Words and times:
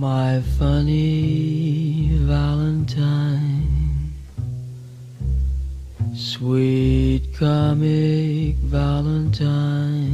My 0.00 0.40
funny 0.56 2.10
Valentine, 2.22 4.12
sweet 6.14 7.34
comic 7.36 8.54
Valentine, 8.58 10.06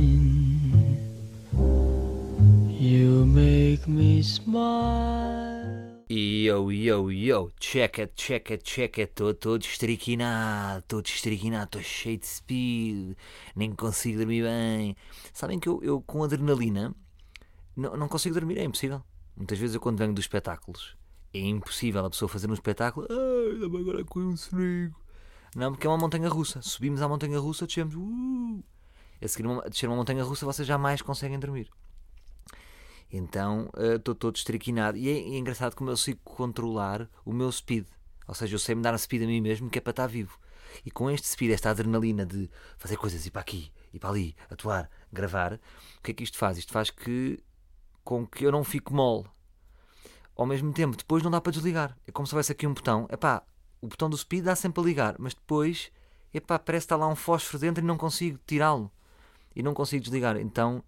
you 2.71 3.26
make 3.26 3.87
me 3.87 4.22
smile. 4.22 6.01
Yo, 6.08 6.71
yo, 6.71 7.08
yo, 7.10 7.51
check 7.60 7.98
it, 7.98 8.16
check 8.16 8.51
it, 8.51 8.64
check 8.64 8.96
it, 8.96 9.10
estou 9.10 9.35
todo 9.35 9.60
estriquinado, 9.60 10.82
todo 10.88 11.04
estriquinado, 11.04 11.64
estou 11.64 11.82
cheio 11.82 12.16
de 12.16 12.26
speed, 12.26 13.16
nem 13.54 13.74
consigo 13.74 14.16
dormir 14.16 14.44
bem. 14.44 14.96
Sabem 15.35 15.60
que 15.60 15.69
eu, 15.69 15.78
eu 15.82 16.01
com 16.01 16.24
adrenalina 16.24 16.95
não, 17.77 17.95
não 17.98 18.09
consigo 18.09 18.34
dormir, 18.34 18.56
é 18.56 18.64
impossível. 18.64 19.02
Muitas 19.37 19.59
vezes 19.59 19.74
eu 19.74 19.80
quando 19.80 19.98
venho 19.98 20.12
dos 20.12 20.24
espetáculos, 20.24 20.96
é 21.32 21.40
impossível 21.40 22.04
a 22.04 22.10
pessoa 22.10 22.28
fazer 22.28 22.48
um 22.48 22.54
espetáculo, 22.54 23.06
ai, 23.10 23.59
dá-me 23.59 23.80
agora 23.80 24.04
com 24.04 24.20
um 24.20 24.36
sonego. 24.36 24.95
Não, 25.54 25.72
porque 25.72 25.86
é 25.86 25.90
uma 25.90 25.98
montanha 25.98 26.28
russa. 26.28 26.60
Subimos 26.62 27.00
à 27.00 27.09
montanha 27.09 27.38
russa, 27.38 27.66
descemos, 27.66 27.95
uh, 27.95 28.64
a 29.23 29.28
seguir 29.28 29.46
uma, 29.46 29.64
a 29.64 29.68
descer 29.68 29.88
uma 29.88 29.96
montanha 29.96 30.23
russa 30.24 30.45
vocês 30.45 30.66
jamais 30.66 31.00
conseguem 31.00 31.38
dormir. 31.38 31.70
Então 33.10 33.70
estou 33.95 34.14
uh, 34.14 34.16
todo 34.16 34.36
estriquinado. 34.36 34.98
E 34.98 35.09
é, 35.09 35.12
é, 35.12 35.38
engraçado 35.38 35.76
como 35.76 35.90
eu 35.90 35.95
consigo 35.95 36.20
controlar 36.24 37.09
o 37.24 37.32
meu 37.32 37.51
speed. 37.52 37.87
Ou 38.26 38.34
seja, 38.34 38.54
eu 38.54 38.59
sei 38.59 38.74
me 38.74 38.82
dar 38.82 38.95
a 38.95 38.98
speed 38.98 39.23
a 39.23 39.26
mim 39.26 39.40
mesmo 39.40 39.70
que 39.70 39.78
é 39.78 39.80
para 39.80 39.92
estar 39.92 40.06
vivo. 40.06 40.38
E 40.84 40.90
com 40.90 41.09
este 41.10 41.28
speed, 41.28 41.52
esta 41.52 41.70
adrenalina 41.70 42.26
de 42.26 42.51
fazer 42.76 42.96
coisas, 42.96 43.24
ir 43.24 43.30
para 43.30 43.42
aqui, 43.42 43.70
ir 43.92 44.01
para 44.01 44.10
ali, 44.10 44.34
atuar, 44.51 44.90
gravar, 45.12 45.54
o 45.98 46.02
que 46.02 46.10
é 46.10 46.14
que 46.14 46.24
isto 46.24 46.37
faz? 46.37 46.59
Isto 46.59 46.73
faz 46.73 46.90
que 46.90 47.38
com 48.04 48.26
que 48.26 48.44
eu 48.44 48.52
não 48.52 48.62
fico 48.62 48.94
mole. 48.94 49.24
Ao 50.36 50.46
mesmo 50.46 50.72
tempo, 50.72 50.96
depois 50.96 51.22
não 51.22 51.30
dá 51.30 51.40
para 51.40 51.52
desligar. 51.52 51.96
É 52.06 52.12
como 52.12 52.26
se 52.26 52.34
houvesse 52.34 52.52
aqui 52.52 52.66
um 52.66 52.74
botão. 52.74 53.09
Epá, 53.10 53.42
o 53.80 53.88
botão 53.88 54.10
do 54.10 54.16
speed 54.16 54.45
dá 54.45 54.54
sempre 54.54 54.80
a 54.80 54.84
ligar, 54.84 55.16
mas 55.18 55.34
depois, 55.34 55.90
epá, 56.32 56.59
parece 56.59 56.87
que 56.87 56.87
está 56.87 56.96
lá 56.96 57.09
um 57.09 57.16
fósforo 57.16 57.59
dentro 57.59 57.82
e 57.82 57.87
não 57.87 57.96
consigo 57.96 58.38
tirá-lo. 58.46 58.90
E 59.56 59.62
não 59.62 59.73
consigo 59.73 60.02
desligar. 60.02 60.37
Então, 60.37 60.82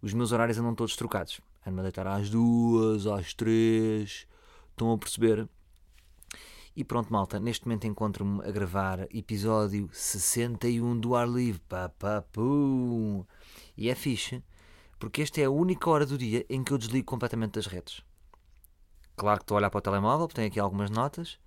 os 0.00 0.14
meus 0.14 0.32
horários 0.32 0.58
andam 0.58 0.74
todos 0.74 0.96
trocados. 0.96 1.40
Ando 1.66 1.80
a 1.80 1.82
deitar 1.82 2.06
às 2.06 2.30
duas, 2.30 3.06
às 3.06 3.34
três. 3.34 4.26
Estão 4.70 4.92
a 4.92 4.98
perceber? 4.98 5.48
E 6.74 6.84
pronto, 6.84 7.12
malta, 7.12 7.40
neste 7.40 7.66
momento 7.66 7.86
encontro-me 7.86 8.42
a 8.46 8.50
gravar 8.50 9.00
episódio 9.14 9.90
61 9.92 10.98
do 10.98 11.16
Ar 11.16 11.28
Livre. 11.28 11.60
Papapum. 11.68 13.24
E 13.76 13.90
é 13.90 13.94
fixe, 13.94 14.42
porque 15.00 15.22
esta 15.22 15.40
é 15.40 15.44
a 15.44 15.50
única 15.50 15.88
hora 15.88 16.04
do 16.04 16.18
dia 16.18 16.44
em 16.48 16.62
que 16.62 16.72
eu 16.72 16.78
desligo 16.78 17.06
completamente 17.06 17.52
das 17.52 17.66
redes. 17.66 18.04
Claro 19.16 19.38
que 19.38 19.44
estou 19.44 19.56
a 19.56 19.58
olhar 19.58 19.70
para 19.70 19.78
o 19.78 19.82
telemóvel, 19.82 20.28
tenho 20.28 20.46
aqui 20.46 20.60
algumas 20.60 20.90
notas, 20.90 21.38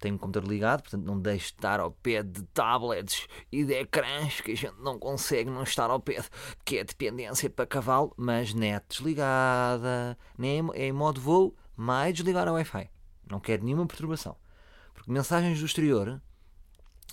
tenho 0.00 0.16
o 0.16 0.18
computador 0.18 0.50
ligado, 0.50 0.82
portanto 0.82 1.04
não 1.04 1.18
deixo 1.18 1.46
de 1.46 1.52
estar 1.52 1.78
ao 1.78 1.92
pé 1.92 2.24
de 2.24 2.42
tablets 2.46 3.28
e 3.52 3.64
de 3.64 3.72
ecrãs 3.74 4.40
que 4.40 4.50
a 4.50 4.56
gente 4.56 4.80
não 4.80 4.98
consegue 4.98 5.48
não 5.48 5.62
estar 5.62 5.90
ao 5.90 6.00
pé, 6.00 6.24
que 6.64 6.78
é 6.78 6.84
dependência 6.84 7.48
para 7.48 7.66
cavalo, 7.66 8.12
mas 8.16 8.52
net 8.52 8.84
desligada, 8.88 10.18
nem 10.36 10.58
em 10.74 10.92
modo 10.92 11.20
voo, 11.20 11.56
mais 11.76 12.14
desligar 12.14 12.48
a 12.48 12.52
Wi-Fi. 12.52 12.90
Não 13.30 13.38
quero 13.38 13.64
nenhuma 13.64 13.86
perturbação. 13.86 14.36
Porque 14.92 15.10
mensagens 15.10 15.58
do 15.60 15.66
exterior 15.66 16.20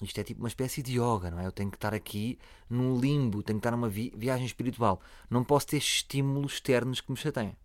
isto 0.01 0.19
é 0.19 0.23
tipo 0.23 0.41
uma 0.41 0.47
espécie 0.47 0.81
de 0.81 0.93
yoga, 0.93 1.29
não 1.29 1.39
é? 1.39 1.45
Eu 1.45 1.51
tenho 1.51 1.69
que 1.69 1.77
estar 1.77 1.93
aqui 1.93 2.39
num 2.69 2.99
limbo, 2.99 3.43
tenho 3.43 3.59
que 3.59 3.67
estar 3.67 3.71
numa 3.71 3.89
vi 3.89 4.13
viagem 4.15 4.45
espiritual. 4.45 5.01
Não 5.29 5.43
posso 5.43 5.67
ter 5.67 5.77
estímulos 5.77 6.53
externos 6.53 7.01
que 7.01 7.11
me 7.11 7.17
chateiem. 7.17 7.55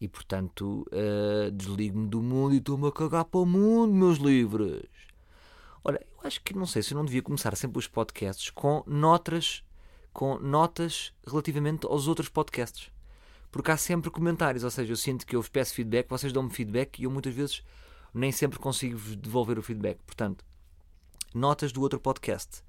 E 0.00 0.08
portanto, 0.08 0.86
uh, 0.92 1.50
desligo-me 1.50 2.08
do 2.08 2.22
mundo 2.22 2.54
e 2.54 2.58
estou-me 2.58 2.88
a 2.88 2.92
cagar 2.92 3.24
para 3.24 3.40
o 3.40 3.46
mundo, 3.46 3.92
meus 3.92 4.18
livres. 4.18 4.88
Olha, 5.84 6.00
eu 6.12 6.26
acho 6.26 6.40
que 6.42 6.54
não 6.54 6.66
sei 6.66 6.82
se 6.82 6.94
eu 6.94 6.98
não 6.98 7.04
devia 7.04 7.22
começar 7.22 7.54
sempre 7.56 7.78
os 7.78 7.86
podcasts 7.86 8.50
com 8.50 8.82
notas, 8.86 9.62
com 10.12 10.38
notas 10.38 11.12
relativamente 11.26 11.86
aos 11.86 12.06
outros 12.06 12.28
podcasts. 12.28 12.90
Porque 13.50 13.70
há 13.70 13.76
sempre 13.76 14.10
comentários, 14.10 14.62
ou 14.62 14.70
seja, 14.70 14.92
eu 14.92 14.96
sinto 14.96 15.26
que 15.26 15.34
eu 15.34 15.42
vos 15.42 15.48
peço 15.48 15.74
feedback, 15.74 16.08
vocês 16.08 16.32
dão-me 16.32 16.50
feedback 16.50 17.00
e 17.00 17.04
eu 17.04 17.10
muitas 17.10 17.34
vezes 17.34 17.62
nem 18.14 18.30
sempre 18.30 18.58
consigo 18.58 18.98
devolver 19.16 19.58
o 19.58 19.62
feedback. 19.62 19.98
Portanto, 20.06 20.44
notas 21.34 21.72
do 21.72 21.80
outro 21.80 22.00
podcast. 22.00 22.62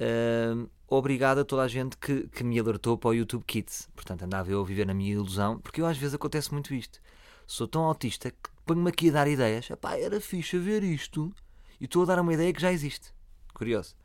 Uh, 0.00 0.70
obrigado 0.86 1.38
a 1.38 1.44
toda 1.44 1.62
a 1.62 1.68
gente 1.68 1.96
que, 1.96 2.28
que 2.28 2.44
me 2.44 2.58
alertou 2.58 2.96
para 2.96 3.10
o 3.10 3.14
YouTube 3.14 3.44
Kids. 3.44 3.88
Portanto, 3.94 4.22
andava 4.22 4.50
eu 4.50 4.60
a 4.60 4.64
viver 4.64 4.86
na 4.86 4.94
minha 4.94 5.12
ilusão, 5.12 5.58
porque 5.58 5.80
eu 5.80 5.86
às 5.86 5.98
vezes 5.98 6.14
acontece 6.14 6.52
muito 6.52 6.72
isto. 6.72 7.00
Sou 7.46 7.66
tão 7.66 7.82
autista 7.82 8.30
que 8.30 8.50
ponho-me 8.64 8.90
aqui 8.90 9.08
a 9.08 9.12
dar 9.12 9.28
ideias. 9.28 9.68
Epá, 9.70 9.96
era 9.96 10.20
fixe 10.20 10.58
ver 10.58 10.82
isto. 10.82 11.32
E 11.80 11.84
estou 11.84 12.02
a 12.02 12.06
dar 12.06 12.20
uma 12.20 12.32
ideia 12.32 12.52
que 12.52 12.60
já 12.60 12.72
existe. 12.72 13.12
Curioso. 13.54 13.96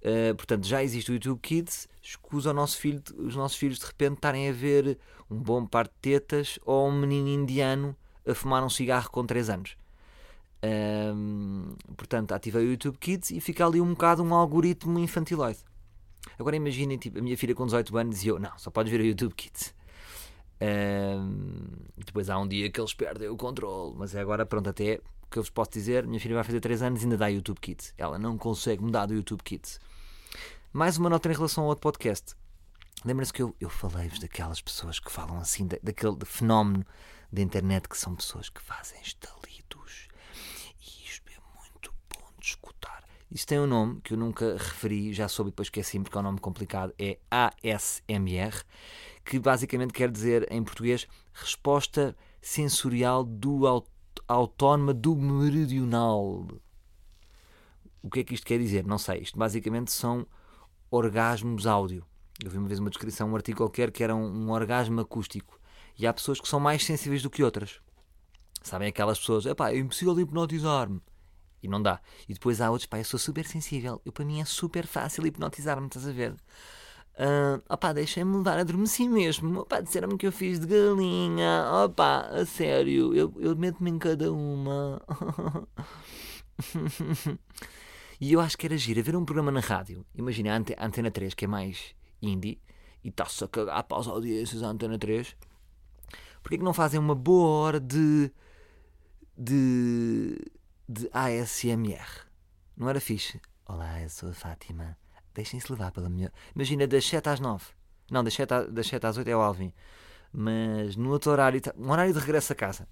Uh, 0.00 0.34
portanto, 0.34 0.66
já 0.66 0.82
existe 0.82 1.10
o 1.10 1.14
YouTube 1.14 1.40
Kids. 1.40 1.88
Escusa 2.02 2.52
nosso 2.52 2.76
filho, 2.76 3.02
os 3.16 3.34
nossos 3.34 3.56
filhos 3.56 3.78
de 3.78 3.86
repente 3.86 4.16
estarem 4.16 4.48
a 4.48 4.52
ver 4.52 4.98
um 5.30 5.38
bom 5.38 5.66
par 5.66 5.86
de 5.86 5.94
tetas 6.02 6.58
ou 6.64 6.88
um 6.88 6.92
menino 6.92 7.28
indiano 7.28 7.96
a 8.26 8.34
fumar 8.34 8.62
um 8.62 8.68
cigarro 8.68 9.10
com 9.10 9.24
3 9.24 9.50
anos. 9.50 9.76
Um, 10.64 11.74
portanto, 11.96 12.32
ativei 12.32 12.64
o 12.64 12.70
YouTube 12.70 12.96
Kids 12.96 13.30
e 13.30 13.40
fica 13.40 13.66
ali 13.66 13.80
um 13.80 13.90
bocado 13.90 14.22
um 14.22 14.34
algoritmo 14.34 14.98
infantiloide. 14.98 15.58
Agora 16.38 16.56
imaginem, 16.56 16.96
tipo, 16.96 17.18
a 17.18 17.22
minha 17.22 17.36
filha 17.36 17.54
com 17.54 17.66
18 17.66 17.96
anos 17.98 18.24
e 18.24 18.28
eu, 18.28 18.38
não, 18.38 18.56
só 18.56 18.70
podes 18.70 18.90
ver 18.90 19.00
o 19.00 19.04
YouTube 19.04 19.34
Kids. 19.34 19.74
Um, 20.60 21.66
depois 21.98 22.30
há 22.30 22.38
um 22.38 22.48
dia 22.48 22.70
que 22.70 22.80
eles 22.80 22.94
perdem 22.94 23.28
o 23.28 23.36
controle, 23.36 23.94
mas 23.96 24.14
é 24.14 24.20
agora, 24.20 24.46
pronto, 24.46 24.70
até 24.70 25.00
que 25.30 25.38
eu 25.38 25.42
vos 25.42 25.50
posso 25.50 25.72
dizer, 25.72 26.06
minha 26.06 26.20
filha 26.20 26.36
vai 26.36 26.44
fazer 26.44 26.60
3 26.60 26.82
anos 26.82 27.02
e 27.02 27.04
ainda 27.04 27.18
dá 27.18 27.26
YouTube 27.26 27.60
Kids. 27.60 27.92
Ela 27.98 28.18
não 28.18 28.38
consegue 28.38 28.82
mudar 28.82 29.06
do 29.06 29.14
YouTube 29.14 29.42
Kids. 29.42 29.78
Mais 30.72 30.96
uma 30.96 31.10
nota 31.10 31.28
em 31.28 31.34
relação 31.34 31.64
ao 31.64 31.70
outro 31.70 31.82
podcast. 31.82 32.34
Lembra-se 33.04 33.32
que 33.32 33.42
eu, 33.42 33.54
eu 33.60 33.68
falei-vos 33.68 34.18
daquelas 34.18 34.62
pessoas 34.62 34.98
que 34.98 35.12
falam 35.12 35.38
assim, 35.38 35.68
daquele 35.82 36.16
fenómeno 36.24 36.86
da 37.30 37.42
internet 37.42 37.88
que 37.88 37.98
são 37.98 38.14
pessoas 38.14 38.48
que 38.48 38.62
fazem 38.62 39.00
estalidos 39.02 39.53
Isso 43.34 43.48
tem 43.48 43.58
um 43.58 43.66
nome 43.66 44.00
que 44.00 44.14
eu 44.14 44.16
nunca 44.16 44.52
referi, 44.52 45.12
já 45.12 45.26
soube 45.26 45.48
e 45.48 45.50
depois 45.50 45.66
esqueci 45.66 45.98
porque 45.98 46.16
é 46.16 46.20
um 46.20 46.22
nome 46.22 46.38
complicado, 46.38 46.94
é 46.96 47.18
ASMR, 47.28 48.62
que 49.24 49.40
basicamente 49.40 49.92
quer 49.92 50.08
dizer 50.08 50.46
em 50.52 50.62
português 50.62 51.08
resposta 51.32 52.16
sensorial 52.40 53.24
do 53.24 53.66
aut 53.66 53.88
autónoma 54.28 54.94
do 54.94 55.16
meridional. 55.16 56.46
O 58.00 58.08
que 58.08 58.20
é 58.20 58.24
que 58.24 58.34
isto 58.34 58.46
quer 58.46 58.58
dizer? 58.58 58.86
Não 58.86 58.98
sei. 58.98 59.22
Isto 59.22 59.36
basicamente 59.36 59.90
são 59.90 60.24
orgasmos 60.88 61.66
áudio. 61.66 62.06
Eu 62.42 62.50
vi 62.50 62.56
uma 62.56 62.68
vez 62.68 62.78
uma 62.78 62.88
descrição, 62.88 63.28
um 63.28 63.34
artigo 63.34 63.58
qualquer 63.58 63.90
que 63.90 64.04
era 64.04 64.14
um, 64.14 64.46
um 64.46 64.50
orgasmo 64.52 65.00
acústico. 65.00 65.58
E 65.98 66.06
há 66.06 66.12
pessoas 66.12 66.40
que 66.40 66.48
são 66.48 66.60
mais 66.60 66.84
sensíveis 66.84 67.22
do 67.22 67.28
que 67.28 67.42
outras. 67.42 67.80
Sabem 68.62 68.88
aquelas 68.88 69.18
pessoas, 69.18 69.44
epá, 69.44 69.72
é 69.72 69.78
impossível 69.78 70.18
hipnotizar-me 70.20 71.02
e 71.64 71.68
não 71.68 71.82
dá. 71.82 71.98
E 72.28 72.34
depois 72.34 72.60
há 72.60 72.70
outros, 72.70 72.86
pá, 72.86 72.98
eu 72.98 73.04
sou 73.04 73.18
super 73.18 73.46
sensível, 73.46 74.00
eu, 74.04 74.12
para 74.12 74.24
mim 74.24 74.40
é 74.40 74.44
super 74.44 74.86
fácil 74.86 75.26
hipnotizar-me, 75.26 75.86
estás 75.86 76.06
a 76.06 76.12
ver? 76.12 76.34
Uh, 77.14 77.62
opá, 77.72 77.92
deixem-me 77.92 78.36
levar, 78.36 78.58
adormeci 78.58 79.08
mesmo. 79.08 79.60
Opá, 79.60 79.80
disseram-me 79.80 80.18
que 80.18 80.26
eu 80.26 80.32
fiz 80.32 80.58
de 80.58 80.66
galinha. 80.66 81.64
Opá, 81.84 82.22
a 82.26 82.44
sério, 82.44 83.14
eu, 83.14 83.32
eu 83.38 83.56
meto-me 83.56 83.90
em 83.90 83.98
cada 83.98 84.32
uma. 84.32 85.00
e 88.20 88.32
eu 88.32 88.40
acho 88.40 88.58
que 88.58 88.66
era 88.66 88.76
giro 88.76 89.02
ver 89.02 89.16
um 89.16 89.24
programa 89.24 89.52
na 89.52 89.60
rádio. 89.60 90.04
Imagina 90.14 90.54
a 90.54 90.86
Antena 90.86 91.10
3, 91.10 91.34
que 91.34 91.44
é 91.44 91.48
mais 91.48 91.94
indie, 92.20 92.60
e 93.02 93.08
está-se 93.08 93.44
a 93.44 93.48
cagar 93.48 93.84
para 93.84 93.98
as 93.98 94.08
audiências 94.08 94.62
a 94.62 94.66
Antena 94.66 94.98
3. 94.98 95.36
Porquê 96.42 96.58
que 96.58 96.64
não 96.64 96.74
fazem 96.74 97.00
uma 97.00 97.14
boa 97.14 97.48
hora 97.48 97.80
de. 97.80 98.30
de 99.38 100.36
de 100.88 101.08
ASMR. 101.12 102.26
Não 102.76 102.88
era 102.88 103.00
fixe? 103.00 103.40
Olá, 103.66 104.02
eu 104.02 104.10
sou 104.10 104.28
a 104.28 104.34
Fátima. 104.34 104.96
Deixem-se 105.32 105.70
levar 105.72 105.90
pela 105.90 106.10
minha. 106.10 106.32
Imagina, 106.54 106.86
das 106.86 107.06
7 107.06 107.26
às 107.28 107.40
9. 107.40 107.64
Não, 108.10 108.22
das 108.22 108.34
7, 108.34 108.52
a, 108.52 108.62
das 108.64 108.86
7 108.86 109.06
às 109.06 109.16
8 109.16 109.28
é 109.28 109.36
o 109.36 109.40
Alvin. 109.40 109.72
Mas 110.32 110.94
no 110.96 111.10
outro 111.10 111.32
horário, 111.32 111.60
um 111.78 111.90
horário 111.90 112.12
de 112.12 112.18
regresso 112.18 112.52
a 112.52 112.56
casa. 112.56 112.86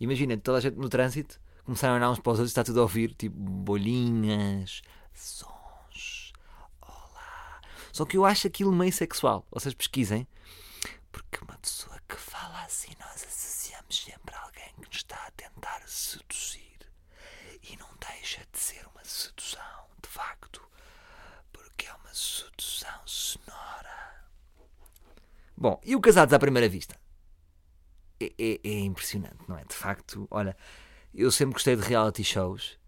Imagina, 0.00 0.36
toda 0.36 0.58
a 0.58 0.60
gente 0.60 0.76
no 0.76 0.88
trânsito 0.88 1.40
começaram 1.64 1.94
a 1.94 1.96
olhar 1.98 2.10
uns 2.10 2.18
para 2.18 2.32
os 2.32 2.38
outros 2.38 2.50
está 2.50 2.64
tudo 2.64 2.80
a 2.80 2.82
ouvir, 2.82 3.14
tipo, 3.14 3.36
bolinhas, 3.38 4.82
sons. 5.14 6.32
Olá. 6.80 7.60
Só 7.92 8.04
que 8.04 8.16
eu 8.16 8.24
acho 8.24 8.46
aquilo 8.48 8.72
meio 8.72 8.92
sexual. 8.92 9.46
Vocês 9.52 9.74
pesquisem. 9.74 10.26
Porque 11.12 11.38
uma 11.44 11.56
pessoa 11.58 11.96
que 12.08 12.16
fala 12.16 12.64
assim, 12.64 12.92
nós 12.98 13.24
associamos 13.24 14.02
sempre 14.04 14.34
a 14.34 14.42
alguém 14.42 14.74
que 14.80 14.88
nos 14.88 14.96
está 14.96 15.16
a 15.26 15.30
tentar 15.30 15.82
seduzir 15.86 16.65
deixa 18.08 18.42
de 18.52 18.58
ser 18.58 18.86
uma 18.94 19.04
sedução, 19.04 19.86
de 20.02 20.08
facto, 20.08 20.62
porque 21.52 21.86
é 21.86 21.94
uma 21.94 22.14
sedução 22.14 23.00
sonora. 23.06 24.24
Bom, 25.56 25.80
e 25.84 25.96
o 25.96 26.00
Casados 26.00 26.34
à 26.34 26.38
Primeira 26.38 26.68
Vista? 26.68 26.96
é, 28.20 28.32
é, 28.38 28.60
é 28.64 28.78
impressionante, 28.80 29.38
não 29.48 29.56
é? 29.56 29.64
De 29.64 29.74
facto, 29.74 30.26
olha, 30.30 30.56
eu 31.14 31.30
sempre 31.30 31.54
gostei 31.54 31.76
de 31.76 31.82
reality 31.82 32.24
shows 32.24 32.78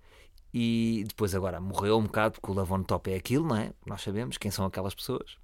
e 0.53 1.05
depois 1.07 1.35
agora 1.35 1.61
morreu 1.61 1.99
um 1.99 2.05
bocado 2.05 2.41
porque 2.41 2.51
o 2.51 2.55
Lavon 2.55 2.83
Top 2.83 3.11
é 3.11 3.17
aquilo, 3.17 3.47
não 3.47 3.57
é? 3.57 3.73
Nós 3.87 4.03
sabemos 4.03 4.39
quem 4.39 4.51
são 4.51 4.65
aquelas 4.65 4.95
pessoas. 4.95 5.37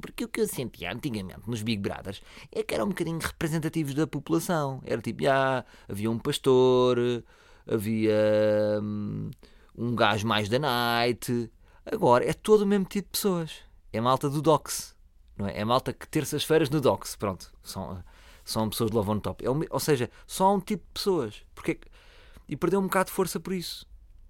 Porque 0.00 0.24
o 0.24 0.28
que 0.28 0.40
eu 0.40 0.46
sentia 0.46 0.92
antigamente 0.92 1.48
nos 1.48 1.62
Big 1.62 1.82
Brothers 1.82 2.22
é 2.52 2.62
que 2.62 2.74
eram 2.74 2.86
um 2.86 2.90
bocadinho 2.90 3.18
representativos 3.18 3.94
da 3.94 4.06
população. 4.06 4.80
Era 4.84 5.02
tipo, 5.02 5.26
ah, 5.28 5.64
havia 5.88 6.10
um 6.10 6.18
pastor, 6.18 6.98
havia 7.66 8.80
hum, 8.82 9.30
um 9.76 9.94
gajo 9.94 10.26
mais 10.26 10.48
da 10.48 10.58
night. 10.58 11.50
Agora 11.84 12.28
é 12.28 12.32
todo 12.32 12.62
o 12.62 12.66
mesmo 12.66 12.84
tipo 12.84 13.08
de 13.08 13.12
pessoas. 13.12 13.52
É 13.92 14.00
malta 14.00 14.28
do 14.28 14.40
Docs. 14.40 14.94
Não 15.36 15.46
é? 15.46 15.60
é 15.60 15.64
malta 15.64 15.92
que 15.92 16.08
terças-feiras 16.08 16.70
no 16.70 16.80
Docs. 16.80 17.16
Pronto. 17.16 17.52
São, 17.62 18.02
são 18.44 18.68
pessoas 18.68 18.90
de 18.90 18.96
Love 18.96 19.10
on 19.10 19.20
Top. 19.20 19.44
É 19.44 19.50
um, 19.50 19.60
ou 19.70 19.80
seja, 19.80 20.10
só 20.26 20.46
há 20.46 20.52
um 20.52 20.60
tipo 20.60 20.84
de 20.86 20.92
pessoas. 20.94 21.42
Porque, 21.54 21.78
e 22.48 22.56
perdeu 22.56 22.80
um 22.80 22.84
bocado 22.84 23.06
de 23.06 23.12
força 23.12 23.40
por 23.40 23.52
isso. 23.52 23.86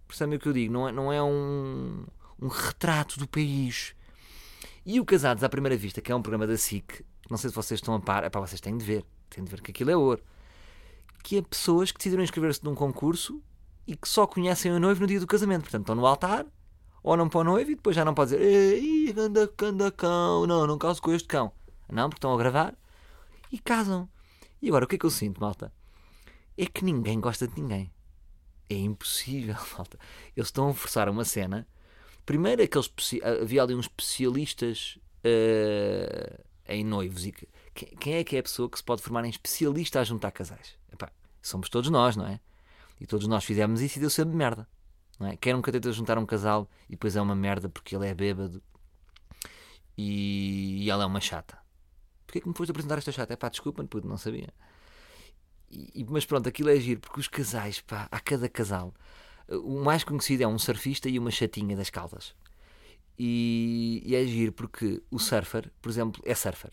Percebem 0.07 0.37
o 0.37 0.41
que 0.41 0.49
eu 0.49 0.53
digo? 0.53 0.73
Não 0.73 0.89
é, 0.89 0.93
não 0.93 1.13
é 1.13 1.23
um, 1.23 2.05
um 2.41 2.49
retrato 2.49 3.19
do 3.19 3.27
país. 3.27 3.95
E 4.85 4.99
o 4.99 5.05
Casados 5.05 5.45
à 5.45 5.49
Primeira 5.49 5.77
Vista, 5.77 6.01
que 6.01 6.11
é 6.11 6.15
um 6.15 6.23
programa 6.23 6.47
da 6.47 6.57
SIC, 6.57 7.05
não 7.31 7.39
sei 7.39 7.51
se 7.51 7.57
vocês 7.57 7.79
estão 7.79 7.95
a 7.95 8.01
par, 8.01 8.25
é 8.25 8.29
para 8.29 8.41
vocês 8.41 8.61
têm 8.61 8.77
de 8.77 8.85
ver, 8.85 9.05
têm 9.31 9.45
de 9.45 9.51
ver 9.51 9.63
que 9.63 9.71
aquilo 9.71 9.91
é 9.91 9.97
ouro. 9.97 10.23
Que 11.23 11.39
é 11.39 11.43
pessoas 11.43 11.93
que 11.93 11.99
decidiram 11.99 12.23
inscrever-se 12.23 12.65
num 12.65 12.75
concurso 12.75 13.43
e 13.87 13.97
que 13.97 14.09
só 14.09 14.27
conhecem 14.27 14.73
o 14.73 14.81
noivo 14.81 15.01
no 15.01 15.07
dia 15.07 15.21
do 15.21 15.27
casamento. 15.27 15.63
Portanto, 15.63 15.83
estão 15.83 15.95
no 15.95 16.07
altar, 16.07 16.47
olham 17.03 17.29
para 17.29 17.41
o 17.41 17.45
noivo 17.45 17.71
e 17.71 17.75
depois 17.75 17.97
já 17.97 18.05
não 18.05 18.15
pode 18.15 18.33
dizer 18.33 18.43
Ei, 18.43 19.15
anda, 19.17 19.53
anda 19.63 19.91
cão, 19.91 20.47
não, 20.47 20.67
não 20.67 20.79
caso 20.79 21.01
com 21.01 21.13
este 21.13 21.29
cão. 21.29 21.53
Não, 21.91 22.09
porque 22.09 22.19
estão 22.19 22.33
a 22.33 22.39
gravar 22.39 22.75
e 23.51 23.59
casam. 23.59 24.09
E 24.61 24.69
agora 24.69 24.85
o 24.85 24.89
que 24.89 24.97
é 24.97 24.99
que 24.99 25.07
eu 25.07 25.11
sinto, 25.11 25.41
malta? 25.41 25.73
É 26.57 26.67
que 26.67 26.85
ninguém 26.85 27.21
gosta 27.21 27.47
de 27.47 27.61
ninguém. 27.61 27.93
É 28.69 28.75
impossível, 28.75 29.57
malta. 29.77 29.99
Eles 30.37 30.49
estão 30.49 30.69
a 30.69 30.75
forçar 30.75 31.09
uma 31.09 31.25
cena. 31.25 31.67
Primeiro, 32.25 32.63
aqueles, 32.63 32.91
havia 33.43 33.63
ali 33.63 33.75
uns 33.75 33.87
especialistas 33.87 34.99
uh, 35.25 36.43
em 36.67 36.85
noivos. 36.85 37.27
E 37.27 37.33
que, 37.33 37.49
quem 37.75 38.15
é 38.15 38.25
que 38.25 38.37
é 38.37 38.39
a 38.39 38.43
pessoa 38.43 38.69
que 38.69 38.79
se 38.79 38.85
pode 38.85 39.03
formar 39.03 39.25
em 39.25 39.31
especialista 39.31 40.01
a 40.01 40.05
juntar 40.05 40.31
casais? 40.31 40.77
Epá, 40.93 41.11
somos 41.41 41.69
todos 41.69 41.91
nós, 41.91 42.17
não 42.17 42.27
é? 42.27 42.41
E 43.01 43.07
todos 43.07 43.27
nós 43.27 43.45
fizemos 43.45 43.81
isso 43.81 43.99
e 43.99 44.01
deu 44.01 44.11
sempre 44.11 44.37
merda. 44.37 44.69
Não 45.19 45.27
é? 45.27 45.37
Quem 45.37 45.53
nunca 45.53 45.73
tenta 45.73 45.91
juntar 45.93 46.19
um 46.19 46.27
casal 46.27 46.69
e 46.89 46.93
depois 46.93 47.17
é 47.17 47.21
uma 47.21 47.35
merda 47.35 47.69
porque 47.69 47.97
ele 47.97 48.07
é 48.07 48.15
bêbado 48.15 48.63
e, 49.97 50.85
e 50.85 50.91
ela 50.91 51.05
é 51.05 51.07
uma 51.07 51.21
chata. 51.21 51.59
Porquê 52.27 52.41
que 52.41 52.49
me 52.49 52.55
foste 52.55 52.71
apresentar 52.71 52.99
esta 52.99 53.13
chata? 53.13 53.33
É 53.33 53.37
pá, 53.37 53.49
desculpa, 53.49 53.85
puto, 53.85 54.07
não 54.07 54.17
sabia. 54.17 54.53
E, 55.71 56.05
mas 56.09 56.27
pronto, 56.27 56.49
aquilo 56.49 56.69
é 56.71 56.79
giro, 56.79 57.01
porque 57.01 57.21
os 57.21 57.29
casais, 57.29 57.81
pá, 57.81 58.09
há 58.11 58.21
cada 58.21 58.49
casal. 58.49 58.95
O 59.49 59.83
mais 59.83 60.05
conhecido 60.05 60.43
é 60.43 60.47
um 60.47 60.59
surfista 60.59 61.09
e 61.09 61.19
uma 61.19 61.31
chatinha 61.31 61.77
das 61.77 61.91
caldas. 61.91 62.35
E, 63.19 64.03
e 64.05 64.15
é 64.15 64.25
giro 64.25 64.53
porque 64.53 65.03
o 65.11 65.19
surfer, 65.19 65.71
por 65.81 65.89
exemplo, 65.89 66.23
é 66.25 66.35
surfer. 66.35 66.73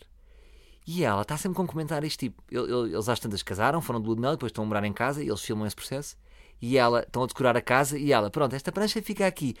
E 0.92 1.04
ela 1.04 1.22
está 1.22 1.36
sempre 1.36 1.56
com 1.56 1.64
comentários 1.68 2.16
tipo: 2.16 2.42
eles 2.50 3.08
às 3.08 3.20
tantas 3.20 3.44
casaram, 3.44 3.80
foram 3.80 4.00
de 4.00 4.06
lua 4.08 4.16
de 4.16 4.22
mel, 4.22 4.32
depois 4.32 4.50
estão 4.50 4.64
a 4.64 4.66
morar 4.66 4.82
em 4.82 4.92
casa 4.92 5.22
e 5.22 5.28
eles 5.28 5.40
filmam 5.40 5.64
esse 5.64 5.76
processo. 5.76 6.16
E 6.60 6.76
ela, 6.76 7.02
estão 7.02 7.22
a 7.22 7.26
decorar 7.26 7.56
a 7.56 7.62
casa 7.62 7.96
e 7.96 8.12
ela, 8.12 8.28
pronto, 8.28 8.56
esta 8.56 8.72
prancha 8.72 9.00
fica 9.00 9.24
aqui. 9.24 9.54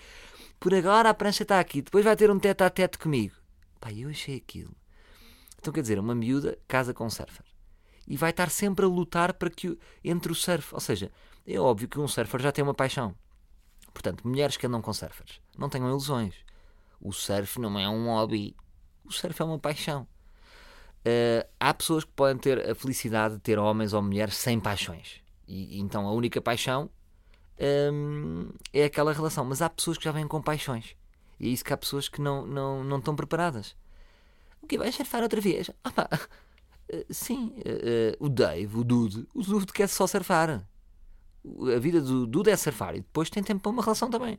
Por 0.58 0.74
agora 0.74 1.08
a 1.08 1.14
prancha 1.14 1.44
está 1.44 1.60
aqui, 1.60 1.82
depois 1.82 2.04
vai 2.04 2.16
ter 2.16 2.32
um 2.32 2.38
teto 2.40 2.62
a 2.62 2.68
teto 2.68 2.98
comigo. 2.98 3.36
Pá, 3.80 3.92
eu 3.92 4.08
achei 4.08 4.38
aquilo. 4.38 4.74
Então 5.56 5.72
quer 5.72 5.82
dizer, 5.82 6.00
uma 6.00 6.16
miúda 6.16 6.58
casa 6.66 6.92
com 6.92 7.06
um 7.06 7.10
surfer 7.10 7.46
e 8.08 8.16
vai 8.16 8.30
estar 8.30 8.50
sempre 8.50 8.84
a 8.84 8.88
lutar 8.88 9.32
para 9.34 9.50
que 9.50 9.78
entre 10.02 10.32
o 10.32 10.34
surf, 10.34 10.74
ou 10.74 10.80
seja, 10.80 11.12
é 11.46 11.60
óbvio 11.60 11.88
que 11.88 12.00
um 12.00 12.08
surfer 12.08 12.42
já 12.42 12.50
tem 12.50 12.64
uma 12.64 12.74
paixão. 12.74 13.14
Portanto, 13.94 14.26
mulheres 14.26 14.56
que 14.56 14.66
andam 14.66 14.82
com 14.82 14.92
surfers, 14.92 15.40
não 15.56 15.68
tenham 15.68 15.88
ilusões. 15.88 16.34
O 17.00 17.12
surf 17.12 17.60
não 17.60 17.78
é 17.78 17.88
um 17.88 18.06
hobby, 18.06 18.56
o 19.04 19.12
surf 19.12 19.40
é 19.40 19.44
uma 19.44 19.60
paixão. 19.60 20.08
Uh, 21.00 21.48
há 21.58 21.72
pessoas 21.72 22.04
que 22.04 22.12
podem 22.12 22.36
ter 22.36 22.70
a 22.70 22.74
felicidade 22.74 23.34
de 23.34 23.40
ter 23.40 23.58
homens 23.58 23.92
ou 23.92 24.02
mulheres 24.02 24.36
sem 24.36 24.60
paixões. 24.60 25.20
E, 25.48 25.80
então 25.80 26.06
a 26.06 26.12
única 26.12 26.40
paixão 26.40 26.90
um, 27.92 28.50
é 28.72 28.84
aquela 28.84 29.12
relação. 29.12 29.44
Mas 29.44 29.62
há 29.62 29.70
pessoas 29.70 29.98
que 29.98 30.04
já 30.04 30.12
vêm 30.12 30.26
com 30.26 30.40
paixões. 30.42 30.96
E 31.38 31.48
é 31.48 31.50
isso 31.50 31.64
que 31.64 31.72
há 31.72 31.76
pessoas 31.76 32.08
que 32.08 32.20
não, 32.20 32.46
não, 32.46 32.84
não 32.84 32.98
estão 32.98 33.16
preparadas. 33.16 33.74
O 34.62 34.66
que 34.66 34.76
vai 34.76 34.92
surfar 34.92 35.22
outra 35.22 35.40
vez? 35.40 35.70
Ah, 35.82 35.90
pá, 35.90 36.08
eh, 36.90 37.06
sim, 37.10 37.54
uh, 37.58 38.24
o 38.24 38.28
Dave, 38.28 38.76
o 38.76 38.84
Dude, 38.84 39.26
o 39.34 39.42
Dude 39.42 39.72
quer 39.72 39.88
só 39.88 40.06
surfar. 40.06 40.66
A 41.74 41.78
vida 41.78 42.00
do 42.02 42.26
Dude 42.26 42.50
é 42.50 42.56
surfar 42.56 42.94
e 42.94 43.00
depois 43.00 43.30
tem 43.30 43.42
tempo 43.42 43.62
para 43.62 43.70
uma 43.70 43.82
relação 43.82 44.10
também. 44.10 44.38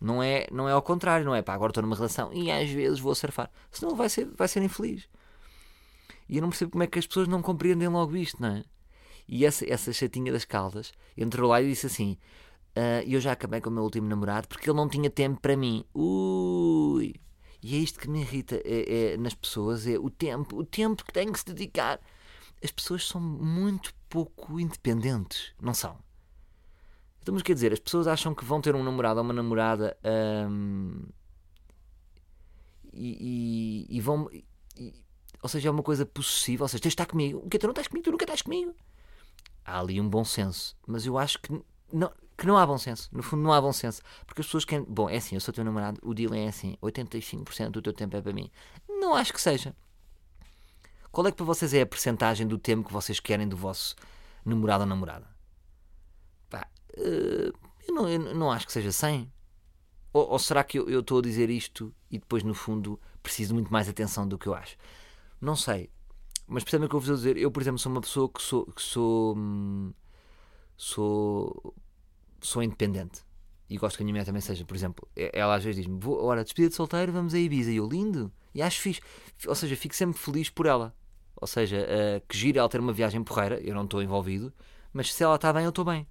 Não 0.00 0.22
é, 0.22 0.46
não 0.52 0.68
é 0.68 0.72
ao 0.72 0.82
contrário, 0.82 1.24
não 1.24 1.34
é 1.34 1.40
pá, 1.40 1.54
agora 1.54 1.70
estou 1.70 1.82
numa 1.82 1.96
relação 1.96 2.30
e 2.32 2.50
às 2.50 2.68
vezes 2.68 3.00
vou 3.00 3.14
surfar. 3.14 3.50
Senão 3.70 3.96
vai 3.96 4.10
ser, 4.10 4.26
vai 4.36 4.46
ser 4.46 4.62
infeliz. 4.62 5.08
E 6.28 6.36
eu 6.36 6.42
não 6.42 6.50
percebo 6.50 6.72
como 6.72 6.84
é 6.84 6.86
que 6.86 6.98
as 6.98 7.06
pessoas 7.06 7.28
não 7.28 7.42
compreendem 7.42 7.88
logo 7.88 8.16
isto, 8.16 8.40
não 8.40 8.48
é? 8.48 8.64
E 9.26 9.44
essa, 9.44 9.70
essa 9.70 9.92
chatinha 9.92 10.32
das 10.32 10.44
caldas 10.44 10.92
entrou 11.16 11.50
lá 11.50 11.60
e 11.62 11.68
disse 11.68 11.86
assim: 11.86 12.18
uh, 12.76 13.06
Eu 13.06 13.20
já 13.20 13.32
acabei 13.32 13.60
com 13.60 13.70
o 13.70 13.72
meu 13.72 13.82
último 13.82 14.08
namorado 14.08 14.48
porque 14.48 14.68
ele 14.68 14.76
não 14.76 14.88
tinha 14.88 15.10
tempo 15.10 15.40
para 15.40 15.56
mim. 15.56 15.84
Ui! 15.94 17.14
E 17.62 17.76
é 17.76 17.78
isto 17.78 17.98
que 17.98 18.10
me 18.10 18.20
irrita 18.20 18.56
é, 18.64 19.14
é, 19.14 19.16
nas 19.16 19.34
pessoas: 19.34 19.86
é 19.86 19.98
o 19.98 20.10
tempo, 20.10 20.58
o 20.58 20.64
tempo 20.64 21.04
que 21.04 21.12
tem 21.12 21.32
que 21.32 21.38
se 21.38 21.46
dedicar. 21.46 22.00
As 22.62 22.70
pessoas 22.70 23.06
são 23.06 23.20
muito 23.20 23.92
pouco 24.08 24.58
independentes, 24.58 25.52
não 25.60 25.74
são? 25.74 25.98
Então, 27.20 27.32
mas 27.34 27.42
quer 27.42 27.54
dizer, 27.54 27.72
as 27.72 27.78
pessoas 27.78 28.06
acham 28.06 28.34
que 28.34 28.44
vão 28.44 28.60
ter 28.60 28.74
um 28.74 28.82
namorado 28.82 29.18
ou 29.18 29.24
uma 29.24 29.32
namorada 29.32 29.96
hum, 30.48 31.06
e, 32.92 33.86
e, 33.88 33.96
e, 33.96 34.00
vão. 34.00 34.28
Ou 35.44 35.48
seja, 35.48 35.68
é 35.68 35.70
uma 35.70 35.82
coisa 35.82 36.06
possível. 36.06 36.64
Ou 36.64 36.68
seja, 36.68 36.80
tens 36.80 36.92
de 36.92 36.94
estar 36.94 37.04
comigo. 37.04 37.42
O 37.44 37.50
que 37.50 37.58
tu 37.58 37.66
não 37.66 37.72
estás 37.72 37.86
comigo? 37.86 38.02
Tu 38.02 38.10
nunca 38.10 38.24
estás 38.24 38.40
comigo. 38.40 38.74
Há 39.62 39.78
ali 39.78 40.00
um 40.00 40.08
bom 40.08 40.24
senso. 40.24 40.74
Mas 40.86 41.04
eu 41.04 41.18
acho 41.18 41.38
que 41.38 41.52
não, 41.92 42.10
que 42.34 42.46
não 42.46 42.56
há 42.56 42.66
bom 42.66 42.78
senso. 42.78 43.10
No 43.12 43.22
fundo, 43.22 43.42
não 43.42 43.52
há 43.52 43.60
bom 43.60 43.70
senso. 43.70 44.00
Porque 44.24 44.40
as 44.40 44.46
pessoas 44.46 44.64
querem. 44.64 44.86
Bom, 44.88 45.06
é 45.06 45.18
assim, 45.18 45.34
eu 45.34 45.42
sou 45.42 45.52
teu 45.52 45.62
namorado, 45.62 46.00
o 46.02 46.14
deal 46.14 46.32
é 46.32 46.48
assim: 46.48 46.78
85% 46.82 47.68
do 47.68 47.82
teu 47.82 47.92
tempo 47.92 48.16
é 48.16 48.22
para 48.22 48.32
mim. 48.32 48.50
Não 48.88 49.14
acho 49.14 49.34
que 49.34 49.40
seja. 49.40 49.76
Qual 51.12 51.26
é 51.26 51.30
que 51.30 51.36
para 51.36 51.44
vocês 51.44 51.74
é 51.74 51.82
a 51.82 51.86
percentagem 51.86 52.46
do 52.46 52.56
tempo 52.56 52.86
que 52.86 52.92
vocês 52.92 53.20
querem 53.20 53.46
do 53.46 53.54
vosso 53.54 53.96
namorado 54.46 54.84
ou 54.84 54.88
namorada? 54.88 55.28
Pá, 56.48 56.66
uh, 56.96 57.52
eu, 57.86 57.94
não, 57.94 58.08
eu 58.08 58.34
não 58.34 58.50
acho 58.50 58.64
que 58.66 58.72
seja 58.72 58.90
100. 58.90 59.30
Ou, 60.10 60.26
ou 60.30 60.38
será 60.38 60.64
que 60.64 60.78
eu, 60.78 60.88
eu 60.88 61.00
estou 61.00 61.18
a 61.18 61.22
dizer 61.22 61.50
isto 61.50 61.94
e 62.10 62.18
depois, 62.18 62.42
no 62.42 62.54
fundo, 62.54 62.98
preciso 63.22 63.52
muito 63.52 63.70
mais 63.70 63.90
atenção 63.90 64.26
do 64.26 64.38
que 64.38 64.46
eu 64.46 64.54
acho? 64.54 64.74
Não 65.44 65.56
sei. 65.56 65.90
Mas 66.46 66.64
percebem 66.64 66.86
o 66.86 66.88
que 66.88 66.96
eu 66.96 67.00
vos 67.00 67.08
dizer? 67.08 67.36
Eu, 67.36 67.50
por 67.50 67.62
exemplo, 67.62 67.78
sou 67.78 67.92
uma 67.92 68.00
pessoa 68.00 68.28
que 68.28 68.42
sou. 68.42 68.66
Que 68.66 68.82
sou 68.82 69.36
hum, 69.36 69.92
sou 70.76 71.74
sou 72.40 72.62
independente 72.62 73.22
e 73.68 73.78
gosto 73.78 73.96
que 73.96 74.02
a 74.02 74.04
minha 74.04 74.12
mulher 74.12 74.24
também 74.24 74.40
seja, 74.40 74.64
por 74.64 74.76
exemplo, 74.76 75.08
ela 75.16 75.54
às 75.54 75.64
vezes 75.64 75.84
diz-me, 75.84 75.98
ora, 76.06 76.44
despedida 76.44 76.70
de 76.70 76.76
solteiro, 76.76 77.12
vamos 77.12 77.34
a 77.34 77.38
Ibiza, 77.38 77.70
e 77.70 77.76
eu, 77.76 77.86
lindo, 77.86 78.30
e 78.54 78.62
acho 78.62 78.80
fixe, 78.80 79.00
ou 79.46 79.54
seja, 79.54 79.74
fico 79.76 79.94
sempre 79.94 80.18
feliz 80.18 80.50
por 80.50 80.66
ela, 80.66 80.94
ou 81.34 81.46
seja, 81.46 81.78
uh, 81.78 82.26
que 82.28 82.36
gira 82.36 82.60
ela 82.60 82.68
ter 82.68 82.80
uma 82.80 82.92
viagem 82.92 83.22
porreira, 83.24 83.60
eu 83.60 83.74
não 83.74 83.84
estou 83.84 84.02
envolvido, 84.02 84.52
mas 84.92 85.12
se 85.12 85.22
ela 85.24 85.36
está 85.36 85.52
bem, 85.52 85.64
eu 85.64 85.70
estou 85.70 85.84
bem. 85.84 86.06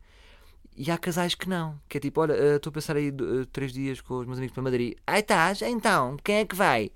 E 0.76 0.90
há 0.90 0.98
casais 0.98 1.36
que 1.36 1.48
não, 1.48 1.80
que 1.88 1.98
é 1.98 2.02
tipo, 2.02 2.20
olha, 2.20 2.34
eh, 2.34 2.56
estou 2.56 2.72
uh, 2.72 2.74
a 2.74 2.76
pensar 2.76 2.96
aí 2.96 3.10
uh, 3.10 3.46
três 3.46 3.72
dias 3.72 4.02
com 4.02 4.16
os 4.16 4.26
meus 4.26 4.40
amigos 4.40 4.56
para 4.56 4.64
Madrid, 4.64 4.98
aí 5.06 5.20
estás, 5.20 5.62
então, 5.62 6.18
quem 6.24 6.38
é 6.38 6.46
que 6.46 6.56
vai? 6.56 6.92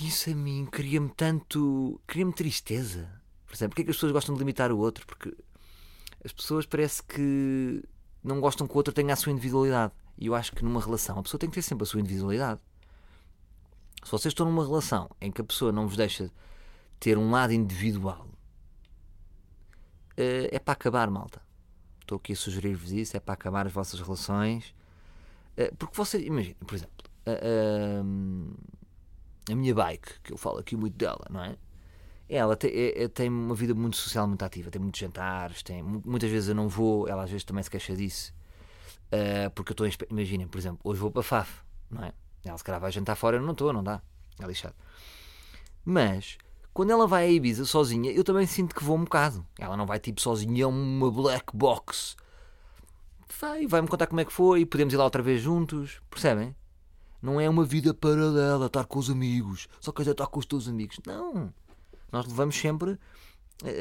Isso 0.00 0.30
a 0.30 0.34
mim 0.34 0.66
cria-me 0.70 1.10
tanto, 1.10 2.00
cria-me 2.06 2.32
tristeza, 2.32 3.08
por 3.46 3.54
exemplo, 3.54 3.70
porque 3.70 3.82
é 3.82 3.84
que 3.84 3.90
as 3.90 3.96
pessoas 3.96 4.12
gostam 4.12 4.34
de 4.34 4.40
limitar 4.40 4.72
o 4.72 4.78
outro? 4.78 5.06
Porque 5.06 5.32
as 6.24 6.32
pessoas 6.32 6.66
parece 6.66 7.02
que 7.02 7.84
não 8.22 8.40
gostam 8.40 8.66
que 8.66 8.72
o 8.72 8.76
outro 8.76 8.92
tenha 8.92 9.12
a 9.12 9.16
sua 9.16 9.30
individualidade. 9.30 9.92
E 10.18 10.26
eu 10.26 10.34
acho 10.34 10.52
que 10.52 10.64
numa 10.64 10.80
relação 10.80 11.18
a 11.18 11.22
pessoa 11.22 11.38
tem 11.38 11.48
que 11.48 11.54
ter 11.54 11.62
sempre 11.62 11.84
a 11.84 11.86
sua 11.86 12.00
individualidade. 12.00 12.60
Se 14.02 14.10
vocês 14.10 14.32
estão 14.32 14.46
numa 14.46 14.64
relação 14.64 15.08
em 15.20 15.30
que 15.30 15.40
a 15.40 15.44
pessoa 15.44 15.70
não 15.70 15.86
vos 15.86 15.96
deixa 15.96 16.30
ter 16.98 17.16
um 17.16 17.30
lado 17.30 17.52
individual, 17.52 18.26
eh, 20.16 20.48
é 20.50 20.58
para 20.58 20.72
acabar, 20.72 21.08
malta. 21.10 21.40
Estou 22.00 22.16
aqui 22.16 22.32
a 22.32 22.36
sugerir-vos 22.36 22.92
isso, 22.92 23.16
é 23.16 23.20
para 23.20 23.34
acabar 23.34 23.66
as 23.66 23.72
vossas 23.72 24.00
relações. 24.00 24.74
Eh, 25.56 25.72
porque 25.78 25.96
vocês, 25.96 26.24
imaginem, 26.24 26.56
por 26.66 26.74
exemplo, 26.74 27.04
a, 29.50 29.54
minha 29.54 29.74
bike, 29.74 30.20
que 30.22 30.32
eu 30.32 30.36
falo 30.36 30.58
aqui 30.58 30.76
muito 30.76 30.96
dela, 30.96 31.26
não 31.30 31.42
é? 31.42 31.56
Ela 32.28 32.56
tem, 32.56 32.70
é, 32.70 33.04
é, 33.04 33.08
tem 33.08 33.28
uma 33.28 33.54
vida 33.54 33.74
muito 33.74 33.96
social, 33.96 34.26
muito 34.26 34.42
ativa, 34.42 34.70
tem 34.70 34.80
muitos 34.80 34.98
jantares, 34.98 35.62
tem, 35.62 35.82
muitas 35.82 36.30
vezes 36.30 36.48
eu 36.48 36.54
não 36.54 36.68
vou, 36.68 37.06
ela 37.08 37.24
às 37.24 37.30
vezes 37.30 37.44
também 37.44 37.62
se 37.62 37.70
queixa 37.70 37.94
disso, 37.94 38.34
uh, 39.12 39.50
porque 39.50 39.72
eu 39.72 39.86
estou, 39.86 40.06
imaginem, 40.10 40.48
por 40.48 40.58
exemplo, 40.58 40.80
hoje 40.84 41.00
vou 41.00 41.10
para 41.10 41.22
FAF, 41.22 41.62
não 41.90 42.02
é? 42.02 42.12
Ela 42.44 42.58
se 42.58 42.64
calhar 42.64 42.80
vai 42.80 42.90
jantar 42.90 43.14
fora, 43.16 43.36
eu 43.36 43.42
não 43.42 43.52
estou, 43.52 43.72
não 43.72 43.84
dá, 43.84 44.00
é 44.40 44.46
lixado. 44.46 44.74
Mas, 45.84 46.38
Quando 46.74 46.90
ela 46.90 47.06
vai 47.06 47.26
a 47.26 47.30
Ibiza 47.30 47.64
sozinha, 47.64 48.10
eu 48.10 48.24
também 48.24 48.46
sinto 48.48 48.74
que 48.74 48.82
vou 48.82 48.96
um 48.96 49.04
bocado. 49.04 49.46
Ela 49.56 49.76
não 49.76 49.86
vai 49.86 50.00
tipo 50.00 50.20
sozinha 50.20 50.64
a 50.64 50.68
uma 50.68 51.08
black 51.08 51.56
box. 51.56 52.16
Vai, 53.40 53.64
vai-me 53.68 53.86
contar 53.86 54.08
como 54.08 54.20
é 54.20 54.24
que 54.24 54.32
foi 54.32 54.66
podemos 54.66 54.92
ir 54.92 54.96
lá 54.96 55.04
outra 55.04 55.22
vez 55.22 55.40
juntos. 55.40 56.00
Percebem? 56.10 56.54
Não 57.24 57.40
é 57.40 57.48
uma 57.48 57.64
vida 57.64 57.94
paralela, 57.94 58.66
estar 58.66 58.84
com 58.84 58.98
os 58.98 59.08
amigos. 59.08 59.66
Só 59.80 59.90
quer 59.90 60.02
dizer 60.02 60.10
estar 60.10 60.26
com 60.26 60.38
os 60.38 60.44
teus 60.44 60.68
amigos. 60.68 60.98
Não. 61.06 61.50
Nós 62.12 62.26
levamos 62.26 62.54
sempre 62.54 62.98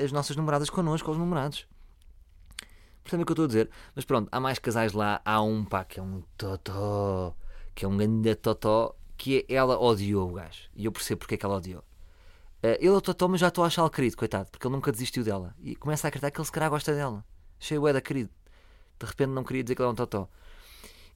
as 0.01 0.13
nossas 0.13 0.37
namoradas 0.37 0.69
connosco, 0.69 1.09
aos 1.09 1.17
namorados. 1.17 1.67
Percebem 3.03 3.23
o 3.23 3.25
que 3.25 3.31
eu 3.31 3.33
estou 3.33 3.43
a 3.43 3.47
dizer? 3.49 3.69
Mas 3.93 4.05
pronto, 4.05 4.29
há 4.31 4.39
mais 4.39 4.59
casais 4.59 4.93
lá. 4.93 5.21
Há 5.25 5.41
um 5.41 5.65
pá 5.65 5.83
que 5.83 5.99
é 5.99 6.01
um 6.01 6.23
totó, 6.37 7.35
que 7.75 7.83
é 7.83 7.87
um 7.87 7.97
grande 7.97 8.33
totó, 8.35 8.95
que 9.17 9.45
é, 9.49 9.53
ela 9.53 9.77
odiou 9.77 10.29
o 10.29 10.33
gajo. 10.35 10.69
E 10.73 10.85
eu 10.85 10.91
percebo 10.93 11.19
porque 11.19 11.35
é 11.35 11.37
que 11.37 11.45
ela 11.45 11.57
odiou. 11.57 11.81
Uh, 12.63 12.79
ele 12.79 12.87
é 12.87 12.91
o 12.91 13.01
totó, 13.01 13.27
mas 13.27 13.41
já 13.41 13.49
estou 13.49 13.65
a 13.65 13.67
achá-lo 13.67 13.89
querido, 13.89 14.15
coitado, 14.15 14.49
porque 14.51 14.65
ele 14.65 14.73
nunca 14.73 14.89
desistiu 14.89 15.21
dela. 15.21 15.53
E 15.59 15.75
começa 15.75 16.07
a 16.07 16.09
acreditar 16.09 16.31
que 16.31 16.39
ele 16.39 16.45
se 16.45 16.51
calhar 16.53 16.69
gosta 16.69 16.95
dela. 16.95 17.25
Cheio 17.59 17.85
é 17.89 17.91
da 17.91 17.99
querido. 17.99 18.29
De 18.97 19.05
repente 19.05 19.31
não 19.31 19.43
queria 19.43 19.63
dizer 19.65 19.75
que 19.75 19.81
ele 19.81 19.89
é 19.89 19.91
um 19.91 19.95
totó. 19.95 20.29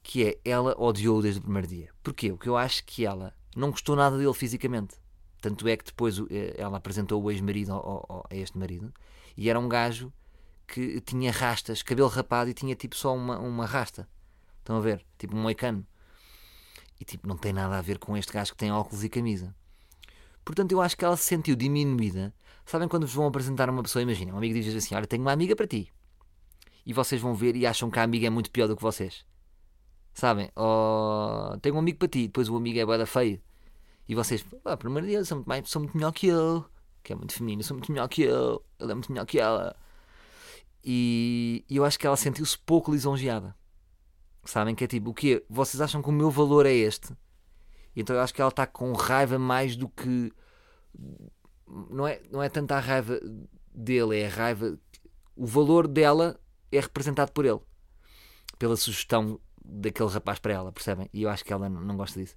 Que 0.08 0.24
é, 0.24 0.38
ela 0.42 0.74
odiou 0.80 1.20
desde 1.20 1.38
o 1.38 1.42
primeiro 1.42 1.68
dia. 1.68 1.90
Porquê? 2.02 2.30
Porque 2.30 2.48
eu 2.48 2.56
acho 2.56 2.82
que 2.86 3.04
ela 3.04 3.34
não 3.54 3.70
gostou 3.70 3.94
nada 3.94 4.16
dele 4.16 4.32
fisicamente. 4.32 4.96
Tanto 5.38 5.68
é 5.68 5.76
que 5.76 5.84
depois 5.84 6.18
eh, 6.30 6.54
ela 6.56 6.78
apresentou 6.78 7.22
o 7.22 7.30
ex-marido 7.30 7.74
a 8.30 8.34
este 8.34 8.56
marido 8.56 8.90
e 9.36 9.50
era 9.50 9.60
um 9.60 9.68
gajo 9.68 10.10
que 10.66 10.98
tinha 11.02 11.30
rastas, 11.30 11.82
cabelo 11.82 12.08
rapado 12.08 12.48
e 12.48 12.54
tinha 12.54 12.74
tipo 12.74 12.96
só 12.96 13.14
uma, 13.14 13.38
uma 13.38 13.66
rasta. 13.66 14.08
Estão 14.58 14.76
a 14.76 14.80
ver? 14.80 15.04
Tipo 15.18 15.36
um 15.36 15.42
moicano. 15.42 15.86
E 16.98 17.04
tipo, 17.04 17.28
não 17.28 17.36
tem 17.36 17.52
nada 17.52 17.78
a 17.78 17.82
ver 17.82 17.98
com 17.98 18.16
este 18.16 18.32
gajo 18.32 18.52
que 18.52 18.56
tem 18.56 18.72
óculos 18.72 19.04
e 19.04 19.08
camisa. 19.08 19.54
Portanto, 20.44 20.72
eu 20.72 20.80
acho 20.80 20.96
que 20.96 21.04
ela 21.04 21.16
se 21.16 21.24
sentiu 21.24 21.54
diminuída. 21.54 22.34
Sabem 22.64 22.88
quando 22.88 23.06
vos 23.06 23.14
vão 23.14 23.26
apresentar 23.26 23.68
uma 23.68 23.82
pessoa? 23.82 24.02
Imagina, 24.02 24.32
um 24.32 24.38
amigo 24.38 24.54
diz 24.54 24.74
assim: 24.74 24.94
Olha, 24.94 25.06
tenho 25.06 25.22
uma 25.22 25.32
amiga 25.32 25.54
para 25.54 25.66
ti. 25.66 25.92
E 26.86 26.92
vocês 26.92 27.20
vão 27.20 27.34
ver 27.34 27.54
e 27.54 27.66
acham 27.66 27.90
que 27.90 27.98
a 27.98 28.02
amiga 28.02 28.26
é 28.26 28.30
muito 28.30 28.50
pior 28.50 28.66
do 28.66 28.74
que 28.74 28.82
vocês. 28.82 29.24
Sabem? 30.18 30.50
Oh, 30.56 31.56
tenho 31.62 31.76
um 31.76 31.78
amigo 31.78 31.96
para 31.96 32.08
ti. 32.08 32.26
Depois 32.26 32.48
o 32.48 32.56
amigo 32.56 32.76
é 32.76 32.84
boeda 32.84 33.06
feio. 33.06 33.40
E 34.08 34.16
vocês, 34.16 34.44
ah, 34.64 34.76
primeiro 34.76 35.06
dia, 35.06 35.24
sou 35.24 35.36
muito, 35.36 35.46
mais, 35.46 35.70
sou 35.70 35.80
muito 35.80 35.96
melhor 35.96 36.10
que 36.10 36.26
ele. 36.26 36.64
Que 37.04 37.12
é 37.12 37.16
muito 37.16 37.32
feminino, 37.32 37.62
sou 37.62 37.76
muito 37.76 37.92
melhor 37.92 38.08
que 38.08 38.22
ele. 38.22 38.58
Ele 38.80 38.90
é 38.90 38.94
muito 38.94 39.12
melhor 39.12 39.24
que 39.24 39.38
ela. 39.38 39.76
E, 40.82 41.64
e 41.70 41.76
eu 41.76 41.84
acho 41.84 41.96
que 41.96 42.04
ela 42.04 42.16
sentiu-se 42.16 42.58
pouco 42.58 42.90
lisonjeada. 42.90 43.54
Sabem 44.44 44.74
que 44.74 44.82
é 44.82 44.88
tipo, 44.88 45.10
o 45.10 45.14
quê? 45.14 45.44
Vocês 45.48 45.80
acham 45.80 46.02
que 46.02 46.08
o 46.08 46.12
meu 46.12 46.32
valor 46.32 46.66
é 46.66 46.74
este? 46.74 47.16
Então 47.94 48.16
eu 48.16 48.22
acho 48.22 48.34
que 48.34 48.40
ela 48.40 48.50
está 48.50 48.66
com 48.66 48.92
raiva 48.94 49.38
mais 49.38 49.76
do 49.76 49.88
que. 49.88 50.32
Não 51.90 52.08
é, 52.08 52.20
não 52.28 52.42
é 52.42 52.48
tanta 52.48 52.74
a 52.74 52.80
raiva 52.80 53.20
dele, 53.72 54.18
é 54.18 54.26
a 54.26 54.30
raiva. 54.30 54.76
O 55.36 55.46
valor 55.46 55.86
dela 55.86 56.40
é 56.72 56.80
representado 56.80 57.30
por 57.30 57.44
ele. 57.44 57.60
Pela 58.58 58.74
sugestão 58.76 59.38
daquele 59.68 60.08
rapaz 60.08 60.38
para 60.38 60.54
ela, 60.54 60.72
percebem? 60.72 61.08
E 61.12 61.22
eu 61.22 61.30
acho 61.30 61.44
que 61.44 61.52
ela 61.52 61.68
não, 61.68 61.96
gosta 61.96 62.18
disso. 62.18 62.34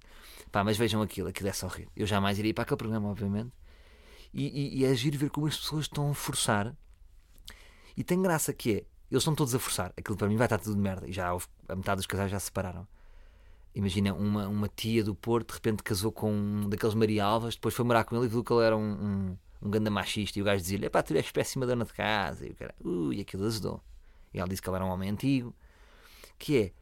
Pá, 0.50 0.62
mas 0.62 0.76
vejam 0.76 1.00
aquilo, 1.00 1.28
aquilo 1.28 1.48
é 1.48 1.52
só 1.52 1.66
rir. 1.66 1.88
Eu 1.96 2.06
jamais 2.06 2.38
iria 2.38 2.52
para 2.52 2.62
aquele 2.62 2.76
programa, 2.76 3.08
obviamente. 3.08 3.52
E, 4.34 4.46
e, 4.46 4.80
e 4.80 4.84
é 4.84 4.94
giro 4.94 5.18
ver 5.18 5.30
como 5.30 5.46
as 5.46 5.56
pessoas 5.56 5.84
estão 5.84 6.10
a 6.10 6.14
forçar 6.14 6.74
e 7.96 8.02
tem 8.02 8.20
graça 8.20 8.52
que 8.52 8.70
é, 8.70 8.74
eles 9.10 9.22
estão 9.22 9.34
todos 9.34 9.54
a 9.54 9.58
forçar. 9.58 9.92
Aquilo 9.96 10.16
para 10.16 10.28
mim 10.28 10.36
vai 10.36 10.46
estar 10.46 10.58
tudo 10.58 10.74
de 10.74 10.80
merda. 10.80 11.06
E 11.06 11.12
já 11.12 11.30
a 11.68 11.76
metade 11.76 11.96
dos 11.96 12.06
casais 12.06 12.30
já 12.30 12.38
se 12.38 12.46
separaram. 12.46 12.86
Imagina 13.74 14.14
uma, 14.14 14.48
uma 14.48 14.68
tia 14.68 15.02
do 15.02 15.14
Porto 15.14 15.48
de 15.48 15.54
repente 15.54 15.82
casou 15.82 16.12
com 16.12 16.30
um 16.30 16.68
daqueles 16.68 16.94
Maria 16.94 17.24
Alvas, 17.24 17.54
depois 17.54 17.74
foi 17.74 17.84
morar 17.86 18.04
com 18.04 18.14
ele 18.16 18.26
e 18.26 18.28
viu 18.28 18.44
que 18.44 18.52
ele 18.52 18.64
era 18.64 18.76
um, 18.76 18.82
um, 18.82 19.38
um 19.62 19.70
ganda 19.70 19.90
machista. 19.90 20.38
E 20.38 20.42
o 20.42 20.44
gajo 20.44 20.62
dizia-lhe: 20.62 20.88
pá, 20.90 21.02
tu 21.02 21.14
és 21.14 21.30
péssima 21.30 21.66
dona 21.66 21.84
de 21.84 21.92
casa. 21.92 22.46
E 22.46 22.50
o 22.50 22.54
cara, 22.54 22.74
ui, 22.80 23.20
aquilo 23.20 23.46
ajudou. 23.46 23.82
E 24.32 24.38
ela 24.38 24.48
disse 24.48 24.60
que 24.60 24.68
ele 24.68 24.76
era 24.76 24.84
um 24.84 24.88
homem 24.88 25.10
antigo. 25.10 25.54
Que 26.38 26.58
é, 26.58 26.72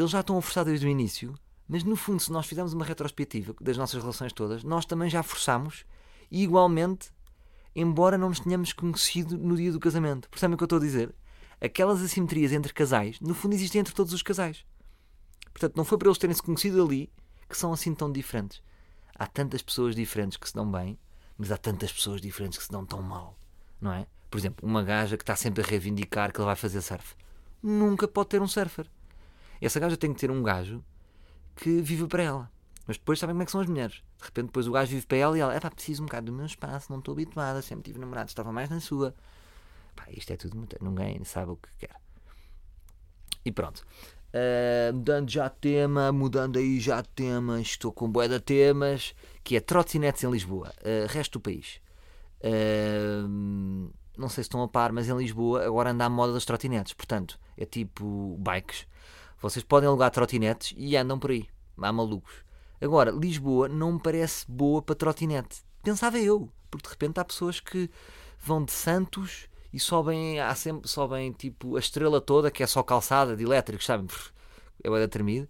eles 0.00 0.10
já 0.10 0.20
estão 0.20 0.38
a 0.38 0.42
forçar 0.42 0.64
desde 0.64 0.86
o 0.86 0.88
início, 0.88 1.34
mas 1.68 1.84
no 1.84 1.96
fundo, 1.96 2.20
se 2.20 2.32
nós 2.32 2.46
fizermos 2.46 2.72
uma 2.72 2.84
retrospectiva 2.84 3.54
das 3.60 3.76
nossas 3.76 4.00
relações 4.00 4.32
todas, 4.32 4.64
nós 4.64 4.86
também 4.86 5.10
já 5.10 5.22
forçamos 5.22 5.84
e 6.30 6.42
igualmente 6.42 7.10
embora 7.74 8.18
não 8.18 8.28
nos 8.28 8.40
tenhamos 8.40 8.72
conhecido 8.72 9.36
no 9.36 9.56
dia 9.56 9.70
do 9.70 9.78
casamento. 9.78 10.28
Percebem 10.30 10.54
o 10.54 10.56
que 10.56 10.64
eu 10.64 10.66
estou 10.66 10.78
a 10.78 10.82
dizer? 10.82 11.14
Aquelas 11.60 12.02
assimetrias 12.02 12.52
entre 12.52 12.72
casais, 12.72 13.20
no 13.20 13.34
fundo, 13.34 13.54
existem 13.54 13.80
entre 13.80 13.94
todos 13.94 14.12
os 14.12 14.22
casais. 14.22 14.64
Portanto, 15.52 15.76
não 15.76 15.84
foi 15.84 15.98
para 15.98 16.08
eles 16.08 16.18
terem 16.18 16.34
se 16.34 16.42
conhecido 16.42 16.82
ali 16.82 17.10
que 17.48 17.56
são 17.56 17.72
assim 17.72 17.94
tão 17.94 18.10
diferentes. 18.10 18.62
Há 19.14 19.26
tantas 19.26 19.62
pessoas 19.62 19.94
diferentes 19.94 20.36
que 20.36 20.48
se 20.48 20.54
dão 20.54 20.70
bem, 20.70 20.98
mas 21.36 21.50
há 21.50 21.56
tantas 21.56 21.92
pessoas 21.92 22.20
diferentes 22.20 22.58
que 22.58 22.64
se 22.64 22.70
dão 22.70 22.84
tão 22.84 23.02
mal, 23.02 23.36
não 23.80 23.92
é? 23.92 24.06
Por 24.30 24.38
exemplo, 24.38 24.68
uma 24.68 24.82
gaja 24.82 25.16
que 25.16 25.22
está 25.22 25.34
sempre 25.34 25.62
a 25.62 25.66
reivindicar 25.66 26.32
que 26.32 26.38
ela 26.38 26.46
vai 26.46 26.56
fazer 26.56 26.80
surf. 26.82 27.14
Nunca 27.62 28.06
pode 28.06 28.28
ter 28.28 28.42
um 28.42 28.48
surfer. 28.48 28.86
Essa 29.60 29.80
gaja 29.80 29.96
tem 29.96 30.12
que 30.12 30.20
ter 30.20 30.30
um 30.30 30.42
gajo 30.42 30.84
que 31.56 31.80
vive 31.80 32.06
para 32.06 32.22
ela. 32.22 32.50
Mas 32.86 32.96
depois 32.96 33.18
sabem 33.18 33.34
como 33.34 33.42
é 33.42 33.46
que 33.46 33.52
são 33.52 33.60
as 33.60 33.66
mulheres. 33.66 34.02
De 34.18 34.24
repente 34.24 34.46
depois 34.46 34.66
o 34.66 34.72
gajo 34.72 34.90
vive 34.90 35.06
para 35.06 35.18
ela 35.18 35.36
e 35.36 35.40
ela, 35.40 35.54
é 35.54 35.60
pá, 35.60 35.70
preciso 35.70 36.02
um 36.02 36.06
bocado 36.06 36.26
do 36.26 36.32
meu 36.32 36.46
espaço, 36.46 36.90
não 36.90 36.98
estou 36.98 37.12
habituada, 37.12 37.60
sempre 37.60 37.84
tive 37.84 37.98
namorado, 37.98 38.28
estava 38.28 38.52
mais 38.52 38.70
na 38.70 38.80
sua. 38.80 39.14
Pá, 39.94 40.04
isto 40.10 40.32
é 40.32 40.36
tudo 40.36 40.56
muito. 40.56 40.76
Ninguém 40.80 41.22
sabe 41.24 41.52
o 41.52 41.56
que 41.56 41.68
quer. 41.78 41.96
E 43.44 43.52
pronto. 43.52 43.84
Uh, 44.28 44.92
mudando 44.94 45.30
já 45.30 45.48
tema, 45.48 46.12
mudando 46.12 46.58
aí 46.58 46.78
já 46.78 47.02
tema, 47.02 47.60
estou 47.60 47.92
com 47.92 48.10
boé 48.10 48.28
de 48.28 48.38
temas, 48.40 49.14
que 49.42 49.56
é 49.56 49.60
trotinetes 49.60 50.22
em 50.22 50.30
Lisboa, 50.30 50.72
uh, 50.80 51.06
resto 51.08 51.38
do 51.38 51.42
país. 51.42 51.80
Uh, 52.40 53.90
não 54.18 54.28
sei 54.28 54.42
se 54.44 54.48
estão 54.48 54.62
a 54.62 54.68
par, 54.68 54.92
mas 54.92 55.08
em 55.08 55.16
Lisboa 55.16 55.64
agora 55.64 55.90
anda 55.90 56.04
a 56.04 56.10
moda 56.10 56.32
das 56.32 56.44
trotinetes. 56.44 56.92
Portanto, 56.92 57.38
é 57.56 57.64
tipo 57.64 58.36
bikes. 58.38 58.86
Vocês 59.40 59.64
podem 59.64 59.88
alugar 59.88 60.10
trotinetes 60.10 60.74
e 60.76 60.96
andam 60.96 61.18
por 61.18 61.30
aí. 61.30 61.46
Há 61.80 61.92
malucos. 61.92 62.44
Agora, 62.80 63.10
Lisboa 63.10 63.68
não 63.68 63.92
me 63.92 64.00
parece 64.00 64.44
boa 64.48 64.82
para 64.82 64.94
trotinete. 64.94 65.62
Pensava 65.82 66.18
eu, 66.18 66.50
porque 66.70 66.86
de 66.86 66.90
repente 66.90 67.20
há 67.20 67.24
pessoas 67.24 67.60
que 67.60 67.90
vão 68.38 68.64
de 68.64 68.72
Santos 68.72 69.48
e 69.72 69.78
sobem, 69.78 70.40
há 70.40 70.54
sempre, 70.54 70.88
sobem 70.88 71.32
tipo 71.32 71.76
a 71.76 71.80
estrela 71.80 72.20
toda, 72.20 72.50
que 72.50 72.62
é 72.62 72.66
só 72.66 72.82
calçada 72.82 73.36
de 73.36 73.44
elétricos, 73.44 73.86
sabem? 73.86 74.06
É 74.82 74.90
o 74.90 75.08
tremido. 75.08 75.48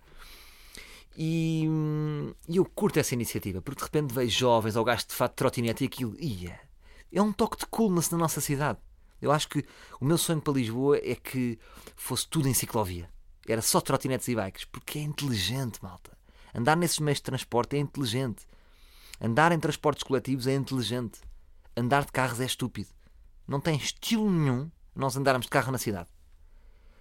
E, 1.16 1.64
eu 2.48 2.64
curto 2.64 2.98
essa 2.98 3.14
iniciativa, 3.14 3.60
porque 3.60 3.80
de 3.80 3.84
repente 3.84 4.14
vejo 4.14 4.38
jovens 4.38 4.76
ao 4.76 4.84
gasto 4.84 5.08
de 5.08 5.16
fato 5.16 5.32
de 5.32 5.36
trotinete 5.36 5.84
e 5.84 5.86
aquilo, 5.86 6.14
ia, 6.20 6.58
é 7.12 7.20
um 7.20 7.32
toque 7.32 7.58
de 7.58 7.66
coolness 7.66 8.10
na 8.10 8.18
nossa 8.18 8.40
cidade. 8.40 8.78
Eu 9.20 9.32
acho 9.32 9.48
que 9.48 9.64
o 10.00 10.04
meu 10.04 10.16
sonho 10.16 10.40
para 10.40 10.52
Lisboa 10.52 10.96
é 10.98 11.16
que 11.16 11.58
fosse 11.96 12.28
tudo 12.28 12.48
em 12.48 12.54
ciclovia. 12.54 13.10
Era 13.52 13.62
só 13.62 13.80
trotinetes 13.80 14.28
e 14.28 14.34
bikes, 14.34 14.64
porque 14.66 14.98
é 14.98 15.02
inteligente, 15.02 15.82
malta. 15.82 16.16
Andar 16.54 16.76
nesses 16.76 16.98
meios 16.98 17.18
de 17.18 17.24
transporte 17.24 17.76
é 17.76 17.78
inteligente. 17.78 18.46
Andar 19.20 19.52
em 19.52 19.58
transportes 19.58 20.02
coletivos 20.02 20.46
é 20.46 20.54
inteligente. 20.54 21.20
Andar 21.76 22.04
de 22.04 22.12
carros 22.12 22.40
é 22.40 22.44
estúpido. 22.44 22.90
Não 23.46 23.60
tem 23.60 23.76
estilo 23.76 24.30
nenhum 24.30 24.70
nós 24.94 25.16
andarmos 25.16 25.46
de 25.46 25.50
carro 25.50 25.72
na 25.72 25.78
cidade. 25.78 26.08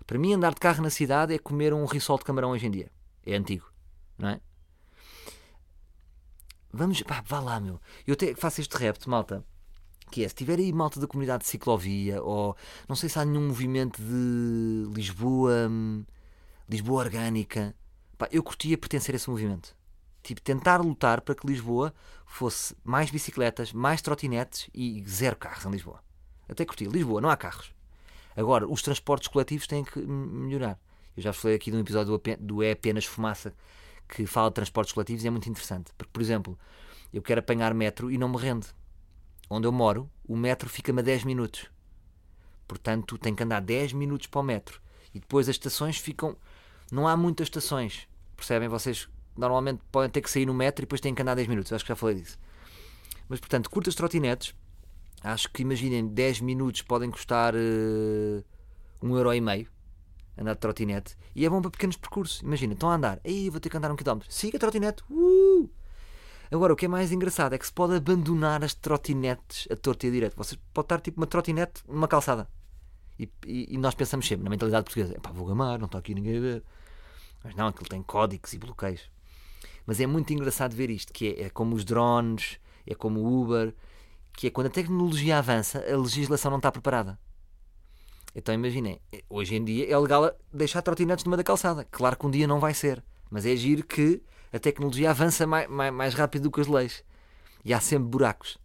Para 0.05 0.17
mim, 0.17 0.33
andar 0.33 0.53
de 0.53 0.59
carro 0.59 0.81
na 0.81 0.89
cidade 0.89 1.33
é 1.33 1.37
comer 1.37 1.73
um 1.73 1.85
risol 1.85 2.17
de 2.17 2.23
camarão 2.23 2.51
hoje 2.51 2.65
em 2.65 2.71
dia. 2.71 2.89
É 3.25 3.35
antigo, 3.35 3.69
não 4.17 4.29
é? 4.29 4.39
Vamos, 6.71 7.01
pá, 7.01 7.21
vá 7.25 7.39
lá, 7.39 7.59
meu. 7.59 7.81
Eu 8.05 8.13
até 8.13 8.33
faço 8.35 8.61
este 8.61 8.77
repto, 8.77 9.09
malta. 9.09 9.43
Que 10.09 10.23
é, 10.23 10.29
se 10.29 10.35
tiver 10.35 10.59
aí 10.59 10.71
malta 10.71 10.99
da 10.99 11.07
comunidade 11.07 11.43
de 11.43 11.49
ciclovia, 11.49 12.23
ou 12.23 12.55
não 12.87 12.95
sei 12.95 13.09
se 13.09 13.19
há 13.19 13.25
nenhum 13.25 13.47
movimento 13.47 14.01
de 14.01 14.89
Lisboa, 14.93 15.67
hum, 15.69 16.05
Lisboa 16.69 17.03
orgânica, 17.03 17.75
Pá, 18.17 18.27
eu 18.31 18.41
curtia 18.41 18.77
pertencer 18.77 19.13
a 19.13 19.17
esse 19.17 19.29
movimento. 19.29 19.75
Tipo, 20.23 20.41
tentar 20.41 20.81
lutar 20.81 21.21
para 21.21 21.35
que 21.35 21.45
Lisboa 21.45 21.93
fosse 22.25 22.75
mais 22.83 23.11
bicicletas, 23.11 23.71
mais 23.71 24.01
trotinetes 24.01 24.69
e 24.73 25.03
zero 25.07 25.35
carros 25.35 25.65
em 25.65 25.69
Lisboa. 25.69 26.03
Até 26.49 26.65
curtia. 26.65 26.89
Lisboa, 26.89 27.21
não 27.21 27.29
há 27.29 27.37
carros. 27.37 27.71
Agora, 28.35 28.67
os 28.67 28.81
transportes 28.81 29.27
coletivos 29.27 29.67
têm 29.67 29.83
que 29.83 29.99
melhorar. 29.99 30.79
Eu 31.15 31.23
já 31.23 31.31
falei 31.31 31.55
aqui 31.55 31.71
de 31.71 31.77
um 31.77 31.79
episódio 31.79 32.19
do 32.39 32.63
É 32.63 32.71
Apenas 32.71 33.05
Fumaça 33.05 33.53
que 34.07 34.25
fala 34.25 34.49
de 34.49 34.55
transportes 34.55 34.93
coletivos 34.93 35.23
e 35.23 35.27
é 35.27 35.29
muito 35.29 35.49
interessante. 35.49 35.91
Porque, 35.97 36.11
por 36.11 36.21
exemplo, 36.21 36.57
eu 37.13 37.21
quero 37.21 37.39
apanhar 37.39 37.73
metro 37.73 38.11
e 38.11 38.17
não 38.17 38.29
me 38.29 38.37
rende. 38.37 38.67
Onde 39.49 39.67
eu 39.67 39.71
moro, 39.71 40.09
o 40.27 40.35
metro 40.35 40.69
fica-me 40.69 40.99
a 40.99 41.03
10 41.03 41.23
minutos. 41.23 41.69
Portanto, 42.67 43.17
tenho 43.17 43.35
que 43.35 43.43
andar 43.43 43.61
10 43.61 43.93
minutos 43.93 44.27
para 44.27 44.41
o 44.41 44.43
metro. 44.43 44.81
E 45.13 45.19
depois 45.19 45.47
as 45.47 45.55
estações 45.55 45.97
ficam 45.97 46.35
não 46.91 47.07
há 47.07 47.15
muitas 47.17 47.47
estações. 47.47 48.07
Percebem? 48.35 48.67
Vocês 48.69 49.07
normalmente 49.35 49.81
podem 49.91 50.09
ter 50.09 50.21
que 50.21 50.29
sair 50.29 50.45
no 50.45 50.53
metro 50.53 50.81
e 50.83 50.85
depois 50.85 51.01
têm 51.01 51.13
que 51.13 51.21
andar 51.21 51.35
10 51.35 51.47
minutos. 51.47 51.71
Acho 51.73 51.83
que 51.83 51.89
já 51.89 51.95
falei 51.95 52.15
disso. 52.15 52.37
Mas, 53.29 53.39
portanto, 53.39 53.69
curtas 53.69 53.95
trotinetes, 53.95 54.55
acho 55.23 55.49
que 55.51 55.61
imaginem 55.61 56.07
10 56.07 56.41
minutos 56.41 56.81
podem 56.81 57.09
custar 57.11 57.53
uh, 57.55 58.43
um 59.01 59.15
euro 59.17 59.33
e 59.33 59.41
meio 59.41 59.67
andar 60.37 60.53
de 60.53 60.59
trotinete. 60.59 61.15
E 61.35 61.45
é 61.45 61.49
bom 61.49 61.61
para 61.61 61.71
pequenos 61.71 61.97
percursos. 61.97 62.41
Imagina, 62.41 62.73
estão 62.73 62.89
a 62.89 62.95
andar, 62.95 63.19
aí 63.25 63.49
vou 63.49 63.59
ter 63.59 63.69
que 63.69 63.77
andar 63.77 63.91
um 63.91 63.95
quilómetro. 63.95 64.31
Siga 64.31 64.57
a 64.57 64.59
trotinete. 64.59 65.03
Uh! 65.09 65.67
Agora, 66.49 66.71
o 66.71 66.75
que 66.75 66.85
é 66.85 66.87
mais 66.87 67.11
engraçado 67.11 67.53
é 67.53 67.57
que 67.57 67.65
se 67.65 67.73
pode 67.73 67.95
abandonar 67.95 68.63
as 68.63 68.73
trotinetes 68.73 69.67
a 69.69 69.75
torta 69.75 70.05
e 70.05 70.09
a 70.09 70.11
direito. 70.13 70.37
Você 70.37 70.55
pode 70.73 70.85
estar 70.85 71.01
tipo 71.01 71.19
uma 71.19 71.27
trotinete 71.27 71.81
numa 71.87 72.07
calçada. 72.07 72.47
E, 73.19 73.29
e- 73.45 73.67
e 73.73 73.77
nós 73.77 73.95
pensamos 73.95 74.27
sempre, 74.27 74.43
na 74.43 74.49
mentalidade 74.49 74.85
portuguesa, 74.85 75.19
pá, 75.19 75.31
vou 75.31 75.45
gamar, 75.47 75.79
não 75.79 75.87
está 75.87 75.97
aqui 75.97 76.13
ninguém 76.13 76.37
a 76.37 76.39
ver. 76.39 76.63
Mas 77.47 77.55
não, 77.55 77.67
aquilo 77.67 77.87
tem 77.87 78.03
códigos 78.03 78.51
e 78.51 78.57
bloqueios. 78.57 79.09
Mas 79.85 80.01
é 80.01 80.05
muito 80.05 80.33
engraçado 80.33 80.75
ver 80.75 80.89
isto, 80.89 81.13
que 81.13 81.29
é, 81.29 81.43
é 81.43 81.49
como 81.49 81.75
os 81.75 81.85
drones, 81.85 82.59
é 82.85 82.93
como 82.93 83.21
o 83.21 83.41
Uber, 83.41 83.73
que 84.33 84.47
é 84.47 84.49
quando 84.49 84.67
a 84.67 84.69
tecnologia 84.69 85.37
avança, 85.37 85.79
a 85.79 85.97
legislação 85.97 86.51
não 86.51 86.57
está 86.57 86.69
preparada. 86.69 87.17
Então 88.35 88.53
imaginem, 88.53 88.99
hoje 89.29 89.55
em 89.55 89.63
dia 89.63 89.89
é 89.89 89.97
legal 89.97 90.29
deixar 90.51 90.81
trotinetes 90.81 91.23
numa 91.23 91.37
da 91.37 91.43
calçada. 91.43 91.87
Claro 91.89 92.17
que 92.17 92.27
um 92.27 92.31
dia 92.31 92.45
não 92.45 92.59
vai 92.59 92.73
ser, 92.73 93.01
mas 93.31 93.45
é 93.45 93.55
giro 93.55 93.85
que 93.85 94.21
a 94.51 94.59
tecnologia 94.59 95.11
avança 95.11 95.47
mais, 95.47 95.69
mais, 95.69 95.93
mais 95.93 96.13
rápido 96.15 96.43
do 96.43 96.51
que 96.51 96.59
as 96.59 96.67
leis. 96.67 97.01
E 97.63 97.73
há 97.73 97.79
sempre 97.79 98.09
buracos. 98.09 98.57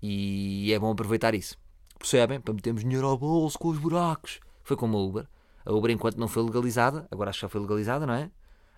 E 0.00 0.72
é 0.72 0.78
bom 0.78 0.90
aproveitar 0.90 1.34
isso. 1.34 1.58
Percebem? 1.98 2.40
Para 2.40 2.54
metermos 2.54 2.82
dinheiro 2.82 3.06
ao 3.06 3.18
bolso 3.18 3.58
com 3.58 3.68
os 3.68 3.78
buracos. 3.78 4.40
Foi 4.64 4.78
como 4.78 4.96
a 4.96 5.00
Uber. 5.02 5.28
A 5.64 5.72
Uber, 5.72 5.90
enquanto 5.90 6.16
não 6.18 6.28
foi 6.28 6.42
legalizada, 6.42 7.06
agora 7.10 7.30
acho 7.30 7.38
que 7.38 7.42
já 7.42 7.48
foi 7.48 7.60
legalizada, 7.60 8.06
não 8.06 8.14
é? 8.14 8.30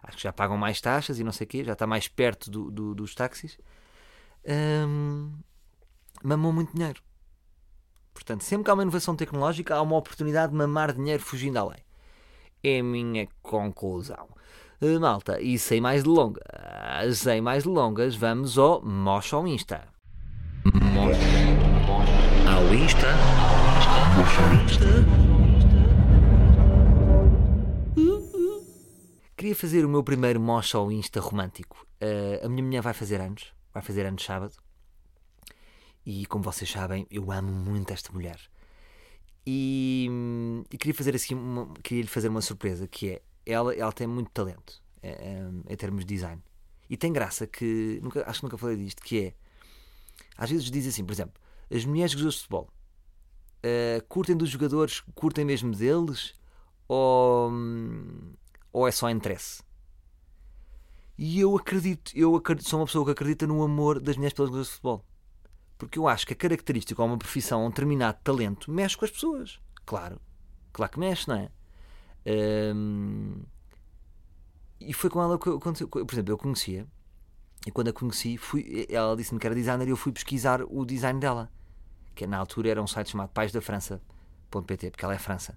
Acho 0.03 0.17
que 0.19 0.23
já 0.23 0.33
pagam 0.33 0.57
mais 0.59 0.81
taxas 0.81 1.19
e 1.19 1.25
não 1.25 1.33
sei 1.33 1.47
o 1.47 1.49
quê, 1.49 1.65
já 1.65 1.73
está 1.73 1.87
mais 1.87 2.09
perto 2.09 2.51
do- 2.51 2.71
do- 2.71 2.95
dos 2.95 3.15
táxis. 3.15 3.59
Hum, 4.47 5.33
mamou 6.23 6.53
muito 6.53 6.75
dinheiro. 6.75 7.01
Portanto, 8.13 8.43
sempre 8.45 8.65
que 8.65 8.71
há 8.71 8.75
uma 8.75 8.83
inovação 8.83 9.17
tecnológica, 9.17 9.75
há 9.75 9.83
uma 9.83 9.97
oportunidade 9.97 10.53
de 10.53 10.59
mamar 10.59 10.93
dinheiro 10.93 11.23
fugindo 11.23 11.57
à 11.59 11.65
lei. 11.65 11.79
É 12.63 12.81
a 12.81 12.83
minha 12.85 13.27
conclusão. 13.43 14.29
Eh, 14.81 14.99
Malta, 14.99 15.41
e 15.41 15.59
sem 15.59 15.81
mais 15.81 16.03
delongas, 16.03 16.43
sem 17.15 17.41
mais 17.41 17.65
delongas, 17.65 18.15
vamos 18.15 18.59
ao 18.59 18.83
Mocha 18.85 19.37
ao 19.37 19.47
Insta. 19.49 19.89
Mocha 20.65 21.19
ao 22.49 22.75
Insta. 22.75 23.09
Mocha 24.17 24.41
ao 24.43 24.65
Insta. 24.65 25.24
Queria 29.45 29.55
fazer 29.55 29.85
o 29.85 29.91
meu 29.91 30.03
primeiro 30.03 30.41
Mocha 30.41 30.79
ao 30.79 30.91
Insta 30.91 31.21
romântico. 31.21 31.87
Eh, 32.01 32.41
a 32.43 32.49
minha 32.49 32.63
mulher 32.63 32.81
vai 32.81 32.95
fazer 32.95 33.21
anos, 33.21 33.53
vai 33.75 33.83
fazer 33.83 34.07
anos 34.07 34.25
sábado. 34.25 34.57
E 36.07 36.25
como 36.25 36.43
vocês 36.43 36.71
sabem, 36.71 37.07
eu 37.11 37.31
amo 37.31 37.53
muito 37.53 37.93
esta 37.93 38.11
mulher. 38.11 38.41
E, 39.47 40.09
hum, 40.11 40.65
e 40.73 40.79
queria 40.79 40.95
fazer 40.95 41.15
assim 41.15 41.35
uma, 41.35 41.75
queria 41.83 42.05
lhe 42.05 42.09
fazer 42.09 42.29
uma 42.29 42.41
surpresa 42.41 42.89
que 42.89 43.11
é 43.11 43.23
ela, 43.45 43.75
ela 43.75 43.93
tem 43.93 44.07
muito 44.07 44.31
talento 44.31 44.83
eh, 45.03 45.37
em, 45.37 45.75
em 45.75 45.77
termos 45.77 46.07
de 46.07 46.15
design. 46.15 46.43
E 46.89 46.97
tem 46.97 47.13
graça 47.13 47.47
que 47.47 48.01
nunca, 48.03 48.25
acho 48.27 48.41
que 48.41 48.47
nunca 48.47 48.57
falei 48.57 48.79
disto, 48.79 49.03
que 49.03 49.27
é 49.27 49.35
às 50.39 50.49
vezes 50.49 50.71
diz 50.71 50.87
assim, 50.87 51.05
por 51.05 51.13
exemplo, 51.13 51.39
as 51.71 51.85
mulheres 51.85 52.13
jogadores 52.13 52.37
de 52.37 52.41
futebol 52.45 52.71
eh, 53.63 54.03
curtem 54.09 54.39
dos 54.39 54.49
jogadores, 54.49 55.03
curtem 55.15 55.45
mesmo 55.45 55.77
deles 55.77 56.35
ou, 56.89 57.51
hum, 57.51 58.33
ou 58.75 58.87
é 58.87 58.91
só 58.91 59.09
interesse? 59.09 59.63
E 61.17 61.39
eu 61.39 61.57
acredito, 61.57 62.11
eu 62.15 62.35
acredito, 62.35 62.69
sou 62.69 62.81
uma 62.81 62.87
pessoa 62.87 63.05
que 63.05 63.13
acredita 63.13 63.47
no 63.47 63.63
amor 63.63 64.01
das 64.01 64.17
mulheres 64.17 64.35
pelos 64.35 64.49
jogadores 64.51 64.67
de 64.67 64.75
futebol. 64.75 65.05
Porque 65.79 65.97
eu 65.99 66.09
acho 66.09 66.27
que 66.27 66.33
a 66.33 66.37
característica 66.37 67.01
ou 67.01 67.09
uma 67.09 67.17
profissão, 67.17 67.61
ou 67.61 67.67
um 67.67 67.71
determinado 67.71 68.19
talento, 68.25 68.71
mexe 68.71 68.97
com 68.97 69.05
as 69.05 69.13
pessoas. 69.13 69.61
Claro. 69.87 70.21
Claro 70.73 70.91
que 70.91 70.99
mexe, 70.99 71.29
não 71.29 71.37
é? 71.37 71.51
E 74.81 74.93
foi 74.93 75.09
com 75.09 75.23
ela 75.23 75.39
que 75.39 75.49
aconteceu. 75.49 75.87
Por 75.89 76.13
exemplo, 76.13 76.33
eu 76.33 76.39
conhecia, 76.39 76.87
e 77.65 77.71
quando 77.71 77.89
a 77.89 77.93
conheci, 77.93 78.37
fui, 78.37 78.87
ela 78.91 79.17
disse-me 79.17 79.39
que 79.39 79.47
era 79.47 79.55
designer 79.55 79.87
e 79.87 79.91
eu 79.91 79.97
fui 79.97 80.11
pesquisar 80.11 80.63
o 80.63 80.85
design 80.85 81.21
dela. 81.21 81.49
Que 82.13 82.27
na 82.27 82.39
altura 82.39 82.71
era 82.71 82.83
um 82.83 82.89
site 82.89 83.11
chamado 83.11 83.31
paisdafrança.pt, 83.31 84.91
porque 84.91 85.05
ela 85.05 85.15
é 85.15 85.19
França. 85.19 85.57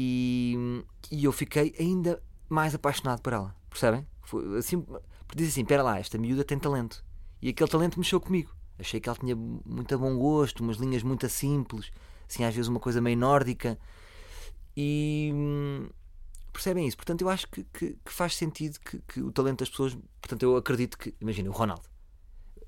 E, 0.00 0.84
e 1.10 1.24
eu 1.24 1.32
fiquei 1.32 1.74
ainda 1.76 2.22
mais 2.48 2.72
apaixonado 2.72 3.20
por 3.20 3.32
ela. 3.32 3.52
Percebem? 3.68 4.06
Foi 4.22 4.58
assim, 4.58 4.86
diz 5.34 5.48
assim: 5.48 5.62
espera 5.62 5.82
lá, 5.82 5.98
esta 5.98 6.16
miúda 6.16 6.44
tem 6.44 6.56
talento. 6.56 7.04
E 7.42 7.48
aquele 7.48 7.68
talento 7.68 7.98
mexeu 7.98 8.20
comigo. 8.20 8.54
Achei 8.78 9.00
que 9.00 9.08
ela 9.08 9.18
tinha 9.18 9.34
muito 9.34 9.98
bom 9.98 10.16
gosto, 10.16 10.60
umas 10.62 10.76
linhas 10.76 11.02
muito 11.02 11.28
simples, 11.28 11.90
assim, 12.28 12.44
às 12.44 12.54
vezes 12.54 12.68
uma 12.68 12.78
coisa 12.78 13.00
meio 13.00 13.16
nórdica. 13.16 13.76
E 14.76 15.32
percebem 16.52 16.86
isso? 16.86 16.96
Portanto, 16.96 17.22
eu 17.22 17.28
acho 17.28 17.48
que, 17.48 17.64
que- 17.64 17.98
que 18.04 18.12
faz 18.12 18.36
sentido 18.36 18.78
que, 18.78 19.00
que 19.00 19.20
o 19.20 19.32
talento 19.32 19.58
das 19.60 19.68
pessoas. 19.70 19.98
Portanto, 20.20 20.42
eu 20.44 20.56
acredito 20.56 20.96
que. 20.96 21.12
Imagina, 21.20 21.48
o 21.50 21.52
Ronaldo. 21.52 21.82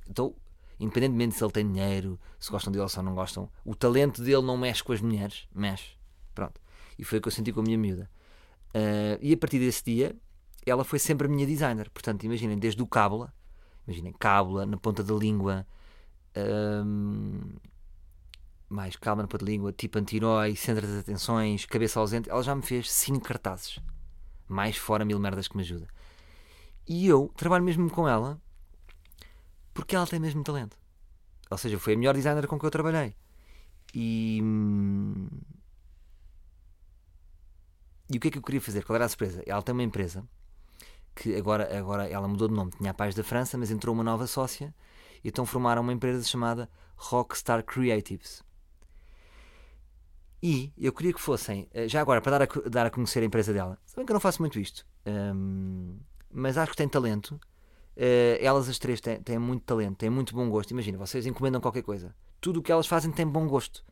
Então, 0.08 0.34
independentemente 0.80 1.36
se 1.36 1.44
ele 1.44 1.52
tem 1.52 1.70
dinheiro, 1.70 2.18
se 2.40 2.50
gostam 2.50 2.72
dele 2.72 2.82
ou 2.82 2.88
se 2.88 3.00
não 3.00 3.14
gostam, 3.14 3.48
o 3.64 3.76
talento 3.76 4.20
dele 4.20 4.42
não 4.42 4.56
mexe 4.58 4.82
com 4.82 4.92
as 4.92 5.00
mulheres. 5.00 5.46
Mexe. 5.54 5.92
Pronto. 6.34 6.60
E 7.00 7.04
foi 7.04 7.18
o 7.18 7.22
que 7.22 7.28
eu 7.28 7.32
senti 7.32 7.50
com 7.50 7.60
a 7.60 7.62
minha 7.62 7.78
miúda. 7.78 8.10
Ah, 8.74 9.18
e 9.20 9.32
a 9.32 9.36
partir 9.36 9.58
desse 9.58 9.82
dia, 9.84 10.14
ela 10.66 10.84
foi 10.84 10.98
sempre 10.98 11.26
a 11.26 11.30
minha 11.30 11.46
designer. 11.46 11.88
Portanto, 11.90 12.24
imaginem, 12.24 12.58
desde 12.58 12.82
o 12.82 12.86
cábula, 12.86 13.32
imaginem, 13.86 14.12
cábula 14.12 14.66
na 14.66 14.76
ponta 14.76 15.02
da 15.02 15.14
língua, 15.14 15.66
hum, 16.84 17.40
mais 18.68 18.96
calma 18.96 19.22
na 19.22 19.28
ponta 19.28 19.44
da 19.44 19.50
língua, 19.50 19.72
tipo 19.72 19.98
anti-herói, 19.98 20.54
centro 20.56 20.86
das 20.86 20.98
atenções, 20.98 21.64
cabeça 21.66 21.98
ausente, 21.98 22.30
ela 22.30 22.42
já 22.42 22.54
me 22.54 22.62
fez 22.62 22.90
5 22.92 23.20
cartazes. 23.20 23.78
Mais 24.48 24.76
fora 24.76 25.04
mil 25.04 25.18
merdas 25.18 25.48
que 25.48 25.56
me 25.56 25.62
ajuda. 25.62 25.86
E 26.86 27.06
eu 27.06 27.32
trabalho 27.36 27.64
mesmo 27.64 27.88
com 27.90 28.08
ela 28.08 28.40
porque 29.72 29.94
ela 29.96 30.06
tem 30.06 30.20
mesmo 30.20 30.42
talento. 30.44 30.76
Ou 31.50 31.58
seja, 31.58 31.78
foi 31.78 31.94
a 31.94 31.96
melhor 31.96 32.14
designer 32.14 32.46
com 32.46 32.58
que 32.58 32.66
eu 32.66 32.70
trabalhei. 32.70 33.14
E. 33.94 34.42
E 38.12 38.16
o 38.16 38.20
que 38.20 38.28
é 38.28 38.30
que 38.30 38.38
eu 38.38 38.42
queria 38.42 38.60
fazer? 38.60 38.84
Qual 38.84 38.96
era 38.96 39.04
a 39.04 39.08
surpresa? 39.08 39.42
Ela 39.46 39.62
tem 39.62 39.72
uma 39.72 39.82
empresa 39.82 40.24
que 41.14 41.36
agora, 41.36 41.76
agora 41.78 42.08
ela 42.08 42.28
mudou 42.28 42.48
de 42.48 42.54
nome, 42.54 42.72
tinha 42.72 42.90
a 42.92 42.94
Paz 42.94 43.14
da 43.14 43.24
França, 43.24 43.58
mas 43.58 43.70
entrou 43.70 43.94
uma 43.94 44.04
nova 44.04 44.26
sócia 44.26 44.74
e 45.24 45.28
então 45.28 45.46
formaram 45.46 45.82
uma 45.82 45.92
empresa 45.92 46.24
chamada 46.26 46.70
Rockstar 46.96 47.64
Creatives. 47.64 48.44
E 50.42 50.72
eu 50.78 50.92
queria 50.92 51.12
que 51.12 51.20
fossem, 51.20 51.68
eh, 51.72 51.86
já 51.86 52.00
agora, 52.00 52.20
para 52.22 52.38
dar 52.38 52.42
a, 52.44 52.68
dar 52.70 52.86
a 52.86 52.90
conhecer 52.90 53.22
a 53.22 53.26
empresa 53.26 53.52
dela, 53.52 53.78
sabem 53.84 54.06
que 54.06 54.12
eu 54.12 54.14
não 54.14 54.20
faço 54.20 54.40
muito 54.40 54.58
isto, 54.58 54.86
hum, 55.06 55.98
mas 56.32 56.56
acho 56.56 56.70
que 56.70 56.76
tem 56.78 56.88
talento. 56.88 57.38
Eh, 57.96 58.38
elas 58.42 58.68
as 58.68 58.78
três 58.78 59.00
têm, 59.00 59.20
têm 59.22 59.38
muito 59.38 59.64
talento, 59.64 59.98
têm 59.98 60.10
muito 60.10 60.34
bom 60.34 60.48
gosto. 60.50 60.70
Imagina, 60.72 60.98
vocês 60.98 61.26
encomendam 61.26 61.60
qualquer 61.60 61.82
coisa, 61.82 62.14
tudo 62.40 62.60
o 62.60 62.62
que 62.62 62.72
elas 62.72 62.86
fazem 62.86 63.12
tem 63.12 63.26
bom 63.26 63.46
gosto. 63.48 63.84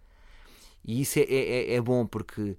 E 0.85 1.01
isso 1.03 1.19
é, 1.19 1.23
é, 1.23 1.73
é- 1.73 1.75
é 1.77 1.81
bom 1.81 2.07
porque 2.07 2.57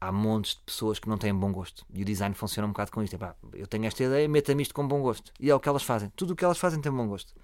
há 0.00 0.10
montes 0.10 0.54
de 0.54 0.62
pessoas 0.62 0.98
que 0.98 1.08
não 1.08 1.18
têm 1.18 1.34
bom 1.34 1.52
gosto. 1.52 1.84
E 1.92 2.02
o 2.02 2.04
design 2.04 2.34
funciona 2.34 2.66
um 2.66 2.70
bocado 2.70 2.90
com 2.90 3.02
isto. 3.02 3.16
É 3.16 3.34
eu 3.52 3.66
tenho 3.66 3.84
esta 3.84 4.02
ideia, 4.02 4.28
meta-me 4.28 4.62
isto 4.62 4.74
com 4.74 4.86
bom 4.86 5.02
gosto. 5.02 5.32
E 5.38 5.50
é 5.50 5.54
o 5.54 5.60
que 5.60 5.68
elas 5.68 5.82
fazem. 5.82 6.10
Tudo 6.16 6.32
o 6.32 6.36
que 6.36 6.44
elas 6.44 6.58
fazem 6.58 6.80
tem 6.80 6.90
bom 6.90 7.06
gosto. 7.06 7.34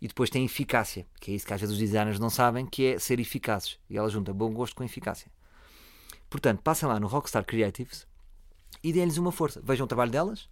E 0.00 0.08
depois 0.08 0.28
tem 0.28 0.44
eficácia, 0.44 1.06
que 1.20 1.30
é 1.30 1.34
isso 1.34 1.46
que 1.46 1.54
às 1.54 1.60
vezes 1.60 1.72
os 1.72 1.78
designers 1.78 2.18
não 2.18 2.28
sabem, 2.28 2.66
que 2.66 2.86
é 2.86 2.98
ser 2.98 3.20
eficazes. 3.20 3.78
E 3.88 3.96
ela 3.96 4.08
junta 4.10 4.32
bom 4.32 4.52
gosto 4.52 4.74
com 4.74 4.84
eficácia. 4.84 5.30
Portanto, 6.28 6.60
passem 6.62 6.88
lá 6.88 6.98
no 6.98 7.06
Rockstar 7.06 7.44
Creatives 7.44 8.06
e 8.82 8.92
deem-lhes 8.92 9.16
uma 9.16 9.32
força. 9.32 9.62
Vejam 9.64 9.84
o 9.84 9.88
trabalho 9.88 10.10
delas 10.10 10.48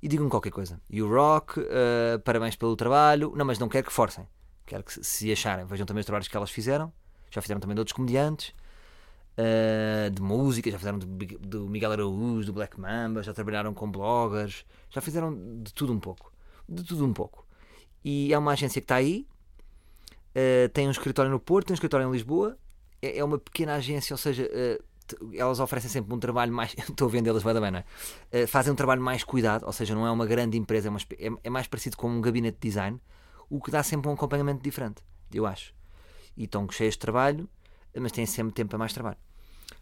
e 0.00 0.08
digam 0.08 0.28
qualquer 0.28 0.50
coisa. 0.50 0.80
E 0.88 1.02
o 1.02 1.08
Rock, 1.08 1.60
eh, 1.60 2.18
parabéns 2.24 2.56
pelo 2.56 2.76
trabalho. 2.76 3.32
Não, 3.36 3.44
mas 3.44 3.58
não 3.58 3.68
quero 3.68 3.86
que 3.86 3.92
forcem. 3.92 4.26
Quero 4.64 4.84
que 4.84 5.04
se 5.04 5.30
acharem. 5.30 5.66
Vejam 5.66 5.84
também 5.84 6.00
os 6.00 6.06
trabalhos 6.06 6.28
que 6.28 6.36
elas 6.36 6.50
fizeram. 6.50 6.92
Já 7.30 7.42
fizeram 7.42 7.60
também 7.60 7.74
de 7.74 7.80
outros 7.80 7.94
comediantes. 7.94 8.54
Eh, 9.36 10.10
de 10.12 10.20
música, 10.22 10.70
já 10.70 10.78
fizeram 10.78 10.98
do, 10.98 11.68
Miguel 11.68 11.92
Araújo, 11.92 12.46
do 12.46 12.52
Black 12.52 12.78
Mamba, 12.80 13.22
já 13.22 13.32
trabalharam 13.32 13.72
com 13.74 13.90
bloggers, 13.90 14.64
já 14.90 15.00
fizeram 15.00 15.34
de 15.62 15.72
tudo 15.72 15.92
um 15.92 16.00
pouco. 16.00 16.32
De 16.68 16.82
tudo 16.84 17.04
um 17.04 17.12
pouco. 17.12 17.46
E 18.04 18.32
é 18.32 18.38
uma 18.38 18.52
agência 18.52 18.80
que 18.80 18.84
está 18.84 18.96
aí, 18.96 19.26
eh, 20.34 20.68
tem 20.68 20.88
um 20.88 20.90
escritório 20.90 21.30
no 21.30 21.40
Porto, 21.40 21.68
tem 21.68 21.74
um 21.74 21.76
escritório 21.76 22.08
em 22.08 22.12
Lisboa, 22.12 22.56
é, 23.00 23.18
é 23.18 23.24
uma 23.24 23.38
pequena 23.38 23.74
agência, 23.74 24.14
ou 24.14 24.18
seja, 24.18 24.48
t- 25.06 25.16
elas 25.36 25.60
oferecem 25.60 25.90
sempre 25.90 26.14
um 26.14 26.18
trabalho 26.18 26.52
mais. 26.52 26.74
Estou 26.78 27.08
a 27.08 27.10
vendê-las, 27.10 27.42
vai 27.42 27.54
dar 27.54 27.60
bem, 27.60 27.70
não 27.70 27.82
é? 28.32 28.46
Fazem 28.46 28.72
um 28.72 28.76
trabalho 28.76 29.02
mais 29.02 29.24
cuidado, 29.24 29.64
ou 29.66 29.72
seja, 29.72 29.94
não 29.94 30.06
é 30.06 30.10
uma 30.10 30.26
grande 30.26 30.56
empresa, 30.58 30.88
é, 30.88 30.90
uma 30.90 31.00
é- 31.18 31.40
é 31.44 31.50
mais 31.50 31.66
parecido 31.66 31.96
com 31.96 32.08
um 32.08 32.20
gabinete 32.20 32.58
de 32.60 32.68
design, 32.68 33.00
o 33.50 33.60
que 33.60 33.70
dá 33.70 33.82
sempre 33.82 34.08
um 34.08 34.12
acompanhamento 34.14 34.62
diferente, 34.62 35.02
eu 35.32 35.44
acho. 35.46 35.74
E 36.36 36.44
estão 36.44 36.68
cheias 36.70 36.94
de 36.94 37.00
trabalho, 37.00 37.48
mas 37.98 38.12
têm 38.12 38.26
sempre 38.26 38.52
tempo 38.54 38.70
para 38.70 38.78
mais 38.78 38.92
trabalho. 38.92 39.18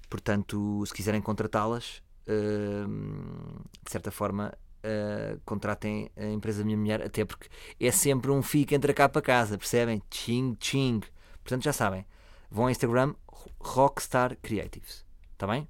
Portanto, 0.08 0.84
se 0.86 0.92
quiserem 0.92 1.20
contratá-las, 1.20 2.02
hum, 2.28 3.56
de 3.84 3.90
certa 3.90 4.10
forma, 4.10 4.52
uh, 4.84 5.40
contratem 5.44 6.10
a 6.16 6.26
empresa 6.26 6.60
da 6.60 6.64
minha 6.64 6.76
mulher, 6.76 7.02
até 7.02 7.24
porque 7.24 7.48
é 7.78 7.90
sempre 7.90 8.30
um 8.30 8.42
fica 8.42 8.74
entre 8.74 8.92
cá 8.92 9.08
para 9.08 9.22
casa, 9.22 9.56
percebem? 9.56 10.02
Ching, 10.10 10.56
ching. 10.60 11.00
Portanto, 11.42 11.62
já 11.62 11.72
sabem, 11.72 12.04
vão 12.50 12.64
ao 12.64 12.70
Instagram 12.70 13.14
Rockstar 13.60 14.36
Creatives, 14.42 15.04
está 15.32 15.46
bem? 15.46 15.68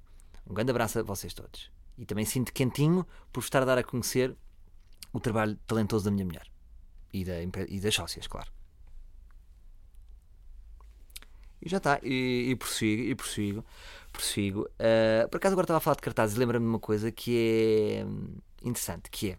Um 0.49 0.53
grande 0.53 0.71
abraço 0.71 0.99
a 0.99 1.03
vocês 1.03 1.33
todos. 1.33 1.71
E 1.97 2.05
também 2.05 2.25
sinto 2.25 2.51
quentinho 2.51 3.05
por 3.31 3.41
estar 3.41 3.61
a 3.61 3.65
dar 3.65 3.77
a 3.77 3.83
conhecer 3.83 4.35
o 5.13 5.19
trabalho 5.19 5.57
talentoso 5.67 6.05
da 6.05 6.11
minha 6.11 6.25
mulher. 6.25 6.47
E, 7.13 7.23
da, 7.23 7.41
e 7.41 7.79
das 7.79 7.93
sócias, 7.93 8.27
claro. 8.27 8.51
E 11.61 11.69
já 11.69 11.77
está. 11.77 11.99
E, 12.03 12.49
e 12.51 12.55
prossigo, 12.55 13.01
e 13.03 13.15
prossigo, 13.15 13.65
prossigo. 14.11 14.67
Ah, 14.79 15.27
por 15.29 15.37
acaso 15.37 15.53
agora 15.53 15.65
estava 15.65 15.77
a 15.77 15.81
falar 15.81 15.95
de 15.95 16.01
cartazes 16.01 16.35
e 16.35 16.39
lembra-me 16.39 16.65
de 16.65 16.69
uma 16.69 16.79
coisa 16.79 17.11
que 17.11 17.99
é 17.99 18.05
hum, 18.05 18.35
interessante, 18.63 19.09
que 19.09 19.31
é 19.31 19.37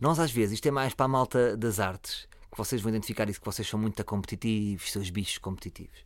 nós 0.00 0.18
às 0.18 0.30
vezes, 0.30 0.54
isto 0.54 0.66
é 0.66 0.70
mais 0.70 0.94
para 0.94 1.04
a 1.04 1.08
malta 1.08 1.56
das 1.58 1.78
artes, 1.78 2.26
que 2.50 2.56
vocês 2.56 2.80
vão 2.80 2.88
identificar 2.90 3.28
isso, 3.28 3.38
que 3.38 3.44
vocês 3.44 3.68
são 3.68 3.78
muito 3.78 4.02
competitivos, 4.04 4.90
seus 4.90 5.10
bichos 5.10 5.36
competitivos. 5.36 6.02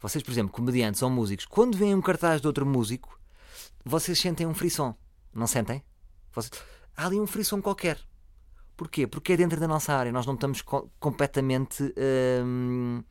Vocês, 0.00 0.22
por 0.22 0.30
exemplo, 0.30 0.52
comediantes 0.52 1.02
ou 1.02 1.10
músicos, 1.10 1.44
quando 1.46 1.76
veem 1.76 1.92
um 1.94 2.00
cartaz 2.00 2.40
de 2.40 2.46
outro 2.46 2.64
músico, 2.64 3.18
vocês 3.84 4.16
sentem 4.18 4.46
um 4.46 4.54
frisson, 4.54 4.94
não 5.34 5.46
sentem? 5.48 5.82
Vocês- 6.32 6.52
Há 6.96 7.06
ali 7.06 7.18
um 7.18 7.26
frisson 7.26 7.60
qualquer. 7.60 7.98
Porquê? 8.76 9.06
Porque 9.08 9.32
é 9.32 9.36
dentro 9.36 9.58
da 9.58 9.66
nossa 9.66 9.92
área, 9.92 10.12
nós 10.12 10.24
não 10.24 10.34
estamos 10.34 10.62
co- 10.62 10.88
completamente 11.00 11.82
hum, 12.44 13.02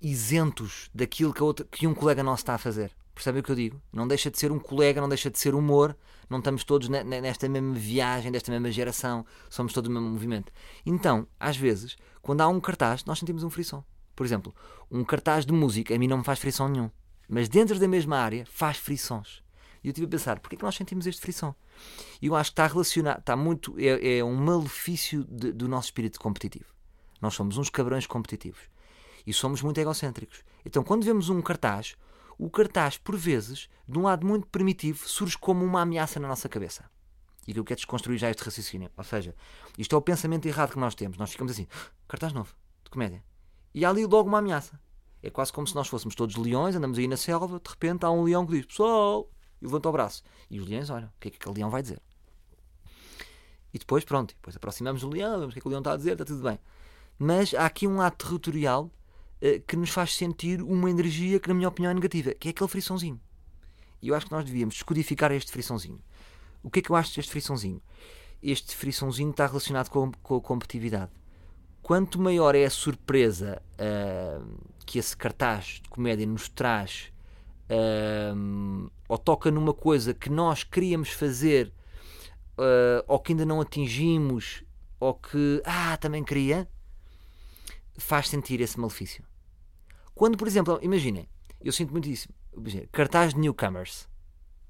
isentos 0.00 0.90
daquilo 0.94 1.32
que, 1.32 1.64
que 1.64 1.86
um 1.86 1.94
colega 1.94 2.22
nosso 2.22 2.42
está 2.42 2.54
a 2.54 2.58
fazer. 2.58 2.90
Percebem 3.14 3.40
o 3.40 3.44
que 3.44 3.50
eu 3.50 3.56
digo? 3.56 3.82
Não 3.92 4.08
deixa 4.08 4.30
de 4.30 4.38
ser 4.38 4.50
um 4.50 4.58
colega, 4.58 5.00
não 5.00 5.08
deixa 5.08 5.30
de 5.30 5.38
ser 5.38 5.54
humor, 5.54 5.94
não 6.28 6.38
estamos 6.38 6.64
todos 6.64 6.88
ne- 6.88 7.04
ne- 7.04 7.20
nesta 7.20 7.48
mesma 7.48 7.74
viagem, 7.74 8.32
desta 8.32 8.50
mesma 8.50 8.70
geração, 8.70 9.26
somos 9.50 9.72
todos 9.72 9.88
do 9.88 9.92
mesmo 9.94 10.08
movimento. 10.08 10.50
Então, 10.86 11.26
às 11.38 11.56
vezes, 11.56 11.96
quando 12.22 12.40
há 12.40 12.48
um 12.48 12.60
cartaz, 12.60 13.04
nós 13.04 13.18
sentimos 13.18 13.42
um 13.44 13.50
frisson. 13.50 13.84
Por 14.16 14.24
exemplo, 14.24 14.54
um 14.90 15.04
cartaz 15.04 15.44
de 15.44 15.52
música 15.52 15.94
a 15.94 15.98
mim 15.98 16.06
não 16.06 16.18
me 16.18 16.24
faz 16.24 16.38
frisson 16.38 16.68
nenhum, 16.68 16.90
mas 17.28 17.48
dentro 17.48 17.78
da 17.78 17.88
mesma 17.88 18.16
área 18.18 18.46
faz 18.46 18.78
frissons. 18.78 19.42
E 19.82 19.88
eu 19.88 19.90
estive 19.90 20.06
a 20.06 20.10
pensar, 20.10 20.38
porquê 20.40 20.56
que 20.56 20.62
nós 20.62 20.74
sentimos 20.76 21.06
este 21.06 21.20
frisson? 21.20 21.54
E 22.22 22.26
eu 22.26 22.36
acho 22.36 22.50
que 22.50 22.52
está 22.52 22.66
relacionado, 22.66 23.18
está 23.20 23.34
muito, 23.36 23.74
é, 23.78 24.18
é 24.18 24.24
um 24.24 24.34
malefício 24.36 25.24
de- 25.24 25.52
do 25.52 25.68
nosso 25.68 25.86
espírito 25.88 26.18
competitivo. 26.20 26.66
Nós 27.20 27.34
somos 27.34 27.58
uns 27.58 27.68
cabrões 27.70 28.06
competitivos 28.06 28.60
e 29.26 29.32
somos 29.32 29.62
muito 29.62 29.78
egocêntricos. 29.78 30.42
Então, 30.64 30.82
quando 30.82 31.04
vemos 31.04 31.28
um 31.28 31.40
cartaz, 31.40 31.96
o 32.38 32.48
cartaz, 32.50 32.96
por 32.96 33.16
vezes, 33.16 33.68
de 33.86 33.98
um 33.98 34.02
lado 34.02 34.26
muito 34.26 34.46
primitivo, 34.46 35.06
surge 35.08 35.36
como 35.36 35.64
uma 35.64 35.82
ameaça 35.82 36.18
na 36.18 36.28
nossa 36.28 36.48
cabeça. 36.48 36.90
E 37.46 37.52
que 37.52 37.58
eu 37.58 37.64
quero 37.64 37.76
desconstruir 37.76 38.18
já 38.18 38.30
este 38.30 38.42
raciocínio. 38.42 38.90
Ou 38.96 39.04
seja, 39.04 39.34
isto 39.76 39.94
é 39.94 39.98
o 39.98 40.02
pensamento 40.02 40.46
errado 40.46 40.72
que 40.72 40.78
nós 40.78 40.94
temos. 40.94 41.18
Nós 41.18 41.30
ficamos 41.30 41.52
assim, 41.52 41.66
cartaz 42.08 42.32
novo, 42.32 42.54
de 42.84 42.90
comédia. 42.90 43.22
E 43.74 43.84
há 43.84 43.90
ali 43.90 44.04
logo 44.04 44.28
uma 44.28 44.38
ameaça. 44.38 44.80
É 45.22 45.30
quase 45.30 45.52
como 45.52 45.66
se 45.66 45.74
nós 45.74 45.88
fôssemos 45.88 46.14
todos 46.14 46.36
leões, 46.36 46.74
andamos 46.74 46.98
aí 46.98 47.06
na 47.06 47.16
selva, 47.16 47.60
de 47.62 47.70
repente 47.70 48.04
há 48.04 48.10
um 48.10 48.22
leão 48.22 48.46
que 48.46 48.52
diz, 48.52 48.66
pessoal, 48.66 49.28
e 49.60 49.66
levanta 49.66 49.88
o 49.88 49.92
braço. 49.92 50.22
E 50.50 50.58
os 50.58 50.66
leões 50.66 50.88
olham, 50.88 51.08
o 51.08 51.20
que 51.20 51.28
é 51.28 51.30
que 51.30 51.36
aquele 51.36 51.56
leão 51.56 51.68
vai 51.70 51.82
dizer? 51.82 52.00
E 53.72 53.78
depois, 53.78 54.04
pronto, 54.04 54.34
depois 54.34 54.56
aproximamos 54.56 55.02
do 55.02 55.10
leão, 55.10 55.38
vemos 55.38 55.50
o 55.50 55.52
que 55.52 55.58
é 55.58 55.62
que 55.62 55.68
o 55.68 55.70
leão 55.70 55.80
está 55.80 55.92
a 55.92 55.96
dizer, 55.96 56.12
está 56.12 56.24
tudo 56.24 56.42
bem. 56.42 56.58
Mas 57.18 57.52
há 57.52 57.66
aqui 57.66 57.86
um 57.86 57.98
lado 57.98 58.16
territorial 58.16 58.90
que 59.66 59.76
nos 59.76 59.90
faz 59.90 60.14
sentir 60.14 60.62
uma 60.62 60.90
energia 60.90 61.40
que, 61.40 61.48
na 61.48 61.54
minha 61.54 61.68
opinião, 61.68 61.90
é 61.90 61.94
negativa, 61.94 62.34
que 62.34 62.48
é 62.48 62.50
aquele 62.50 62.68
frissãozinho. 62.68 63.20
E 64.02 64.08
eu 64.08 64.14
acho 64.14 64.26
que 64.26 64.32
nós 64.32 64.44
devíamos 64.44 64.74
descodificar 64.74 65.32
este 65.32 65.50
frissãozinho. 65.50 66.00
O 66.62 66.70
que 66.70 66.80
é 66.80 66.82
que 66.82 66.90
eu 66.90 66.96
acho 66.96 67.14
deste 67.14 67.30
frissãozinho? 67.30 67.80
Este 68.42 68.74
frissãozinho 68.74 69.30
está 69.30 69.46
relacionado 69.46 69.88
com, 69.90 70.10
com 70.22 70.36
a 70.36 70.40
competitividade. 70.40 71.10
Quanto 71.82 72.20
maior 72.20 72.54
é 72.54 72.64
a 72.64 72.70
surpresa 72.70 73.62
ah, 73.78 74.40
que 74.86 74.98
esse 74.98 75.16
cartaz 75.16 75.80
de 75.82 75.88
comédia 75.88 76.26
nos 76.26 76.48
traz, 76.48 77.12
ah, 77.68 78.34
ou 79.08 79.18
toca 79.18 79.50
numa 79.50 79.74
coisa 79.74 80.14
que 80.14 80.30
nós 80.30 80.64
queríamos 80.64 81.10
fazer, 81.10 81.72
ah, 82.58 83.04
ou 83.06 83.18
que 83.18 83.32
ainda 83.32 83.44
não 83.44 83.60
atingimos, 83.60 84.62
ou 84.98 85.14
que, 85.14 85.62
ah, 85.64 85.96
também 85.96 86.24
queria, 86.24 86.68
faz 87.98 88.28
sentir 88.28 88.60
esse 88.60 88.78
malefício. 88.78 89.24
Quando, 90.20 90.36
por 90.36 90.46
exemplo, 90.46 90.78
imaginem, 90.82 91.26
eu 91.62 91.72
sinto 91.72 91.92
muito 91.92 92.06
isso, 92.06 92.28
imagina, 92.54 92.86
cartaz 92.92 93.32
de 93.32 93.40
newcomers, 93.40 94.06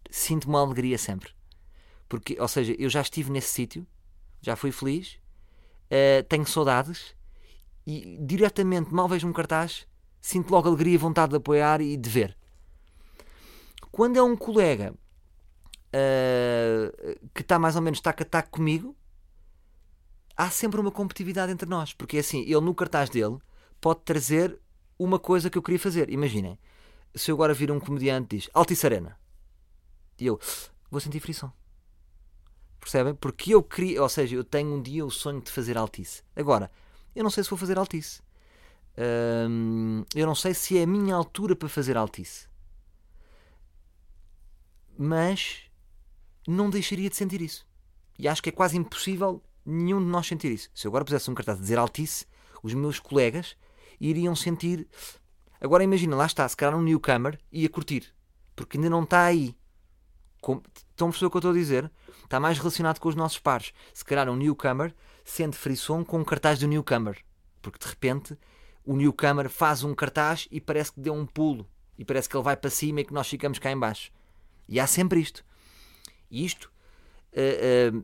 sinto 0.08 0.44
uma 0.44 0.60
alegria 0.60 0.96
sempre. 0.96 1.32
Porque, 2.08 2.40
ou 2.40 2.46
seja, 2.46 2.72
eu 2.78 2.88
já 2.88 3.00
estive 3.00 3.32
nesse 3.32 3.48
sítio, 3.48 3.84
já 4.40 4.54
fui 4.54 4.70
feliz, 4.70 5.18
eh, 5.90 6.22
tenho 6.28 6.46
saudades 6.46 7.16
e 7.84 8.16
diretamente, 8.20 8.94
mal 8.94 9.08
vejo 9.08 9.26
um 9.26 9.32
cartaz, 9.32 9.88
sinto 10.20 10.52
logo 10.52 10.68
alegria 10.68 10.96
vontade 10.96 11.30
de 11.30 11.38
apoiar 11.38 11.80
e 11.80 11.96
de 11.96 12.08
ver. 12.08 12.38
Quando 13.90 14.18
é 14.18 14.22
um 14.22 14.36
colega 14.36 14.94
eh, 15.92 17.18
que 17.34 17.42
está 17.42 17.58
mais 17.58 17.74
ou 17.74 17.82
menos 17.82 18.00
taco 18.00 18.22
a 18.22 18.24
taco 18.24 18.50
comigo, 18.50 18.96
há 20.36 20.48
sempre 20.48 20.80
uma 20.80 20.92
competitividade 20.92 21.50
entre 21.50 21.68
nós. 21.68 21.92
Porque 21.92 22.18
é 22.18 22.20
assim, 22.20 22.42
ele 22.42 22.60
no 22.60 22.72
cartaz 22.72 23.10
dele 23.10 23.38
pode 23.80 24.02
trazer 24.04 24.56
uma 25.02 25.18
coisa 25.18 25.48
que 25.48 25.56
eu 25.56 25.62
queria 25.62 25.78
fazer. 25.78 26.10
Imaginem, 26.10 26.58
se 27.14 27.30
eu 27.30 27.34
agora 27.34 27.54
vir 27.54 27.72
um 27.72 27.80
comediante 27.80 28.36
e 28.36 28.38
diz 28.38 28.50
Altice 28.52 28.86
Arena, 28.86 29.18
e 30.18 30.26
eu 30.26 30.38
vou 30.90 31.00
sentir 31.00 31.20
frição. 31.20 31.50
Percebem? 32.78 33.14
Porque 33.14 33.54
eu 33.54 33.62
queria, 33.62 34.02
ou 34.02 34.08
seja, 34.08 34.36
eu 34.36 34.44
tenho 34.44 34.74
um 34.74 34.82
dia 34.82 35.04
o 35.04 35.10
sonho 35.10 35.40
de 35.40 35.50
fazer 35.50 35.76
Altice. 35.78 36.22
Agora, 36.36 36.70
eu 37.14 37.22
não 37.22 37.30
sei 37.30 37.42
se 37.42 37.50
vou 37.50 37.58
fazer 37.58 37.78
Altice. 37.78 38.20
Hum, 39.48 40.04
eu 40.14 40.26
não 40.26 40.34
sei 40.34 40.52
se 40.52 40.78
é 40.78 40.82
a 40.82 40.86
minha 40.86 41.14
altura 41.14 41.56
para 41.56 41.68
fazer 41.68 41.96
Altice. 41.96 42.46
Mas 44.98 45.62
não 46.46 46.68
deixaria 46.68 47.08
de 47.08 47.16
sentir 47.16 47.40
isso. 47.40 47.66
E 48.18 48.28
acho 48.28 48.42
que 48.42 48.50
é 48.50 48.52
quase 48.52 48.76
impossível 48.76 49.42
nenhum 49.64 49.98
de 49.98 50.10
nós 50.10 50.26
sentir 50.26 50.52
isso. 50.52 50.70
Se 50.74 50.86
eu 50.86 50.90
agora 50.90 51.04
pusesse 51.04 51.30
um 51.30 51.34
cartaz 51.34 51.58
a 51.58 51.60
dizer 51.60 51.78
Altice, 51.78 52.26
os 52.62 52.74
meus 52.74 52.98
colegas 53.00 53.56
iriam 54.00 54.34
sentir. 54.34 54.88
Agora 55.60 55.84
imagina, 55.84 56.16
lá 56.16 56.26
está, 56.26 56.48
se 56.48 56.56
calhar 56.56 56.76
um 56.76 56.82
newcomer 56.82 57.38
ia 57.52 57.68
curtir, 57.68 58.12
porque 58.56 58.76
ainda 58.78 58.88
não 58.90 59.02
está 59.02 59.24
aí. 59.24 59.54
Com- 60.40 60.62
Estão 60.90 61.08
a 61.08 61.10
perceber 61.10 61.26
o 61.26 61.30
que 61.30 61.36
eu 61.36 61.40
estou 61.40 61.50
a 61.50 61.54
dizer? 61.54 61.90
Está 62.24 62.40
mais 62.40 62.58
relacionado 62.58 62.98
com 62.98 63.08
os 63.08 63.14
nossos 63.14 63.38
pares. 63.38 63.72
Se 63.92 64.04
calhar 64.04 64.28
um 64.28 64.36
newcomer 64.36 64.94
sente 65.24 65.56
frisson 65.56 66.04
com 66.04 66.18
um 66.18 66.24
cartaz 66.24 66.58
do 66.58 66.66
newcomer, 66.66 67.18
porque 67.62 67.78
de 67.78 67.86
repente 67.86 68.36
o 68.84 68.96
newcomer 68.96 69.48
faz 69.50 69.84
um 69.84 69.94
cartaz 69.94 70.48
e 70.50 70.60
parece 70.60 70.92
que 70.92 71.00
deu 71.00 71.14
um 71.14 71.26
pulo, 71.26 71.66
e 71.98 72.04
parece 72.04 72.28
que 72.28 72.36
ele 72.36 72.42
vai 72.44 72.56
para 72.56 72.70
cima 72.70 73.00
e 73.00 73.04
que 73.04 73.12
nós 73.12 73.28
ficamos 73.28 73.58
cá 73.58 73.70
em 73.70 73.78
baixo. 73.78 74.10
E 74.66 74.80
há 74.80 74.86
sempre 74.86 75.20
isto. 75.20 75.44
E 76.30 76.44
isto 76.44 76.72
eh, 77.32 77.92
eh, 77.92 78.02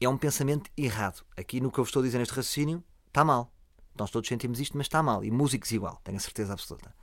é 0.00 0.08
um 0.08 0.16
pensamento 0.16 0.70
errado. 0.76 1.24
Aqui 1.36 1.60
no 1.60 1.70
que 1.72 1.78
eu 1.78 1.84
vos 1.84 1.88
estou 1.88 2.00
a 2.02 2.04
dizer 2.04 2.18
neste 2.18 2.34
raciocínio, 2.34 2.82
está 3.08 3.24
mal. 3.24 3.51
Nós 3.98 4.10
todos 4.10 4.28
sentimos 4.28 4.60
isto, 4.60 4.76
mas 4.76 4.86
está 4.86 5.02
mal. 5.02 5.24
E 5.24 5.30
músicos 5.30 5.70
igual, 5.72 6.00
tenho 6.04 6.16
a 6.16 6.20
certeza 6.20 6.52
absoluta. 6.52 6.94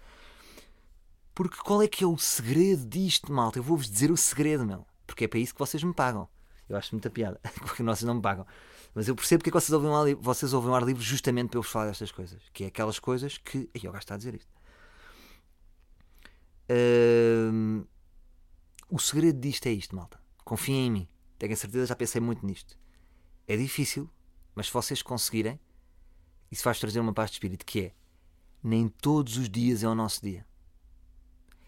Porque 1.34 1.58
qual 1.58 1.82
é 1.82 1.88
que 1.88 2.04
é 2.04 2.08
o 2.08 2.18
segredo 2.18 2.86
disto, 2.86 3.32
malta? 3.32 3.60
Eu 3.60 3.64
vou-vos 3.64 3.90
dizer 3.90 4.12
o 4.12 4.18
segredo, 4.18 4.66
meu. 4.66 4.86
Porque 5.08 5.26
é 5.26 5.28
para 5.28 5.40
isso 5.40 5.54
que 5.54 5.60
vocês 5.60 5.84
me 5.84 5.94
pagam. 5.94 6.28
Eu 6.68 6.76
acho 6.76 6.94
muita 6.94 7.10
piada, 7.10 7.40
porque 7.66 7.82
vocês 7.82 8.04
não 8.04 8.16
me 8.16 8.22
pagam. 8.22 8.46
Mas 8.94 9.08
eu 9.08 9.16
percebo 9.16 9.40
porque 9.40 9.50
é 9.50 9.52
que 9.52 9.60
vocês 9.60 9.72
ouvem, 9.74 9.90
um 9.90 9.96
ar 9.96 10.16
vocês 10.16 10.54
ouvem 10.54 10.72
um 10.72 10.76
ar 10.76 10.84
livre 10.84 11.04
justamente 11.04 11.50
para 11.50 11.58
eu 11.58 11.62
vos 11.62 11.72
falar 11.72 11.88
destas 11.88 12.12
coisas. 12.12 12.42
Que 12.52 12.66
é 12.66 12.68
aquelas 12.68 13.00
coisas 13.00 13.38
que. 13.38 13.70
Ai, 13.76 13.88
o 13.88 13.92
gajo 13.92 14.06
a 14.10 14.18
dizer 14.18 14.36
isto. 14.36 14.52
O 18.90 19.00
segredo 19.00 19.40
disto 19.40 19.68
é 19.68 19.72
isto, 19.72 19.96
malta. 19.96 20.20
Confiem 20.44 20.88
em 20.88 20.92
mim. 20.92 21.08
Tenho 21.38 21.54
a 21.54 21.56
certeza, 21.56 21.86
já 21.86 21.96
pensei 21.96 22.20
muito 22.20 22.46
nisto. 22.46 22.78
É 23.48 23.56
difícil, 23.56 24.10
mas 24.54 24.68
se 24.68 24.74
vocês 24.74 25.02
conseguirem, 25.02 25.60
isso 26.52 26.64
faz 26.64 26.80
trazer 26.80 27.00
uma 27.00 27.14
paz 27.14 27.30
de 27.30 27.36
espírito 27.36 27.66
que 27.66 27.80
é 27.82 27.94
nem 28.64 28.88
todos 28.88 29.38
os 29.38 29.50
dias 29.50 29.84
é 29.84 29.88
o 29.88 29.96
nosso 29.96 30.22
dia. 30.22 30.46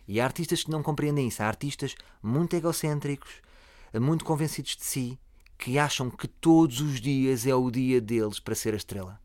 E 0.07 0.19
há 0.19 0.25
artistas 0.25 0.63
que 0.63 0.71
não 0.71 0.83
compreendem 0.83 1.27
isso. 1.27 1.41
Há 1.41 1.47
artistas 1.47 1.95
muito 2.21 2.55
egocêntricos, 2.55 3.41
muito 3.93 4.25
convencidos 4.25 4.75
de 4.75 4.83
si, 4.83 5.19
que 5.57 5.77
acham 5.77 6.09
que 6.09 6.27
todos 6.27 6.81
os 6.81 6.99
dias 6.99 7.45
é 7.45 7.55
o 7.55 7.71
dia 7.71 8.01
deles 8.01 8.39
para 8.39 8.55
ser 8.55 8.73
a 8.73 8.77
estrela. 8.77 9.21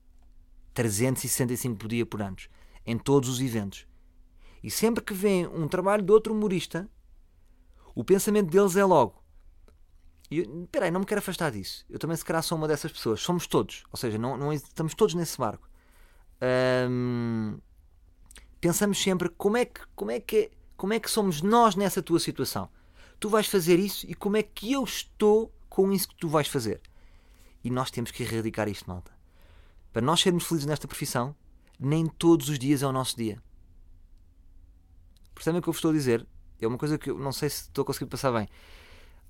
365 0.74 1.76
por 1.76 1.88
dia 1.88 2.06
por 2.06 2.22
ano, 2.22 2.36
em 2.84 2.98
todos 2.98 3.28
os 3.28 3.40
eventos. 3.40 3.86
E 4.62 4.70
sempre 4.70 5.02
que 5.02 5.14
vem 5.14 5.46
um 5.46 5.66
trabalho 5.66 6.02
de 6.02 6.12
outro 6.12 6.34
humorista, 6.34 6.88
o 7.94 8.04
pensamento 8.04 8.50
deles 8.50 8.76
é 8.76 8.84
logo. 8.84 9.22
E 10.30 10.38
eu- 10.38 10.64
Espera 10.64 10.86
aí, 10.86 10.90
não 10.90 11.00
me 11.00 11.06
quero 11.06 11.20
afastar 11.20 11.50
disso. 11.52 11.84
Eu 11.88 11.98
também, 11.98 12.16
se 12.16 12.24
calhar, 12.24 12.42
sou 12.42 12.58
uma 12.58 12.66
dessas 12.68 12.90
pessoas. 12.92 13.20
Somos 13.20 13.46
todos. 13.46 13.84
Ou 13.92 13.96
seja, 13.96 14.18
não, 14.18 14.36
não 14.36 14.52
estamos 14.52 14.94
todos 14.94 15.14
nesse 15.14 15.38
barco. 15.38 15.68
Pensamos 18.60 19.00
sempre 19.00 19.28
como 19.28 19.56
é, 19.56 19.64
que, 19.64 19.80
como, 19.94 20.10
é 20.10 20.20
que, 20.20 20.50
como 20.76 20.92
é 20.92 21.00
que 21.00 21.10
somos 21.10 21.42
nós 21.42 21.76
nessa 21.76 22.02
tua 22.02 22.18
situação. 22.18 22.68
Tu 23.20 23.28
vais 23.28 23.46
fazer 23.46 23.78
isso 23.78 24.06
e 24.08 24.14
como 24.14 24.36
é 24.36 24.42
que 24.42 24.72
eu 24.72 24.82
estou 24.84 25.52
com 25.68 25.92
isso 25.92 26.08
que 26.08 26.16
tu 26.16 26.28
vais 26.28 26.48
fazer. 26.48 26.80
E 27.62 27.70
nós 27.70 27.90
temos 27.90 28.10
que 28.10 28.22
erradicar 28.22 28.68
isto, 28.68 28.88
malta. 28.88 29.12
Para 29.92 30.02
nós 30.02 30.20
sermos 30.20 30.44
felizes 30.44 30.66
nesta 30.66 30.86
profissão, 30.86 31.34
nem 31.78 32.06
todos 32.06 32.48
os 32.48 32.58
dias 32.58 32.82
é 32.82 32.86
o 32.86 32.92
nosso 32.92 33.16
dia. 33.16 33.42
Percebem 35.34 35.60
o 35.60 35.62
que 35.62 35.68
eu 35.68 35.72
vos 35.72 35.78
estou 35.78 35.90
a 35.90 35.94
dizer? 35.94 36.26
É 36.60 36.66
uma 36.66 36.78
coisa 36.78 36.98
que 36.98 37.10
eu 37.10 37.18
não 37.18 37.32
sei 37.32 37.48
se 37.50 37.62
estou 37.62 37.82
a 37.82 37.86
conseguir 37.86 38.06
passar 38.06 38.32
bem. 38.32 38.48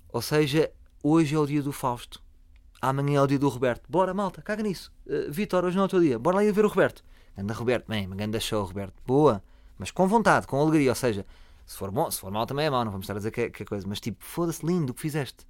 Ou 0.09 0.21
seja, 0.21 0.71
hoje 1.03 1.35
é 1.35 1.39
o 1.39 1.45
dia 1.45 1.61
do 1.61 1.71
Fausto. 1.71 2.21
amanhã 2.81 3.19
é 3.19 3.21
o 3.21 3.27
dia 3.27 3.39
do 3.39 3.49
Roberto. 3.49 3.83
Bora, 3.89 4.13
malta, 4.13 4.41
caga 4.41 4.63
nisso. 4.63 4.91
Uh, 5.05 5.31
Vitor, 5.31 5.65
hoje 5.65 5.75
não 5.75 5.83
é 5.83 5.85
o 5.85 5.89
teu 5.89 5.99
dia. 5.99 6.19
Bora 6.19 6.37
lá 6.37 6.43
ir 6.43 6.51
ver 6.51 6.65
o 6.65 6.67
Roberto. 6.67 7.03
Anda 7.37 7.53
Roberto, 7.53 7.87
bem, 7.87 8.07
anda 8.19 8.39
show, 8.39 8.63
Roberto. 8.63 8.95
Boa, 9.05 9.43
mas 9.77 9.91
com 9.91 10.07
vontade, 10.07 10.47
com 10.47 10.59
alegria. 10.59 10.89
Ou 10.89 10.95
seja, 10.95 11.25
se 11.65 11.77
for 11.77 11.91
bom, 11.91 12.09
se 12.09 12.19
for 12.19 12.31
mal 12.31 12.45
também 12.45 12.65
é 12.65 12.69
mau, 12.69 12.83
não 12.83 12.91
vamos 12.91 13.05
estar 13.05 13.13
a 13.13 13.17
dizer 13.17 13.31
que 13.31 13.41
é, 13.41 13.49
que 13.49 13.63
é 13.63 13.65
coisa. 13.65 13.87
Mas 13.87 13.99
tipo, 13.99 14.23
foda-se, 14.23 14.65
lindo 14.65 14.91
o 14.91 14.93
que 14.93 15.01
fizeste. 15.01 15.45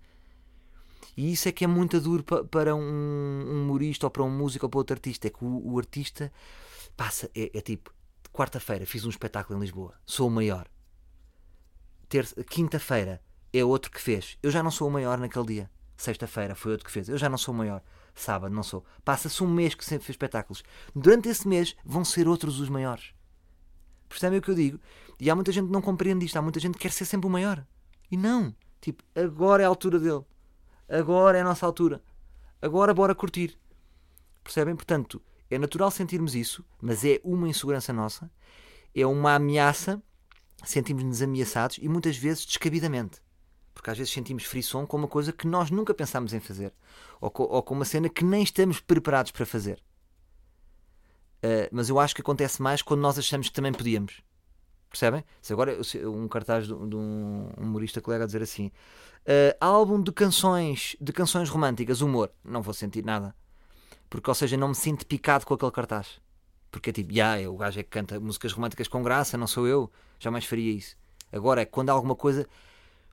E 1.16 1.32
isso 1.32 1.48
é 1.50 1.52
que 1.52 1.64
é 1.64 1.68
muito 1.68 2.00
duro 2.00 2.24
pa, 2.24 2.44
para 2.44 2.76
um, 2.76 2.80
um 2.82 3.64
humorista 3.64 4.06
ou 4.06 4.12
para 4.12 4.24
um 4.24 4.30
músico 4.30 4.66
ou 4.66 4.70
para 4.70 4.80
outro 4.80 4.96
artista. 4.96 5.28
É 5.28 5.30
que 5.30 5.44
o, 5.44 5.74
o 5.74 5.78
artista 5.78 6.32
passa, 6.96 7.30
é, 7.36 7.58
é 7.58 7.62
tipo, 7.62 7.92
quarta-feira 8.32 8.86
fiz 8.86 9.04
um 9.04 9.10
espetáculo 9.10 9.58
em 9.58 9.62
Lisboa, 9.62 9.96
sou 10.06 10.28
o 10.28 10.32
maior. 10.32 10.68
Quinta-feira 12.50 13.22
é 13.54 13.64
outro 13.64 13.92
que 13.92 14.02
fez. 14.02 14.38
Eu 14.42 14.52
já 14.52 14.62
não 14.62 14.72
sou 14.72 14.88
o 14.88 14.92
maior 14.92 15.18
naquele 15.18 15.46
dia. 15.46 15.72
Sexta-feira 15.96 16.56
foi 16.56 16.74
outro 16.74 16.86
que 16.86 16.92
fez. 16.92 17.10
Eu 17.10 17.18
já 17.18 17.28
não 17.30 17.38
sou 17.38 17.54
o 17.54 17.58
maior. 17.58 17.82
Sábado 18.14 18.54
não 18.54 18.64
sou. 18.64 18.84
Passa-se 19.04 19.44
um 19.44 19.48
mês 19.48 19.76
que 19.76 19.86
sempre 19.86 20.06
fez 20.06 20.14
espetáculos. 20.14 20.64
Durante 20.96 21.30
esse 21.30 21.48
mês 21.48 21.76
vão 21.86 22.04
ser 22.04 22.28
outros 22.28 22.60
os 22.60 22.70
maiores. 22.70 23.14
Percebem 24.10 24.40
o 24.40 24.42
que 24.42 24.50
eu 24.50 24.56
digo? 24.56 24.80
E 25.20 25.30
há 25.30 25.36
muita 25.36 25.52
gente 25.52 25.68
que 25.68 25.72
não 25.72 25.82
compreende 25.82 26.26
isto. 26.26 26.38
Há 26.38 26.42
muita 26.42 26.60
gente 26.60 26.74
que 26.74 26.82
quer 26.82 26.92
ser 26.92 27.06
sempre 27.06 27.28
o 27.28 27.30
maior. 27.30 27.66
E 28.10 28.18
não. 28.18 28.56
Tipo, 28.80 29.04
agora 29.16 29.64
é 29.64 29.66
a 29.66 29.70
altura 29.70 30.00
dele. 30.00 30.24
Agora 30.88 31.38
é 31.38 31.42
a 31.42 31.44
nossa 31.44 31.66
altura. 31.66 32.02
Agora 32.62 32.94
bora 32.94 33.14
curtir. 33.14 33.58
Percebem? 34.44 34.76
Portanto, 34.76 35.22
é 35.50 35.58
natural 35.58 35.92
sentirmos 35.92 36.36
isso, 36.36 36.64
mas 36.82 37.04
é 37.04 37.20
uma 37.24 37.48
insegurança 37.48 37.92
nossa. 37.92 38.32
É 38.96 39.06
uma 39.06 39.36
ameaça. 39.36 40.02
Sentimos-nos 40.64 41.22
ameaçados 41.22 41.78
e 41.82 41.88
muitas 41.88 42.18
vezes 42.18 42.46
descabidamente. 42.46 43.22
Porque 43.78 43.92
às 43.92 43.98
vezes 44.00 44.12
sentimos 44.12 44.44
frisson 44.44 44.88
com 44.88 44.98
uma 44.98 45.08
coisa 45.08 45.32
que 45.32 45.46
nós 45.46 45.70
nunca 45.70 45.94
pensámos 45.94 46.34
em 46.34 46.40
fazer. 46.40 46.74
Ou 47.22 47.30
com, 47.30 47.44
ou 47.44 47.62
com 47.62 47.76
uma 47.76 47.86
cena 47.86 48.10
que 48.10 48.26
nem 48.26 48.42
estamos 48.42 48.80
preparados 48.80 49.32
para 49.32 49.46
fazer. 49.46 49.80
Uh, 51.44 51.70
mas 51.72 51.88
eu 51.88 52.00
acho 52.00 52.16
que 52.16 52.22
acontece 52.22 52.60
mais 52.60 52.82
quando 52.82 53.02
nós 53.02 53.20
achamos 53.20 53.50
que 53.50 53.54
também 53.54 53.72
podíamos. 53.72 54.24
Percebem? 54.90 55.24
Se 55.44 55.54
agora 55.54 55.78
um 56.06 56.28
cartaz 56.28 56.66
de, 56.66 56.74
de 56.74 56.96
um 56.96 57.52
humorista 57.56 58.02
colega 58.02 58.24
a 58.24 58.26
dizer 58.26 58.42
assim: 58.42 58.72
uh, 59.28 59.56
álbum 59.62 60.02
de 60.02 60.12
canções, 60.12 60.96
de 61.00 61.14
canções 61.14 61.48
românticas, 61.48 62.02
humor. 62.02 62.32
Não 62.44 62.64
vou 62.64 62.74
sentir 62.74 63.06
nada. 63.06 63.36
Porque, 64.10 64.28
ou 64.28 64.34
seja, 64.34 64.58
não 64.58 64.70
me 64.70 64.76
sinto 64.76 65.06
picado 65.06 65.46
com 65.46 65.54
aquele 65.54 65.72
cartaz. 65.72 66.20
Porque 66.72 66.90
é 66.90 66.94
tipo, 66.94 67.14
yeah, 67.14 67.48
o 67.48 67.56
gajo 67.56 67.80
é 67.80 67.84
que 67.84 67.90
canta 67.92 68.20
músicas 68.20 68.54
românticas 68.54 68.88
com 68.88 69.04
graça, 69.04 69.38
não 69.38 69.46
sou 69.46 69.68
eu, 69.68 69.92
jamais 70.18 70.46
faria 70.46 70.72
isso. 70.72 70.98
Agora 71.32 71.62
é 71.62 71.66
quando 71.66 71.92
há 71.92 71.94
alguma 71.94 72.16
coisa 72.16 72.48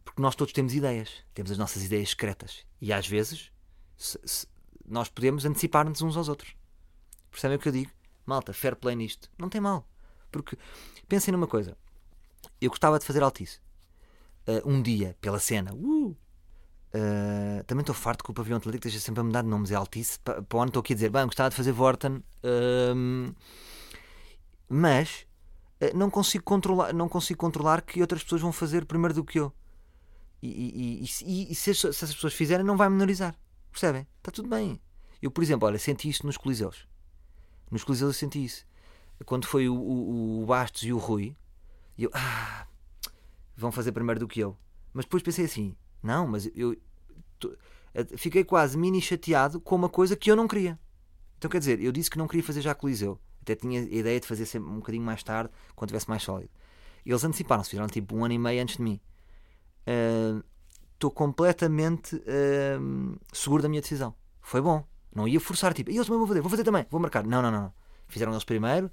porque 0.05 0.21
nós 0.21 0.35
todos 0.35 0.53
temos 0.53 0.75
ideias, 0.75 1.25
temos 1.33 1.51
as 1.51 1.59
nossas 1.59 1.83
ideias 1.83 2.11
secretas. 2.11 2.65
E 2.81 2.93
às 2.93 3.07
vezes 3.07 3.51
se, 3.97 4.19
se, 4.25 4.47
nós 4.87 5.09
podemos 5.09 5.45
antecipar-nos 5.45 6.03
uns 6.03 6.17
aos 6.17 6.29
outros. 6.29 6.55
Percebem 7.31 7.57
o 7.57 7.61
que 7.61 7.69
eu 7.69 7.73
digo? 7.73 7.91
Malta, 8.27 8.53
fair 8.53 8.77
play 8.77 8.95
nisto. 8.95 9.31
Não 9.39 9.49
tem 9.49 9.61
mal. 9.61 9.89
Porque 10.31 10.57
pensem 11.09 11.33
numa 11.33 11.47
coisa. 11.47 11.77
Eu 12.61 12.71
gostava 12.71 12.99
de 12.99 13.05
fazer 13.05 13.23
altice. 13.23 13.59
Uh, 14.47 14.69
um 14.69 14.83
dia, 14.83 15.17
pela 15.21 15.39
cena. 15.39 15.73
Uh, 15.75 16.11
uh, 16.11 17.65
também 17.67 17.81
estou 17.81 17.95
farto 17.95 18.23
que 18.23 18.31
o 18.31 18.35
pavilhão 18.35 18.59
atlético 18.59 18.87
esteja 18.87 19.05
sempre 19.05 19.21
a 19.21 19.25
mudar 19.25 19.43
de 19.43 19.49
nomes. 19.49 19.71
É 19.71 19.75
altice. 19.75 20.19
Para, 20.21 20.43
para 20.43 20.59
onde 20.59 20.71
estou 20.71 20.81
aqui 20.81 20.93
a 20.93 20.97
dizer, 20.97 21.11
bem, 21.11 21.25
gostava 21.25 21.51
de 21.51 21.57
fazer 21.57 21.73
Vorten. 21.73 22.23
mas 24.69 25.27
não 25.95 26.09
consigo 26.09 26.43
controlar 26.45 26.95
não 26.95 27.11
consigo 27.11 27.39
controlar 27.39 27.83
que 27.83 28.01
outras 28.01 28.23
pessoas 28.23 28.41
vão 28.41 28.53
fazer 28.53 28.87
primeiro 28.87 29.13
do 29.13 29.23
que 29.23 29.39
eu 29.39 29.53
e, 30.47 31.03
e, 31.03 31.51
e, 31.51 31.55
se, 31.55 31.75
se, 31.75 31.89
essas 31.89 32.15
pessoas 32.15 32.35
fizerem, 32.35 32.65
não 32.65 32.77
vai 32.77 32.91
menorizar. 32.91 33.35
Percebem? 33.71 34.07
Está 34.19 34.31
tudo 34.31 34.49
bem. 34.49 34.79
Eu, 35.23 35.31
por 35.31 35.43
exemplo, 35.43 35.67
olha, 35.67 35.79
senti 35.79 36.09
isso 36.09 36.27
nos 36.27 36.37
Coliseus. 36.37 36.87
Nos 37.71 37.83
Coliseus 37.83 38.15
eu 38.15 38.19
senti 38.19 38.45
isso. 38.45 38.67
Quando 39.25 39.47
foi 39.47 39.69
o, 39.69 39.75
o, 39.75 40.43
o 40.43 40.47
Bastos 40.47 40.83
e 40.83 40.93
o 40.93 40.99
Rui, 40.99 41.35
eu, 41.97 42.11
ah, 42.13 42.67
vão 43.57 43.73
fazer 43.73 43.93
primeiro 43.93 44.21
do 44.21 44.29
que 44.29 44.41
eu. 44.41 44.55
Mas 44.93 45.07
depois 45.07 45.23
pensei 45.23 45.47
assim, 45.47 45.75
não, 46.03 46.27
mas 46.27 46.51
eu 46.55 46.77
tô, 47.39 47.57
fiquei 48.17 48.45
quase 48.45 48.77
mini 48.77 49.01
chateado 49.01 49.59
com 49.61 49.75
uma 49.75 49.89
coisa 49.89 50.15
que 50.15 50.31
eu 50.31 50.37
não 50.37 50.47
queria. 50.47 50.79
Então 51.39 51.51
quer 51.51 51.59
dizer, 51.59 51.81
eu 51.81 51.91
disse 51.91 52.11
que 52.11 52.19
não 52.19 52.29
queria 52.29 52.45
fazer 52.45 52.61
já 52.61 52.75
Coliseu. 52.75 53.19
Até 53.41 53.55
tinha 53.55 53.81
a 53.81 53.85
ideia 53.85 54.21
de 54.21 54.27
fazer 54.27 54.45
sempre 54.45 54.69
um 54.69 54.77
bocadinho 54.77 55.05
mais 55.05 55.23
tarde, 55.23 55.51
quando 55.75 55.89
estivesse 55.89 56.09
mais 56.09 56.23
sólido. 56.23 56.51
E 57.05 57.11
eles 57.11 57.25
anteciparam-se, 57.25 57.71
fizeram 57.71 57.89
tipo 57.89 58.15
um 58.15 58.25
ano 58.25 58.35
e 58.35 58.39
meio 58.39 58.63
antes 58.63 58.77
de 58.77 58.83
mim 58.83 59.01
estou 60.95 61.11
uh, 61.11 61.15
completamente 61.15 62.17
uh, 62.17 63.19
seguro 63.33 63.63
da 63.63 63.69
minha 63.69 63.81
decisão. 63.81 64.15
Foi 64.41 64.61
bom. 64.61 64.85
Não 65.15 65.29
ia 65.29 65.39
forçar, 65.39 65.73
tipo, 65.73 65.91
e 65.91 65.97
eu 65.97 66.05
também 66.05 66.19
vou 66.19 66.27
fazer, 66.27 66.41
vou 66.41 66.51
fazer 66.51 66.65
também, 66.65 66.87
vou 66.91 67.01
marcar. 67.01 67.25
Não, 67.25 67.41
não, 67.41 67.51
não. 67.51 67.73
Fizeram 68.09 68.33
eles 68.33 68.45
primeiro. 68.45 68.91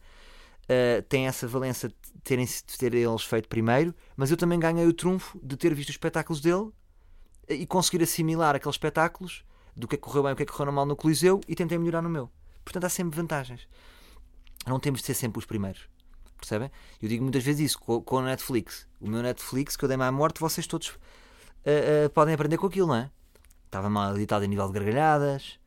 Uh, 0.64 1.02
tem 1.10 1.28
essa 1.28 1.48
valência 1.48 1.90
de 1.90 1.96
terem 2.24 2.46
de 2.46 2.78
ter 2.78 2.94
eles 2.94 3.24
feito 3.24 3.50
primeiro, 3.50 3.94
mas 4.16 4.30
eu 4.30 4.38
também 4.38 4.60
ganhei 4.60 4.86
o 4.86 4.94
trunfo 4.94 5.40
de 5.44 5.58
ter 5.58 5.74
visto 5.74 5.90
os 5.90 5.96
espetáculos 5.96 6.40
dele 6.40 6.70
e 7.50 7.66
conseguir 7.66 8.04
assimilar 8.04 8.56
aqueles 8.56 8.76
espetáculos 8.76 9.44
do 9.76 9.88
que 9.88 9.96
é 9.96 9.98
que 9.98 10.04
correu 10.04 10.24
bem, 10.24 10.34
o 10.34 10.36
que 10.36 10.44
é 10.44 10.46
que 10.46 10.52
correu 10.52 10.72
mal 10.72 10.86
no 10.86 10.96
Coliseu 10.96 11.42
e 11.48 11.56
tentei 11.56 11.78
melhorar 11.78 12.02
no 12.02 12.10
meu. 12.10 12.30
Portanto, 12.64 12.86
há 12.86 12.90
sempre 12.90 13.18
vantagens. 13.18 13.68
Não 14.66 14.80
temos 14.80 15.02
de 15.02 15.08
ser 15.08 15.16
sempre 15.16 15.40
os 15.40 15.46
primeiros. 15.46 15.90
Percebem? 16.42 16.72
Eu 17.00 17.08
digo 17.08 17.24
muitas 17.24 17.44
vezes 17.44 17.68
isso 17.68 17.80
com, 17.80 18.02
com 18.02 18.16
o 18.18 18.22
Netflix. 18.24 18.88
O 19.00 19.08
meu 19.08 19.22
Netflix, 19.22 19.78
que 19.78 19.86
eu 19.86 19.88
dei-me 19.88 20.04
à 20.04 20.12
morte, 20.12 20.40
vocês 20.40 20.66
todos 20.66 20.90
uh, 20.90 20.98
uh, 22.08 22.10
podem 22.10 22.34
aprender 22.34 22.58
com 22.58 22.66
aquilo, 22.66 22.88
não 22.88 22.96
é? 22.96 23.12
Estava 23.66 23.90
mal 23.92 24.16
editado 24.16 24.44
em 24.44 24.48
nível 24.48 24.68
de 24.68 24.74
gargalhadas. 24.74 25.60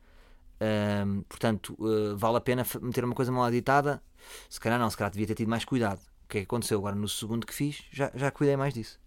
Uh, 0.59 1.23
portanto, 1.23 1.77
vale 2.17 2.37
a 2.37 2.41
pena 2.41 2.65
meter 2.81 3.05
uma 3.05 3.15
coisa 3.15 3.31
mal 3.31 3.47
editada. 3.47 4.03
Se 4.49 4.59
calhar 4.59 4.77
não, 4.77 4.89
se 4.89 4.97
calhar 4.97 5.11
devia 5.11 5.25
ter 5.25 5.35
tido 5.35 5.47
mais 5.47 5.63
cuidado. 5.63 5.99
O 6.25 6.27
que 6.27 6.39
é 6.39 6.41
que 6.41 6.45
aconteceu? 6.45 6.77
Agora, 6.77 6.95
no 6.95 7.07
segundo 7.07 7.47
que 7.47 7.53
fiz, 7.53 7.85
já, 7.89 8.11
já 8.13 8.29
cuidei 8.29 8.57
mais 8.57 8.73
disso. 8.73 8.99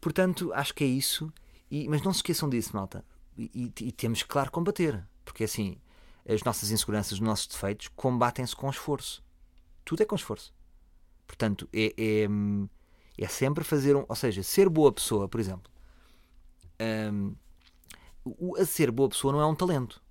Portanto, 0.00 0.52
acho 0.54 0.72
que 0.72 0.84
é 0.84 0.86
isso. 0.86 1.32
E, 1.68 1.88
mas 1.88 2.00
não 2.02 2.12
se 2.12 2.18
esqueçam 2.18 2.48
disso, 2.48 2.70
malta. 2.76 3.04
E, 3.36 3.50
e, 3.52 3.84
e 3.86 3.92
temos 3.92 4.22
que, 4.22 4.28
claro, 4.28 4.52
combater. 4.52 5.04
Porque 5.24 5.44
assim, 5.44 5.78
as 6.28 6.44
nossas 6.44 6.70
inseguranças, 6.70 7.12
os 7.12 7.20
nossos 7.20 7.48
defeitos, 7.48 7.88
combatem-se 7.88 8.54
com 8.54 8.70
esforço. 8.70 9.26
Tudo 9.88 10.02
é 10.02 10.04
com 10.04 10.14
esforço. 10.14 10.52
Portanto, 11.26 11.66
é, 11.72 11.94
é, 11.96 12.28
é 13.16 13.26
sempre 13.26 13.64
fazer 13.64 13.96
um. 13.96 14.04
Ou 14.06 14.14
seja, 14.14 14.42
ser 14.42 14.68
boa 14.68 14.92
pessoa, 14.92 15.26
por 15.26 15.40
exemplo. 15.40 15.72
Um, 17.10 17.34
a 18.58 18.66
ser 18.66 18.90
boa 18.90 19.08
pessoa 19.08 19.32
não 19.32 19.40
é 19.40 19.46
um 19.46 19.54
talento. 19.54 20.02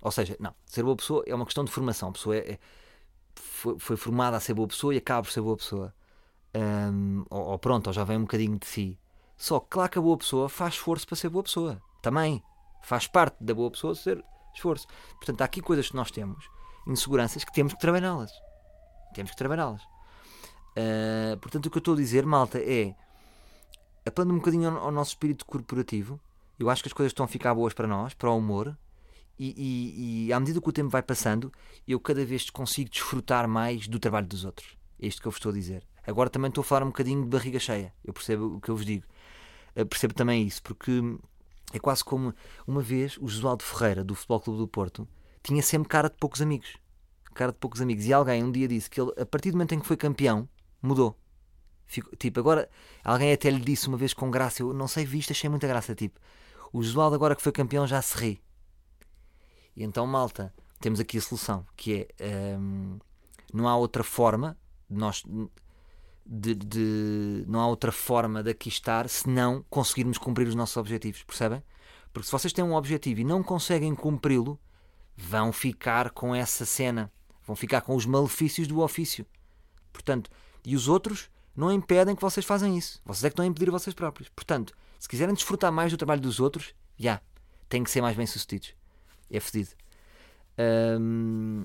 Ou 0.00 0.10
seja, 0.10 0.34
não, 0.40 0.54
ser 0.64 0.82
boa 0.82 0.96
pessoa 0.96 1.22
é 1.26 1.34
uma 1.34 1.44
questão 1.44 1.62
de 1.62 1.70
formação. 1.70 2.08
A 2.08 2.12
pessoa 2.12 2.36
é, 2.36 2.52
é 2.52 2.58
foi, 3.34 3.78
foi, 3.78 3.98
formada 3.98 4.38
a 4.38 4.40
ser 4.40 4.54
boa 4.54 4.66
pessoa 4.66 4.94
e 4.94 4.96
acaba 4.96 5.24
por 5.24 5.30
ser 5.30 5.42
boa 5.42 5.56
pessoa. 5.58 5.94
Um, 6.56 7.26
ou, 7.28 7.48
ou, 7.48 7.58
pronto, 7.58 7.88
ou 7.88 7.92
já 7.92 8.02
vem 8.02 8.16
um 8.16 8.22
bocadinho 8.22 8.58
de 8.58 8.66
si. 8.66 8.98
Só 9.36 9.60
que 9.60 9.68
claro 9.68 9.90
que 9.90 9.98
a 9.98 10.02
boa 10.02 10.16
pessoa 10.16 10.48
faz 10.48 10.72
esforço 10.72 11.06
para 11.06 11.16
ser 11.16 11.28
boa 11.28 11.42
pessoa. 11.42 11.82
Também. 12.00 12.42
Faz 12.82 13.06
parte 13.06 13.44
da 13.44 13.52
boa 13.52 13.70
pessoa 13.70 13.94
ser 13.94 14.24
esforço. 14.54 14.86
Portanto, 15.16 15.42
há 15.42 15.44
aqui 15.44 15.60
coisas 15.60 15.90
que 15.90 15.96
nós 15.96 16.10
temos 16.10 16.48
inseguranças 16.88 17.44
que 17.44 17.52
temos 17.52 17.74
que 17.74 17.80
trabalhá-las. 17.80 18.32
Temos 19.14 19.30
que 19.30 19.36
trabalhá-las. 19.36 19.82
Uh, 19.82 21.36
portanto, 21.40 21.66
o 21.66 21.70
que 21.70 21.78
eu 21.78 21.80
estou 21.80 21.94
a 21.94 21.96
dizer, 21.96 22.24
malta, 22.24 22.58
é 22.58 22.94
apelando 24.06 24.32
um 24.32 24.38
bocadinho 24.38 24.70
ao, 24.70 24.84
ao, 24.86 24.92
nosso 24.92 25.10
espírito 25.10 25.44
corporativo. 25.44 26.20
Eu 26.58 26.70
acho 26.70 26.82
que 26.82 26.88
as 26.88 26.92
coisas 26.92 27.10
estão 27.10 27.24
a 27.24 27.28
ficar 27.28 27.54
boas 27.54 27.72
para 27.72 27.86
nós, 27.86 28.14
para 28.14 28.30
o 28.30 28.38
humor. 28.38 28.76
E, 29.38 29.54
e, 29.56 30.26
e 30.26 30.32
à 30.32 30.40
medida 30.40 30.60
que 30.60 30.68
o 30.68 30.72
tempo 30.72 30.88
vai 30.88 31.02
passando, 31.02 31.52
eu 31.86 32.00
cada 32.00 32.24
vez 32.24 32.50
consigo 32.50 32.90
desfrutar 32.90 33.46
mais 33.46 33.86
do 33.86 33.98
trabalho 33.98 34.26
dos 34.26 34.44
outros. 34.44 34.76
É 35.00 35.06
isto 35.06 35.22
que 35.22 35.28
eu 35.28 35.30
vos 35.30 35.38
estou 35.38 35.50
a 35.50 35.54
dizer. 35.54 35.86
Agora 36.04 36.30
também 36.30 36.48
estou 36.48 36.62
a 36.62 36.64
falar 36.64 36.82
um 36.84 36.88
bocadinho 36.88 37.22
de 37.22 37.28
barriga 37.28 37.58
cheia. 37.60 37.92
Eu 38.04 38.12
percebo 38.12 38.56
o 38.56 38.60
que 38.60 38.68
eu 38.68 38.76
vos 38.76 38.84
digo. 38.84 39.04
Eu 39.76 39.86
percebo 39.86 40.14
também 40.14 40.44
isso, 40.44 40.62
porque 40.62 40.90
é 41.72 41.78
quase 41.78 42.02
como 42.02 42.34
uma 42.66 42.80
vez 42.80 43.16
o 43.18 43.28
Josualdo 43.28 43.62
Ferreira, 43.62 44.02
do 44.02 44.14
Futebol 44.14 44.40
Clube 44.40 44.58
do 44.58 44.66
Porto, 44.66 45.06
tinha 45.42 45.62
sempre 45.62 45.88
cara 45.88 46.08
de 46.08 46.16
poucos 46.16 46.40
amigos. 46.42 46.76
Cara 47.34 47.52
de 47.52 47.58
poucos 47.58 47.80
amigos. 47.80 48.04
E 48.06 48.12
alguém 48.12 48.42
um 48.42 48.50
dia 48.50 48.68
disse 48.68 48.90
que 48.90 49.00
ele, 49.00 49.12
a 49.18 49.26
partir 49.26 49.50
do 49.50 49.54
momento 49.54 49.74
em 49.74 49.80
que 49.80 49.86
foi 49.86 49.96
campeão, 49.96 50.48
mudou. 50.82 51.16
Fico, 51.86 52.14
tipo, 52.16 52.38
agora, 52.38 52.68
alguém 53.02 53.32
até 53.32 53.50
lhe 53.50 53.60
disse 53.60 53.88
uma 53.88 53.96
vez 53.96 54.12
com 54.12 54.30
graça, 54.30 54.62
eu 54.62 54.74
não 54.74 54.86
sei 54.86 55.04
visto, 55.04 55.30
achei 55.30 55.48
muita 55.48 55.66
graça. 55.66 55.94
Tipo, 55.94 56.20
o 56.72 56.82
Josualdo 56.82 57.16
agora 57.16 57.34
que 57.34 57.42
foi 57.42 57.52
campeão 57.52 57.86
já 57.86 58.02
se 58.02 58.16
ri. 58.16 58.42
E 59.74 59.82
então, 59.82 60.06
malta, 60.06 60.52
temos 60.80 61.00
aqui 61.00 61.18
a 61.18 61.20
solução, 61.20 61.64
que 61.76 62.08
é 62.18 62.56
hum, 62.58 62.98
não 63.52 63.66
há 63.68 63.76
outra 63.76 64.04
forma 64.04 64.56
de 64.88 64.98
nós 64.98 65.22
de, 66.28 66.54
de, 66.54 67.44
não 67.48 67.60
há 67.60 67.66
outra 67.66 67.90
forma 67.90 68.42
de 68.42 68.50
aqui 68.50 68.68
estar 68.68 69.08
se 69.08 69.28
não 69.28 69.64
conseguirmos 69.70 70.18
cumprir 70.18 70.46
os 70.46 70.54
nossos 70.54 70.76
objetivos, 70.76 71.22
percebem? 71.22 71.62
Porque 72.12 72.26
se 72.26 72.32
vocês 72.32 72.52
têm 72.52 72.64
um 72.64 72.74
objetivo 72.74 73.20
e 73.20 73.24
não 73.24 73.42
conseguem 73.42 73.94
cumpri-lo, 73.94 74.60
vão 75.18 75.52
ficar 75.52 76.10
com 76.10 76.32
essa 76.32 76.64
cena, 76.64 77.12
vão 77.44 77.56
ficar 77.56 77.80
com 77.80 77.96
os 77.96 78.06
malefícios 78.06 78.68
do 78.68 78.80
ofício. 78.80 79.26
Portanto, 79.92 80.30
e 80.64 80.76
os 80.76 80.86
outros 80.86 81.28
não 81.56 81.72
impedem 81.72 82.14
que 82.14 82.22
vocês 82.22 82.46
façam 82.46 82.76
isso. 82.76 83.02
Vocês 83.04 83.24
é 83.24 83.28
que 83.28 83.32
estão 83.32 83.44
a 83.44 83.48
impedir 83.48 83.68
vocês 83.68 83.92
próprios. 83.92 84.28
Portanto, 84.28 84.72
se 84.98 85.08
quiserem 85.08 85.34
desfrutar 85.34 85.72
mais 85.72 85.90
do 85.90 85.98
trabalho 85.98 86.20
dos 86.20 86.38
outros, 86.38 86.72
já. 86.96 87.20
têm 87.68 87.82
que 87.82 87.90
ser 87.90 88.00
mais 88.00 88.16
bem-sucedidos. 88.16 88.74
É 89.28 89.40
fedido. 89.40 89.70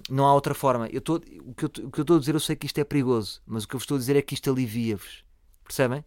Não 0.09 0.25
há 0.25 0.33
outra 0.33 0.55
forma. 0.55 0.87
Eu 0.87 0.99
tô, 0.99 1.15
o, 1.15 1.53
que 1.53 1.65
eu, 1.65 1.69
o 1.85 1.91
que 1.91 1.99
eu 1.99 2.01
estou 2.01 2.17
a 2.17 2.19
dizer, 2.19 2.33
eu 2.33 2.39
sei 2.39 2.55
que 2.55 2.65
isto 2.65 2.79
é 2.79 2.83
perigoso, 2.83 3.41
mas 3.45 3.63
o 3.63 3.67
que 3.67 3.75
eu 3.75 3.79
vos 3.79 3.83
estou 3.83 3.95
a 3.95 3.99
dizer 3.99 4.15
é 4.15 4.21
que 4.21 4.33
isto 4.33 4.49
alivia-vos. 4.49 5.23
Percebem? 5.63 6.03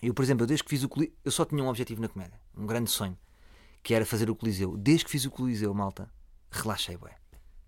Eu, 0.00 0.14
por 0.14 0.22
exemplo, 0.22 0.46
desde 0.46 0.64
que 0.64 0.70
fiz 0.70 0.82
o 0.82 0.88
Coliseu, 0.88 1.14
eu 1.24 1.30
só 1.30 1.44
tinha 1.44 1.62
um 1.62 1.68
objetivo 1.68 2.00
na 2.00 2.08
comédia, 2.08 2.40
um 2.56 2.66
grande 2.66 2.90
sonho, 2.90 3.18
que 3.82 3.92
era 3.92 4.06
fazer 4.06 4.30
o 4.30 4.34
Coliseu. 4.34 4.76
Desde 4.76 5.04
que 5.04 5.10
fiz 5.10 5.24
o 5.24 5.30
Coliseu, 5.30 5.74
malta, 5.74 6.10
relaxei, 6.50 6.96
bué. 6.96 7.16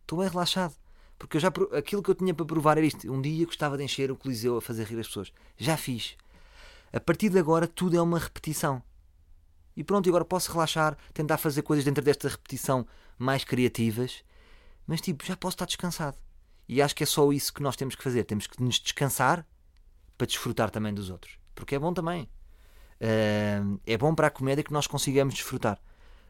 Estou 0.03 0.19
bem 0.19 0.29
relaxado. 0.29 0.75
Porque 1.19 1.37
eu 1.37 1.41
já, 1.41 1.49
aquilo 1.77 2.03
que 2.03 2.11
eu 2.11 2.15
tinha 2.15 2.33
para 2.33 2.47
provar 2.47 2.79
era 2.79 2.87
isto. 2.87 3.13
Um 3.13 3.21
dia 3.21 3.45
gostava 3.45 3.77
de 3.77 3.85
encher 3.85 4.11
o 4.11 4.17
Coliseu 4.17 4.57
a 4.57 4.63
fazer 4.63 4.85
rir 4.85 4.99
as 4.99 5.07
pessoas. 5.07 5.33
Já 5.59 5.77
fiz. 5.77 6.17
A 6.93 6.99
partir 6.99 7.29
de 7.29 7.39
agora, 7.39 7.69
tudo 7.69 7.97
é 7.97 8.01
uma 8.01 8.19
repetição. 8.19 8.83
E 9.77 9.85
pronto, 9.85 10.09
agora 10.09 10.25
posso 10.25 10.51
relaxar, 10.51 10.97
tentar 11.13 11.37
fazer 11.39 11.63
coisas 11.63 11.85
dentro 11.85 12.03
desta 12.03 12.29
repetição 12.29 12.87
mais 13.19 13.45
criativas, 13.45 14.25
mas 14.87 15.01
tipo, 15.01 15.25
já 15.25 15.37
posso 15.37 15.55
estar 15.55 15.67
descansado. 15.67 16.17
E 16.67 16.81
acho 16.81 16.95
que 16.95 17.03
é 17.03 17.07
só 17.07 17.31
isso 17.33 17.53
que 17.53 17.63
nós 17.63 17.77
temos 17.77 17.95
que 17.95 18.03
fazer. 18.03 18.25
Temos 18.25 18.47
que 18.47 18.63
nos 18.63 18.81
descansar 18.81 19.47
para 20.17 20.27
desfrutar 20.27 20.71
também 20.71 20.95
dos 20.95 21.11
outros. 21.11 21.39
Porque 21.55 21.75
é 21.75 21.79
bom 21.79 21.93
também. 21.93 22.29
É 22.99 23.99
bom 23.99 24.15
para 24.15 24.29
a 24.29 24.31
comédia 24.31 24.65
que 24.65 24.73
nós 24.73 24.87
consigamos 24.87 25.35
desfrutar. 25.35 25.81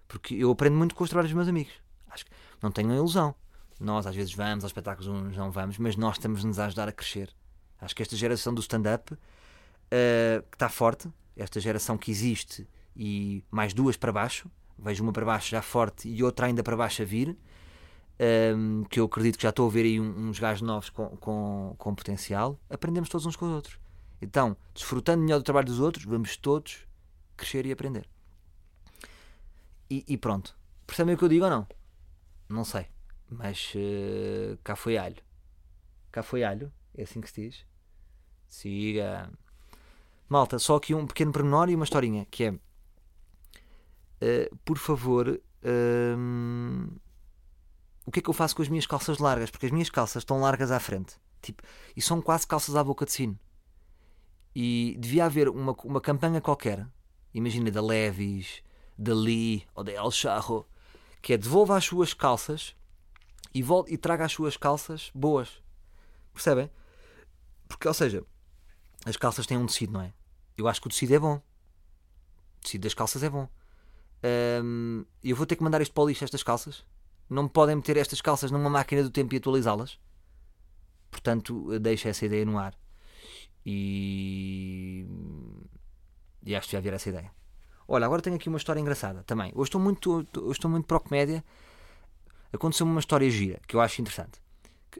Porque 0.08 0.34
eu 0.34 0.50
aprendo 0.50 0.76
muito 0.76 0.94
com 0.94 1.04
os 1.04 1.10
trabalhos 1.10 1.30
dos 1.30 1.36
meus 1.36 1.48
amigos. 1.48 1.72
Acho 2.10 2.24
que 2.26 2.30
não 2.62 2.70
tenho 2.70 2.90
a 2.92 2.96
ilusão. 2.96 3.34
Nós 3.78 4.06
às 4.06 4.14
vezes 4.14 4.34
vamos 4.34 4.64
aos 4.64 4.70
espetáculos, 4.70 5.08
uns 5.08 5.36
não 5.36 5.50
vamos, 5.50 5.78
mas 5.78 5.96
nós 5.96 6.16
estamos-nos 6.16 6.58
a 6.58 6.66
ajudar 6.66 6.88
a 6.88 6.92
crescer. 6.92 7.34
Acho 7.80 7.94
que 7.96 8.02
esta 8.02 8.14
geração 8.16 8.52
do 8.52 8.60
stand-up 8.60 9.14
ah, 9.90 10.42
que 10.50 10.56
está 10.56 10.68
forte, 10.68 11.10
esta 11.36 11.58
geração 11.60 11.96
que 11.96 12.10
existe 12.10 12.68
e 12.94 13.42
mais 13.50 13.72
duas 13.72 13.96
para 13.96 14.12
baixo, 14.12 14.50
vejo 14.78 15.02
uma 15.02 15.12
para 15.12 15.24
baixo 15.24 15.50
já 15.50 15.62
forte 15.62 16.08
e 16.08 16.22
outra 16.22 16.46
ainda 16.46 16.62
para 16.62 16.76
baixo 16.76 17.00
a 17.02 17.04
vir, 17.04 17.38
ahm, 18.18 18.84
que 18.84 19.00
eu 19.00 19.04
acredito 19.06 19.36
que 19.38 19.42
já 19.44 19.50
estou 19.50 19.66
a 19.66 19.70
ver 19.70 19.84
aí 19.84 19.98
um- 20.00 20.28
uns 20.28 20.38
gajos 20.38 20.60
novos 20.62 20.90
com, 20.90 21.16
com, 21.16 21.74
com 21.78 21.94
potencial, 21.94 22.58
aprendemos 22.68 23.08
todos 23.08 23.24
uns 23.26 23.36
com 23.36 23.46
os 23.46 23.52
outros. 23.52 23.78
Então, 24.20 24.54
desfrutando 24.74 25.22
melhor 25.22 25.38
do 25.38 25.44
trabalho 25.44 25.66
dos 25.66 25.80
outros, 25.80 26.04
vamos 26.04 26.36
todos 26.36 26.86
crescer 27.36 27.64
e 27.64 27.72
aprender. 27.72 28.06
E, 29.88 30.04
e 30.06 30.16
pronto. 30.18 30.54
Percebem 30.86 31.14
o 31.14 31.18
que 31.18 31.24
eu 31.24 31.28
digo 31.28 31.44
ou 31.44 31.50
não? 31.50 31.66
Não 32.50 32.64
sei. 32.64 32.86
Mas 33.28 33.72
eh, 33.76 34.58
cá 34.64 34.74
foi 34.74 34.98
alho. 34.98 35.22
Cá 36.10 36.22
foi 36.22 36.42
alho. 36.42 36.72
É 36.94 37.04
assim 37.04 37.20
que 37.20 37.30
se 37.30 37.42
diz. 37.42 37.66
Siga. 38.48 39.30
Malta, 40.28 40.58
só 40.58 40.76
aqui 40.76 40.92
um 40.94 41.06
pequeno 41.06 41.32
pormenor 41.32 41.68
e 41.70 41.76
uma 41.76 41.84
historinha 41.84 42.26
que 42.30 42.44
é. 42.44 42.54
eh, 44.20 44.50
por 44.64 44.78
favor, 44.78 45.40
hum, 45.64 46.88
o 48.04 48.10
que 48.10 48.18
é 48.18 48.22
que 48.22 48.28
eu 48.30 48.34
faço 48.34 48.56
com 48.56 48.62
as 48.62 48.68
minhas 48.68 48.86
calças 48.86 49.18
largas? 49.18 49.50
Porque 49.50 49.66
as 49.66 49.72
minhas 49.72 49.88
calças 49.90 50.22
estão 50.22 50.40
largas 50.40 50.70
à 50.72 50.80
frente. 50.80 51.16
Tipo, 51.40 51.62
e 51.96 52.02
são 52.02 52.20
quase 52.20 52.46
calças 52.46 52.74
à 52.76 52.82
boca 52.82 53.04
de 53.06 53.12
sino. 53.12 53.38
E 54.54 54.96
devia 54.98 55.26
haver 55.26 55.48
uma, 55.48 55.72
uma 55.84 56.00
campanha 56.00 56.40
qualquer, 56.40 56.86
imagina 57.32 57.70
da 57.70 57.80
Levis, 57.80 58.62
da 58.98 59.14
Lee 59.14 59.64
ou 59.74 59.84
da 59.84 59.92
El 59.92 60.10
Charro, 60.10 60.66
que 61.22 61.32
é 61.32 61.36
devolva 61.36 61.76
as 61.76 61.84
suas 61.84 62.14
calças 62.14 62.74
e, 63.54 63.64
e 63.88 63.96
traga 63.96 64.24
as 64.24 64.32
suas 64.32 64.56
calças 64.56 65.10
boas. 65.14 65.62
Percebem? 66.32 66.70
Porque, 67.68 67.86
ou 67.86 67.94
seja, 67.94 68.24
as 69.04 69.16
calças 69.16 69.46
têm 69.46 69.58
um 69.58 69.66
tecido, 69.66 69.92
não 69.92 70.02
é? 70.02 70.12
Eu 70.56 70.68
acho 70.68 70.80
que 70.80 70.86
o 70.86 70.90
tecido 70.90 71.14
é 71.14 71.18
bom. 71.18 71.36
O 71.36 72.62
tecido 72.62 72.82
das 72.82 72.94
calças 72.94 73.22
é 73.22 73.30
bom. 73.30 73.48
Eu 75.22 75.36
vou 75.36 75.46
ter 75.46 75.56
que 75.56 75.62
mandar 75.62 75.80
isto 75.80 75.92
para 75.92 76.04
o 76.04 76.08
lixo, 76.08 76.24
estas 76.24 76.42
calças. 76.42 76.84
Não 77.28 77.44
me 77.44 77.48
podem 77.48 77.76
meter 77.76 77.96
estas 77.96 78.20
calças 78.20 78.50
numa 78.50 78.68
máquina 78.68 79.02
do 79.02 79.10
tempo 79.10 79.34
e 79.34 79.38
atualizá-las. 79.38 79.98
Portanto, 81.10 81.78
deixo 81.78 82.08
essa 82.08 82.26
ideia 82.26 82.44
no 82.44 82.58
ar. 82.58 82.76
E. 83.64 85.06
E 86.44 86.56
acho 86.56 86.68
que 86.68 86.72
já 86.72 86.80
vir 86.80 86.92
essa 86.92 87.08
ideia. 87.08 87.30
Olha, 87.92 88.06
agora 88.06 88.22
tenho 88.22 88.36
aqui 88.36 88.48
uma 88.48 88.56
história 88.56 88.78
engraçada 88.78 89.24
também. 89.24 89.50
Hoje 89.52 89.66
estou 89.66 89.80
muito, 89.80 90.24
hoje 90.36 90.52
estou 90.52 90.70
muito 90.70 90.86
pró-comédia. 90.86 91.44
Aconteceu-me 92.52 92.92
uma 92.92 93.00
história 93.00 93.28
gira 93.28 93.60
que 93.66 93.74
eu 93.74 93.80
acho 93.80 94.00
interessante. 94.00 94.40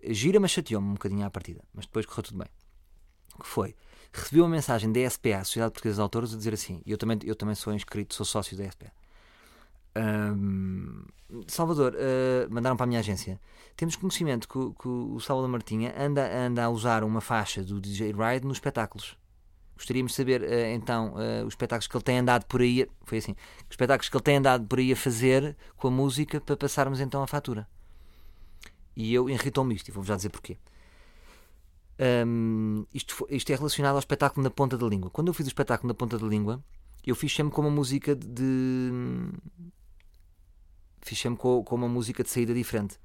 Gira, 0.09 0.41
mas 0.41 0.51
chateou-me 0.51 0.89
um 0.89 0.95
bocadinho 0.95 1.25
à 1.25 1.31
partida. 1.31 1.63
Mas 1.73 1.87
depois 1.87 2.05
correu 2.05 2.25
tudo 2.25 2.39
bem. 2.39 2.49
Que 3.41 3.47
foi? 3.47 3.77
Recebi 4.13 4.41
uma 4.41 4.49
mensagem 4.49 4.91
da 4.91 5.09
SPA, 5.09 5.45
Sociedade 5.45 5.71
Portuguesa 5.71 5.95
de 5.95 6.03
Autores, 6.03 6.35
a 6.35 6.37
dizer 6.37 6.53
assim: 6.53 6.83
eu 6.85 6.99
também, 6.99 7.17
eu 7.23 7.37
também 7.37 7.55
sou 7.55 7.73
inscrito, 7.73 8.13
sou 8.13 8.27
sócio 8.27 8.57
da 8.57 8.69
SPA. 8.69 8.91
Ahm, 9.95 11.05
Salvador, 11.47 11.95
ah, 11.97 12.49
mandaram 12.51 12.77
para 12.77 12.85
a 12.85 12.89
minha 12.89 12.99
agência. 12.99 13.41
Temos 13.77 13.95
conhecimento 13.95 14.49
que, 14.49 14.59
que 14.83 14.89
o 14.89 15.21
Salvador 15.21 15.49
Martinha 15.49 15.95
anda, 15.97 16.29
anda 16.45 16.65
a 16.65 16.69
usar 16.69 17.05
uma 17.05 17.21
faixa 17.21 17.63
do 17.63 17.81
DJ 17.81 18.11
Ride 18.11 18.45
nos 18.45 18.57
espetáculos. 18.57 19.17
Gostaríamos 19.81 20.13
de 20.13 20.17
saber 20.17 20.43
ah, 20.45 20.73
então 20.75 21.15
ah, 21.17 21.41
os 21.47 21.55
espetáculos 21.55 21.87
que 21.87 21.97
ele 21.97 22.05
tem 22.05 22.19
andado 22.19 22.45
por 22.45 22.61
aí. 22.61 22.87
Foi 23.05 23.17
assim: 23.17 23.33
os 23.33 23.71
espetáculos 23.71 24.11
que 24.11 24.17
ele 24.17 24.23
tem 24.23 24.37
andado 24.37 24.67
por 24.67 24.79
aí 24.79 24.93
a 24.93 24.97
fazer 24.97 25.57
com 25.75 25.89
a 25.89 25.91
música 25.91 26.39
para 26.39 26.55
passarmos 26.55 27.01
então 27.01 27.23
a 27.23 27.27
fatura. 27.27 27.67
E 28.95 29.15
eu 29.15 29.31
irritou-me 29.31 29.75
isto, 29.75 29.89
e 29.89 29.93
vou-vos 29.93 30.09
já 30.09 30.17
dizer 30.17 30.29
porquê. 30.29 30.59
Ahm, 31.99 32.85
isto, 32.93 33.15
fo- 33.15 33.27
isto 33.31 33.51
é 33.51 33.57
relacionado 33.57 33.95
ao 33.95 33.99
espetáculo 34.01 34.43
na 34.45 34.51
ponta 34.51 34.77
da 34.77 34.87
língua. 34.87 35.09
Quando 35.11 35.29
eu 35.29 35.35
fiz 35.35 35.47
o 35.47 35.49
espetáculo 35.49 35.89
na 35.89 35.95
ponta 35.95 36.19
da 36.19 36.27
língua, 36.27 36.63
eu 37.07 37.15
fiz 37.15 37.35
sempre 37.35 37.55
com 37.55 37.63
uma 37.63 37.71
música 37.71 38.15
de. 38.15 38.91
fiz 41.01 41.19
sempre 41.19 41.41
com, 41.41 41.65
com 41.65 41.75
uma 41.75 41.89
música 41.89 42.23
de 42.23 42.29
saída 42.29 42.53
diferente. 42.53 42.99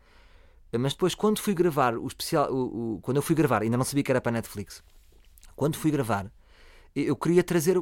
Mas 0.78 0.92
depois, 0.94 1.16
quando 1.16 1.40
fui 1.40 1.54
gravar 1.54 1.96
o 1.98 2.06
especial. 2.08 2.52
o- 2.52 2.96
o- 2.96 3.00
quando 3.02 3.16
eu 3.18 3.24
fui 3.24 3.34
gravar, 3.36 3.62
ainda 3.62 3.78
não 3.78 3.86
sabia 3.86 4.04
que 4.04 4.12
era 4.12 4.20
para 4.20 4.32
a 4.32 4.34
Netflix. 4.34 4.84
Quando 5.56 5.78
fui 5.78 5.90
gravar, 5.90 6.30
eu 6.96 7.16
queria 7.16 7.44
trazer 7.44 7.76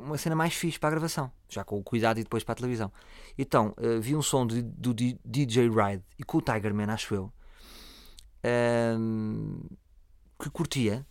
uma 0.00 0.16
cena 0.16 0.36
mais 0.36 0.54
fixe 0.54 0.78
para 0.78 0.88
a 0.88 0.92
gravação, 0.92 1.30
já 1.48 1.64
com 1.64 1.78
o 1.78 1.82
cuidado 1.82 2.20
e 2.20 2.22
depois 2.22 2.44
para 2.44 2.52
a 2.52 2.56
televisão. 2.56 2.92
Então, 3.36 3.74
eh, 3.76 3.98
vi 3.98 4.14
um 4.14 4.22
som 4.22 4.46
do 4.46 4.94
D- 4.94 5.18
DJ 5.24 5.68
Ride 5.68 6.04
e 6.18 6.22
com 6.22 6.38
o 6.38 6.42
Tigerman, 6.42 6.90
acho 6.90 7.14
eu, 7.14 7.32
ahm, 8.44 9.60
que 10.40 10.50
curtia. 10.50 11.06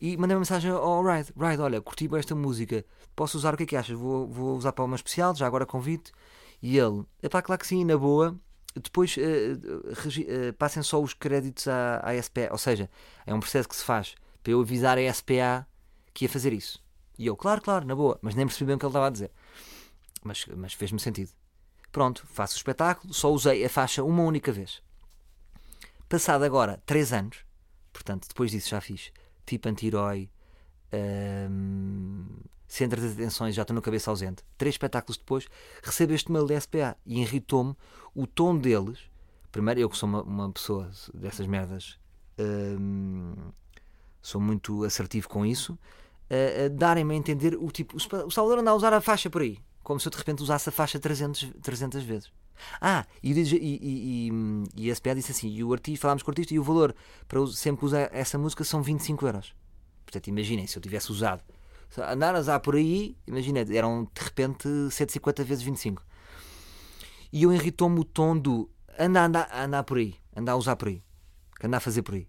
E 0.00 0.16
mandei 0.16 0.34
uma 0.34 0.40
mensagem 0.40 0.70
ao 0.70 1.02
Ride: 1.04 1.32
Ride, 1.36 1.62
olha, 1.62 1.80
curti 1.80 2.08
bem 2.08 2.18
esta 2.18 2.34
música, 2.34 2.84
posso 3.14 3.36
usar 3.38 3.54
o 3.54 3.56
que 3.56 3.62
é 3.62 3.66
que 3.66 3.76
achas? 3.76 3.96
Vou, 3.98 4.26
vou 4.28 4.56
usar 4.56 4.72
para 4.72 4.84
uma 4.84 4.96
especial, 4.96 5.34
já 5.34 5.46
agora 5.46 5.64
convite. 5.64 6.12
E 6.60 6.76
ele: 6.78 7.04
é 7.22 7.28
pá, 7.28 7.40
claro 7.42 7.60
que 7.60 7.66
sim, 7.66 7.84
na 7.84 7.96
boa. 7.96 8.38
Depois 8.74 9.14
regi- 10.02 10.26
eh, 10.28 10.50
passem 10.50 10.82
só 10.82 11.00
os 11.00 11.14
créditos 11.14 11.68
à, 11.68 12.00
à 12.04 12.14
SPA, 12.20 12.48
ou 12.50 12.58
seja, 12.58 12.90
é 13.24 13.32
um 13.32 13.38
processo 13.38 13.68
que 13.68 13.76
se 13.76 13.84
faz 13.84 14.16
para 14.42 14.50
eu 14.52 14.60
avisar 14.60 14.98
a 14.98 15.02
SPA 15.14 15.64
que 16.14 16.24
ia 16.24 16.28
fazer 16.28 16.52
isso. 16.52 16.82
E 17.18 17.26
eu, 17.26 17.36
claro, 17.36 17.60
claro, 17.60 17.84
na 17.84 17.94
boa, 17.94 18.18
mas 18.22 18.34
nem 18.34 18.46
percebi 18.46 18.68
bem 18.68 18.76
o 18.76 18.78
que 18.78 18.84
ele 18.86 18.90
estava 18.90 19.08
a 19.08 19.10
dizer. 19.10 19.30
Mas, 20.22 20.46
mas 20.56 20.72
fez-me 20.72 20.98
sentido. 20.98 21.30
Pronto, 21.92 22.26
faço 22.26 22.54
o 22.54 22.56
espetáculo, 22.56 23.12
só 23.12 23.30
usei 23.32 23.64
a 23.64 23.68
faixa 23.68 24.02
uma 24.02 24.22
única 24.22 24.50
vez. 24.50 24.82
Passado 26.08 26.44
agora 26.44 26.82
3 26.86 27.12
anos, 27.12 27.38
portanto, 27.92 28.26
depois 28.28 28.50
disso 28.50 28.70
já 28.70 28.80
fiz 28.80 29.12
tipo 29.46 29.68
anti-herói, 29.68 30.30
hum, 31.50 32.26
centro 32.66 33.00
das 33.00 33.12
atenções, 33.12 33.54
já 33.54 33.62
estou 33.62 33.74
no 33.74 33.82
cabeça 33.82 34.10
ausente. 34.10 34.42
Três 34.58 34.74
espetáculos 34.74 35.16
depois, 35.16 35.46
recebo 35.82 36.12
este 36.12 36.32
mail 36.32 36.46
da 36.46 36.60
SPA 36.60 36.96
e 37.06 37.20
irritou-me 37.20 37.76
o 38.14 38.26
tom 38.26 38.56
deles. 38.56 38.98
Primeiro, 39.52 39.80
eu 39.80 39.88
que 39.88 39.96
sou 39.96 40.08
uma, 40.08 40.22
uma 40.22 40.52
pessoa 40.52 40.90
dessas 41.12 41.46
merdas, 41.46 41.98
hum, 42.38 43.34
sou 44.20 44.40
muito 44.40 44.84
assertivo 44.84 45.28
com 45.28 45.46
isso, 45.46 45.78
darem-me 46.72 47.14
a 47.14 47.16
entender 47.16 47.56
o 47.56 47.70
tipo. 47.70 47.96
O 47.96 48.30
Salvador 48.30 48.58
anda 48.58 48.70
a 48.70 48.74
usar 48.74 48.92
a 48.92 49.00
faixa 49.00 49.28
por 49.28 49.42
aí, 49.42 49.58
como 49.82 50.00
se 50.00 50.08
eu 50.08 50.10
de 50.10 50.16
repente 50.16 50.42
usasse 50.42 50.68
a 50.68 50.72
faixa 50.72 50.98
300, 50.98 51.52
300 51.62 52.02
vezes. 52.02 52.32
Ah, 52.80 53.04
e, 53.22 53.32
e, 53.32 54.30
e, 54.30 54.32
e, 54.76 54.90
a 54.90 54.94
SPA 54.94 55.14
disse 55.14 55.32
assim: 55.32 55.48
e 55.48 55.64
o 55.64 55.72
artista, 55.72 56.02
falámos 56.02 56.22
com 56.22 56.30
o 56.30 56.32
artista, 56.32 56.54
e 56.54 56.58
o 56.58 56.62
valor 56.62 56.94
para 57.26 57.44
sempre 57.48 57.84
usar 57.84 58.08
essa 58.12 58.38
música 58.38 58.64
são 58.64 58.82
25 58.82 59.26
euros. 59.26 59.54
Portanto, 60.04 60.28
imaginem, 60.28 60.66
se 60.66 60.76
eu 60.76 60.82
tivesse 60.82 61.10
usado, 61.10 61.42
andar 61.98 62.34
a 62.34 62.40
usar 62.40 62.60
por 62.60 62.76
aí, 62.76 63.16
imagina, 63.26 63.60
eram 63.60 64.08
de 64.12 64.22
repente 64.22 64.68
150 64.90 65.44
vezes 65.44 65.64
25. 65.64 66.02
E 67.32 67.42
eu 67.42 67.52
irritou-me 67.52 67.98
o 67.98 68.04
tom 68.04 68.38
do 68.38 68.70
anda, 68.98 69.24
anda, 69.24 69.48
anda 69.52 69.82
por 69.82 69.98
aí, 69.98 70.14
anda 70.36 70.52
a 70.52 70.56
usar 70.56 70.76
por 70.76 70.88
aí, 70.88 71.02
que 71.58 71.66
anda 71.66 71.78
a 71.78 71.80
fazer 71.80 72.02
por 72.02 72.14
aí. 72.14 72.28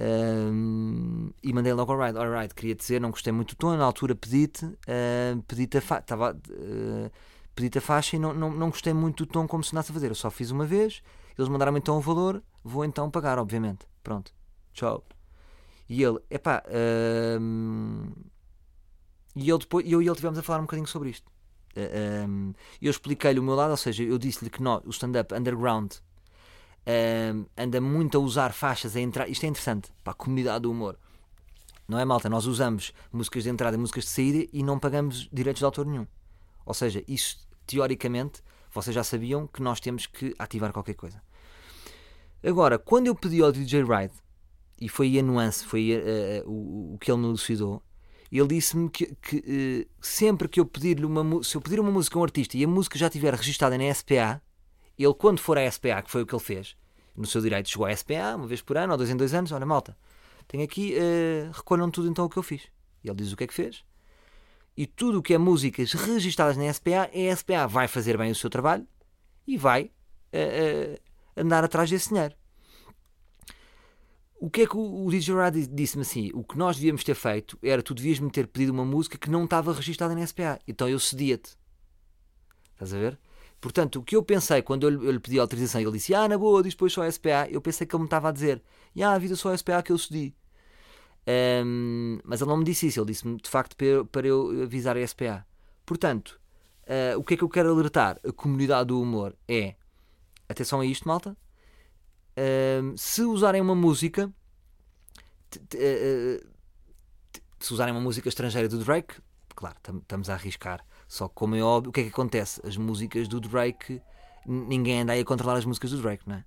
Ahm, 0.00 1.30
e 1.42 1.52
mandei 1.52 1.74
logo 1.74 1.92
alright, 1.92 2.16
alright, 2.16 2.54
queria 2.54 2.74
dizer, 2.74 3.00
não 3.00 3.10
gostei 3.10 3.32
muito 3.32 3.54
do 3.54 3.58
tom, 3.58 3.76
na 3.76 3.84
altura 3.84 4.14
pedi-te, 4.14 4.64
ah, 4.88 5.38
pedi-te 5.46 5.76
a, 5.76 5.80
fa 5.82 5.98
estava, 5.98 6.30
ah, 6.30 7.10
pedi-te 7.54 7.78
a 7.78 7.80
faixa 7.82 8.16
e 8.16 8.18
não, 8.18 8.32
não, 8.32 8.50
não 8.50 8.70
gostei 8.70 8.94
muito 8.94 9.26
do 9.26 9.30
tom 9.30 9.46
como 9.46 9.62
se 9.62 9.74
andasse 9.74 9.90
a 9.90 9.94
fazer. 9.94 10.10
Eu 10.10 10.14
só 10.14 10.30
fiz 10.30 10.50
uma 10.50 10.64
vez, 10.64 11.02
eles 11.36 11.48
mandaram 11.50 11.76
então 11.76 11.98
o 11.98 12.00
valor, 12.00 12.42
vou 12.64 12.84
então 12.84 13.10
pagar, 13.10 13.38
obviamente. 13.38 13.86
Pronto, 14.02 14.32
tchau. 14.72 15.04
E 15.86 16.02
ele, 16.02 16.18
epá, 16.30 16.62
ahm, 17.36 18.10
e 19.36 19.50
ele 19.50 19.58
depois, 19.58 19.90
eu 19.90 20.00
e 20.00 20.06
ele 20.06 20.16
tivemos 20.16 20.38
a 20.38 20.42
falar 20.42 20.60
um 20.60 20.62
bocadinho 20.62 20.88
sobre 20.88 21.10
isto. 21.10 21.30
Uh, 21.76 22.28
um, 22.28 22.52
eu 22.80 22.90
expliquei-lhe 22.90 23.38
o 23.38 23.42
meu 23.42 23.54
lado, 23.54 23.70
ou 23.70 23.76
seja, 23.76 24.02
eu 24.02 24.18
disse-lhe 24.18 24.50
que 24.50 24.62
nós, 24.62 24.82
o 24.84 24.90
stand-up 24.90 25.32
underground 25.34 25.92
um, 26.86 27.46
anda 27.56 27.80
muito 27.80 28.18
a 28.18 28.20
usar 28.20 28.52
faixas 28.52 28.96
a 28.96 29.00
entrar. 29.00 29.28
Isto 29.28 29.44
é 29.44 29.48
interessante 29.48 29.90
para 30.02 30.12
a 30.12 30.14
comunidade 30.14 30.62
do 30.62 30.70
humor. 30.70 30.98
Não 31.86 31.98
é 31.98 32.04
malta? 32.04 32.28
Nós 32.28 32.46
usamos 32.46 32.92
músicas 33.12 33.42
de 33.42 33.50
entrada 33.50 33.76
e 33.76 33.80
músicas 33.80 34.04
de 34.04 34.10
saída 34.10 34.48
e 34.52 34.62
não 34.62 34.78
pagamos 34.78 35.28
direitos 35.32 35.60
de 35.60 35.64
autor 35.64 35.86
nenhum. 35.86 36.06
Ou 36.64 36.74
seja, 36.74 37.02
isso 37.08 37.38
teoricamente 37.66 38.42
vocês 38.72 38.94
já 38.94 39.02
sabiam 39.02 39.46
que 39.46 39.62
nós 39.62 39.80
temos 39.80 40.06
que 40.06 40.34
ativar 40.38 40.72
qualquer 40.72 40.94
coisa. 40.94 41.20
Agora, 42.42 42.78
quando 42.78 43.08
eu 43.08 43.14
pedi 43.14 43.42
ao 43.42 43.52
DJ 43.52 43.82
Ride, 43.82 44.14
e 44.80 44.88
foi 44.88 45.08
aí 45.08 45.18
a 45.18 45.22
nuance, 45.22 45.64
foi 45.64 45.90
uh, 45.92 46.48
uh, 46.48 46.50
o, 46.50 46.94
o, 46.94 46.98
que 46.98 47.10
ele 47.10 47.20
me 47.20 47.26
elucidou, 47.26 47.82
ele 48.32 48.46
disse-me 48.46 48.88
que, 48.88 49.14
que 49.20 49.36
uh, 49.36 49.90
sempre 50.00 50.48
que 50.48 50.58
eu 50.60 50.64
pedir-lhe 50.64 51.04
uma 51.04 51.42
se 51.42 51.56
eu 51.56 51.60
pedir 51.60 51.80
uma 51.80 51.90
música 51.90 52.16
a 52.16 52.20
um 52.20 52.24
artista 52.24 52.56
e 52.56 52.64
a 52.64 52.68
música 52.68 52.98
já 52.98 53.08
estiver 53.08 53.34
registada 53.34 53.76
na 53.76 53.92
SPA, 53.92 54.40
ele 55.04 55.14
quando 55.14 55.40
for 55.40 55.58
à 55.58 55.70
SPA, 55.70 56.02
que 56.02 56.10
foi 56.10 56.22
o 56.22 56.26
que 56.26 56.34
ele 56.34 56.42
fez, 56.42 56.76
no 57.16 57.26
seu 57.26 57.40
direito 57.40 57.68
chegou 57.68 57.86
à 57.86 57.96
SPA, 57.96 58.36
uma 58.36 58.46
vez 58.46 58.62
por 58.62 58.76
ano, 58.76 58.92
ou 58.92 58.98
dois 58.98 59.10
em 59.10 59.16
dois 59.16 59.34
anos, 59.34 59.52
olha 59.52 59.66
malta, 59.66 59.96
tenho 60.48 60.64
aqui, 60.64 60.94
recolham 61.52 61.90
tudo 61.90 62.08
então 62.08 62.24
o 62.24 62.28
que 62.28 62.36
eu 62.36 62.42
fiz. 62.42 62.62
E 63.02 63.08
ele 63.08 63.16
diz 63.16 63.32
o 63.32 63.36
que 63.36 63.44
é 63.44 63.46
que 63.46 63.54
fez, 63.54 63.84
e 64.76 64.86
tudo 64.86 65.18
o 65.18 65.22
que 65.22 65.34
é 65.34 65.38
músicas 65.38 65.92
registadas 65.92 66.56
na 66.56 66.72
SPA, 66.72 67.10
a 67.12 67.36
SPA 67.36 67.66
vai 67.66 67.88
fazer 67.88 68.16
bem 68.16 68.30
o 68.30 68.34
seu 68.34 68.48
trabalho 68.48 68.86
e 69.46 69.58
vai 69.58 69.84
uh, 69.84 70.96
uh, 70.96 71.00
andar 71.36 71.64
atrás 71.64 71.90
desse 71.90 72.08
dinheiro. 72.08 72.34
O 74.40 74.48
que 74.48 74.62
é 74.62 74.66
que 74.66 74.74
o, 74.74 75.04
o 75.04 75.10
DJ 75.10 75.34
Rad 75.34 75.54
disse-me 75.70 76.00
assim? 76.00 76.30
O 76.32 76.42
que 76.42 76.56
nós 76.56 76.76
devíamos 76.76 77.04
ter 77.04 77.14
feito 77.14 77.58
era 77.62 77.82
tu 77.82 77.92
devias-me 77.92 78.30
ter 78.30 78.46
pedido 78.46 78.72
uma 78.72 78.84
música 78.84 79.18
que 79.18 79.28
não 79.28 79.44
estava 79.44 79.74
registada 79.74 80.14
na 80.14 80.26
SPA. 80.26 80.58
Então 80.66 80.88
eu 80.88 80.98
cedia-te. 80.98 81.58
Estás 82.72 82.94
a 82.94 82.98
ver? 82.98 83.18
Portanto, 83.60 83.96
o 84.00 84.02
que 84.02 84.16
eu 84.16 84.22
pensei 84.22 84.62
quando 84.62 84.88
eu, 84.88 85.04
eu 85.04 85.10
lhe 85.12 85.20
pedi 85.20 85.38
autorização, 85.38 85.80
ele 85.80 85.92
disse: 85.92 86.14
Ah, 86.14 86.26
na 86.26 86.38
boa, 86.38 86.62
diz 86.62 86.72
depois 86.72 86.92
só 86.92 87.08
SPA. 87.10 87.46
Eu 87.50 87.60
pensei 87.60 87.86
que 87.86 87.94
ele 87.94 88.02
me 88.02 88.06
estava 88.06 88.30
a 88.30 88.32
dizer: 88.32 88.62
Ah, 89.02 89.12
a 89.12 89.18
vida 89.18 89.36
só 89.36 89.52
a 89.52 89.56
SPA 89.56 89.82
que 89.82 89.92
eu 89.92 89.98
cedi. 89.98 90.34
Um, 91.64 92.18
mas 92.24 92.40
ele 92.40 92.50
não 92.50 92.56
me 92.56 92.64
disse 92.64 92.86
isso, 92.86 92.98
ele 92.98 93.06
disse-me 93.08 93.36
de 93.36 93.48
facto 93.48 93.76
para, 93.76 94.04
para 94.06 94.26
eu 94.26 94.62
avisar 94.62 94.96
a 94.96 95.06
SPA. 95.06 95.46
Portanto, 95.84 96.40
uh, 96.84 97.18
o 97.18 97.22
que 97.22 97.34
é 97.34 97.36
que 97.36 97.44
eu 97.44 97.48
quero 97.48 97.70
alertar 97.70 98.18
a 98.26 98.32
comunidade 98.32 98.88
do 98.88 99.00
humor 99.00 99.36
é 99.46 99.74
atenção 100.48 100.80
a 100.80 100.86
isto, 100.86 101.06
malta. 101.06 101.36
Uh, 102.36 102.96
se 102.96 103.22
usarem 103.22 103.60
uma 103.60 103.74
música, 103.74 104.32
uh, 105.56 106.48
se 107.58 107.72
usarem 107.74 107.92
uma 107.92 108.00
música 108.00 108.28
estrangeira 108.28 108.68
do 108.68 108.78
Drake, 108.78 109.14
claro, 109.54 109.76
estamos 110.00 110.30
a 110.30 110.34
arriscar. 110.34 110.84
Só 111.10 111.26
que, 111.26 111.34
como 111.34 111.56
é 111.56 111.60
óbvio, 111.60 111.90
o 111.90 111.92
que 111.92 112.02
é 112.02 112.02
que 112.04 112.08
acontece? 112.10 112.64
As 112.64 112.76
músicas 112.76 113.26
do 113.26 113.40
Drake, 113.40 114.00
ninguém 114.46 115.00
anda 115.00 115.12
aí 115.12 115.20
a 115.20 115.24
controlar 115.24 115.56
as 115.56 115.64
músicas 115.64 115.90
do 115.90 116.00
Drake, 116.00 116.22
não 116.24 116.36
é? 116.36 116.44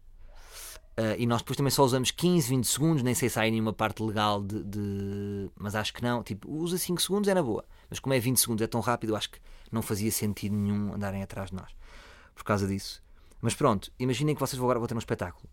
Uh, 0.98 1.20
e 1.20 1.26
nós 1.26 1.42
depois 1.42 1.58
também 1.58 1.70
só 1.70 1.84
usamos 1.84 2.12
15, 2.12 2.48
20 2.48 2.66
segundos, 2.66 3.04
nem 3.04 3.14
sei 3.14 3.28
se 3.28 3.38
há 3.38 3.42
nenhuma 3.42 3.74
parte 3.74 4.02
legal 4.02 4.42
de, 4.42 4.64
de, 4.64 5.50
Mas 5.60 5.76
acho 5.76 5.94
que 5.94 6.02
não. 6.02 6.24
Tipo, 6.24 6.50
usa 6.50 6.78
5 6.78 7.02
segundos 7.02 7.28
é 7.28 7.34
na 7.34 7.44
boa. 7.44 7.66
Mas 7.90 8.00
como 8.00 8.14
é 8.14 8.20
20 8.22 8.38
segundos, 8.40 8.64
é 8.64 8.68
tão 8.68 8.80
rápido, 8.80 9.18
acho 9.18 9.32
que 9.32 9.40
não 9.70 9.82
fazia 9.82 10.10
sentido 10.10 10.56
nenhum 10.56 10.94
andarem 10.94 11.22
atrás 11.22 11.50
de 11.50 11.58
nós. 11.58 11.76
Por 12.34 12.46
causa 12.46 12.66
disso. 12.66 13.04
Mas 13.42 13.54
pronto, 13.54 13.92
imaginem 14.00 14.34
que 14.34 14.40
vocês 14.40 14.58
vão 14.58 14.66
agora 14.68 14.80
vão 14.80 14.88
ter 14.88 14.96
um 14.96 15.00
espetáculo. 15.00 15.50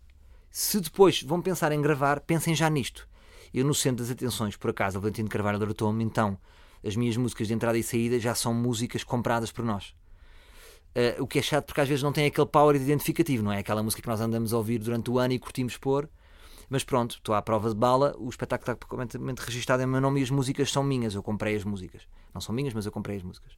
Se 0.52 0.78
depois 0.78 1.20
vão 1.20 1.42
pensar 1.42 1.72
em 1.72 1.82
gravar, 1.82 2.20
pensem 2.20 2.54
já 2.54 2.70
nisto. 2.70 3.08
Eu, 3.52 3.64
no 3.64 3.74
centro 3.74 4.04
das 4.04 4.12
atenções, 4.12 4.56
por 4.56 4.70
acaso, 4.70 4.98
o 4.98 5.00
Valentino 5.00 5.28
Carvalho 5.28 5.56
alertou-me, 5.56 6.04
então 6.04 6.38
as 6.84 6.96
minhas 6.96 7.16
músicas 7.16 7.48
de 7.48 7.54
entrada 7.54 7.78
e 7.78 7.82
saída 7.82 8.18
já 8.18 8.34
são 8.34 8.54
músicas 8.54 9.04
compradas 9.04 9.52
por 9.52 9.64
nós. 9.64 9.94
Uh, 10.90 11.22
o 11.22 11.26
que 11.26 11.38
é 11.38 11.42
chato 11.42 11.66
porque 11.66 11.80
às 11.80 11.88
vezes 11.88 12.02
não 12.02 12.12
tem 12.12 12.26
aquele 12.26 12.46
power 12.46 12.74
identificativo, 12.74 13.44
não 13.44 13.52
é? 13.52 13.58
Aquela 13.58 13.82
música 13.82 14.02
que 14.02 14.08
nós 14.08 14.20
andamos 14.20 14.52
a 14.52 14.56
ouvir 14.56 14.78
durante 14.78 15.10
o 15.10 15.18
ano 15.18 15.32
e 15.32 15.38
curtimos 15.38 15.76
pôr. 15.76 16.08
Mas 16.68 16.84
pronto, 16.84 17.16
estou 17.16 17.34
à 17.34 17.42
prova 17.42 17.68
de 17.68 17.74
bala, 17.74 18.14
o 18.16 18.28
espetáculo 18.28 18.72
está 18.72 18.86
completamente 18.86 19.38
registado 19.40 19.82
em 19.82 19.86
meu 19.86 20.00
nome 20.00 20.20
e 20.20 20.22
as 20.22 20.30
músicas 20.30 20.70
são 20.70 20.82
minhas. 20.82 21.14
Eu 21.14 21.22
comprei 21.22 21.56
as 21.56 21.64
músicas. 21.64 22.02
Não 22.32 22.40
são 22.40 22.54
minhas, 22.54 22.72
mas 22.72 22.86
eu 22.86 22.92
comprei 22.92 23.16
as 23.16 23.22
músicas. 23.22 23.52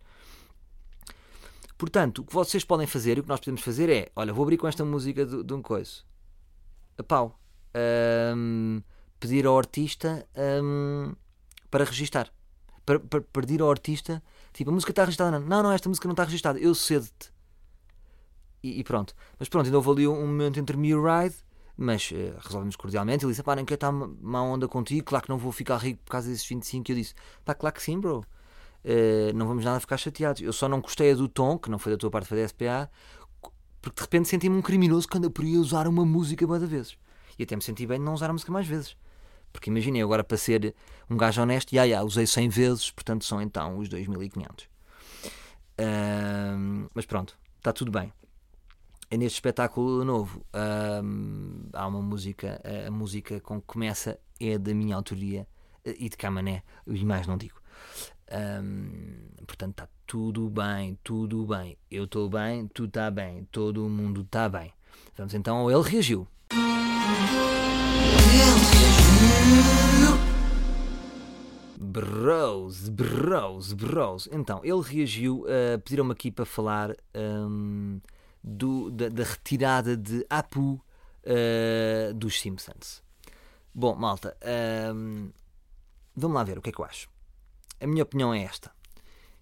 Portanto, 1.76 2.20
o 2.20 2.24
que 2.24 2.32
vocês 2.32 2.64
podem 2.64 2.86
fazer 2.86 3.16
e 3.16 3.20
o 3.20 3.22
que 3.22 3.28
nós 3.28 3.40
podemos 3.40 3.60
fazer 3.60 3.90
é: 3.90 4.08
olha, 4.16 4.32
vou 4.32 4.44
abrir 4.44 4.56
com 4.56 4.66
esta 4.66 4.84
música 4.84 5.26
de, 5.26 5.42
de 5.42 5.52
um 5.52 5.60
coisa. 5.60 6.02
A 6.96 7.02
pau. 7.02 7.38
Um, 8.36 8.82
pedir 9.18 9.46
ao 9.46 9.58
artista 9.58 10.26
um, 10.62 11.14
para 11.70 11.84
registar. 11.84 12.32
Para, 12.84 12.98
para, 12.98 13.20
pedir 13.20 13.62
ao 13.62 13.70
artista 13.70 14.22
Tipo, 14.52 14.70
a 14.70 14.74
música 14.74 14.92
está 14.92 15.04
registrada. 15.04 15.38
Não, 15.38 15.62
não, 15.62 15.72
esta 15.72 15.88
música 15.88 16.06
não 16.06 16.12
está 16.12 16.24
registrada. 16.24 16.58
Eu 16.58 16.74
cedo-te. 16.74 17.32
E, 18.62 18.80
e, 18.80 18.84
pronto. 18.84 19.14
Mas 19.38 19.48
pronto, 19.48 19.66
ainda 19.66 19.76
houve 19.76 19.90
ali 19.90 20.08
um 20.08 20.26
momento 20.26 20.60
entre 20.60 20.76
me 20.76 20.88
e 20.88 20.94
o 20.94 21.02
Ride, 21.02 21.34
mas 21.76 22.10
uh, 22.10 22.38
resolvemos 22.38 22.76
cordialmente. 22.76 23.24
Ele 23.24 23.32
disse: 23.32 23.42
pá, 23.42 23.56
nem 23.56 23.64
quero 23.64 23.76
estar 23.76 23.90
má 23.90 24.42
onda 24.42 24.68
contigo. 24.68 25.04
Claro 25.04 25.24
que 25.24 25.30
não 25.30 25.38
vou 25.38 25.50
ficar 25.50 25.78
rico 25.78 26.00
por 26.04 26.12
causa 26.12 26.28
desses 26.28 26.46
25. 26.46 26.90
E 26.90 26.92
eu 26.92 26.96
disse: 26.96 27.14
pá, 27.44 27.54
claro 27.54 27.74
que 27.74 27.82
sim, 27.82 27.98
bro. 27.98 28.24
Uh, 28.84 29.34
não 29.34 29.46
vamos 29.46 29.64
nada 29.64 29.80
ficar 29.80 29.96
chateados. 29.96 30.42
Eu 30.42 30.52
só 30.52 30.68
não 30.68 30.80
gostei 30.80 31.14
do 31.14 31.28
tom, 31.28 31.58
que 31.58 31.70
não 31.70 31.78
foi 31.78 31.92
da 31.92 31.98
tua 31.98 32.10
parte, 32.10 32.28
foi 32.28 32.40
da 32.42 32.48
SPA, 32.48 32.90
porque 33.80 33.96
de 33.96 34.02
repente 34.02 34.28
senti-me 34.28 34.56
um 34.56 34.62
criminoso 34.62 35.08
quando 35.08 35.24
eu 35.24 35.30
podia 35.30 35.58
usar 35.58 35.88
uma 35.88 36.04
música 36.04 36.46
várias 36.46 36.68
vezes. 36.68 36.98
E 37.38 37.44
até 37.44 37.56
me 37.56 37.62
senti 37.62 37.86
bem 37.86 37.98
de 37.98 38.04
não 38.04 38.12
usar 38.12 38.28
a 38.28 38.32
música 38.32 38.52
mais 38.52 38.66
vezes. 38.66 38.96
Porque 39.52 39.70
imaginem, 39.70 40.02
agora 40.02 40.24
para 40.24 40.36
ser 40.36 40.74
um 41.10 41.16
gajo 41.16 41.42
honesto, 41.42 41.74
já, 41.74 41.86
já, 41.86 42.02
usei 42.02 42.26
100 42.26 42.48
vezes, 42.48 42.90
portanto 42.90 43.24
são 43.24 43.40
então 43.40 43.78
os 43.78 43.88
2500. 43.88 44.64
Uh, 45.78 46.88
mas 46.94 47.06
pronto, 47.06 47.36
está 47.58 47.72
tudo 47.72 47.90
bem. 47.90 48.12
É 49.10 49.16
neste 49.16 49.36
espetáculo 49.36 50.04
novo 50.06 50.42
há 51.74 51.86
uma 51.86 52.00
música, 52.00 52.62
a 52.86 52.90
música 52.90 53.40
com 53.40 53.60
que 53.60 53.66
começa 53.66 54.18
é 54.40 54.56
da 54.56 54.72
minha 54.72 54.96
autoria 54.96 55.46
e 55.84 56.08
de 56.08 56.16
Camané, 56.16 56.62
e 56.86 57.04
mais 57.04 57.26
não 57.26 57.36
digo. 57.36 57.60
Um, 58.32 59.44
portanto, 59.46 59.72
está 59.72 59.88
tudo 60.06 60.48
bem, 60.48 60.98
tudo 61.02 61.44
bem. 61.46 61.76
Eu 61.90 62.04
estou 62.04 62.28
bem, 62.28 62.66
tu 62.68 62.84
está 62.86 63.10
bem, 63.10 63.46
todo 63.52 63.88
mundo 63.88 64.22
está 64.22 64.48
bem. 64.48 64.72
Vamos 65.16 65.34
então 65.34 65.56
ao 65.56 65.70
Ele 65.70 65.82
Reagiu. 65.82 66.26
Bros, 71.92 72.88
bros, 72.88 73.74
bros. 73.74 74.26
Então, 74.32 74.62
ele 74.64 74.80
reagiu 74.80 75.44
a 75.44 75.78
pediram-me 75.78 76.12
aqui 76.12 76.30
para 76.30 76.46
falar 76.46 76.96
um, 77.14 78.00
do, 78.42 78.90
da, 78.90 79.10
da, 79.10 79.22
retirada 79.22 79.94
de 79.94 80.24
Apu 80.30 80.82
uh, 81.22 82.14
dos 82.14 82.40
Simpsons. 82.40 83.02
Bom, 83.74 83.94
malta, 83.94 84.34
um, 84.94 85.30
vamos 86.16 86.34
lá 86.34 86.42
ver 86.44 86.56
o 86.56 86.62
que 86.62 86.70
é 86.70 86.72
que 86.72 86.80
eu 86.80 86.84
acho. 86.86 87.10
A 87.78 87.86
minha 87.86 88.04
opinião 88.04 88.32
é 88.32 88.42
esta. 88.42 88.72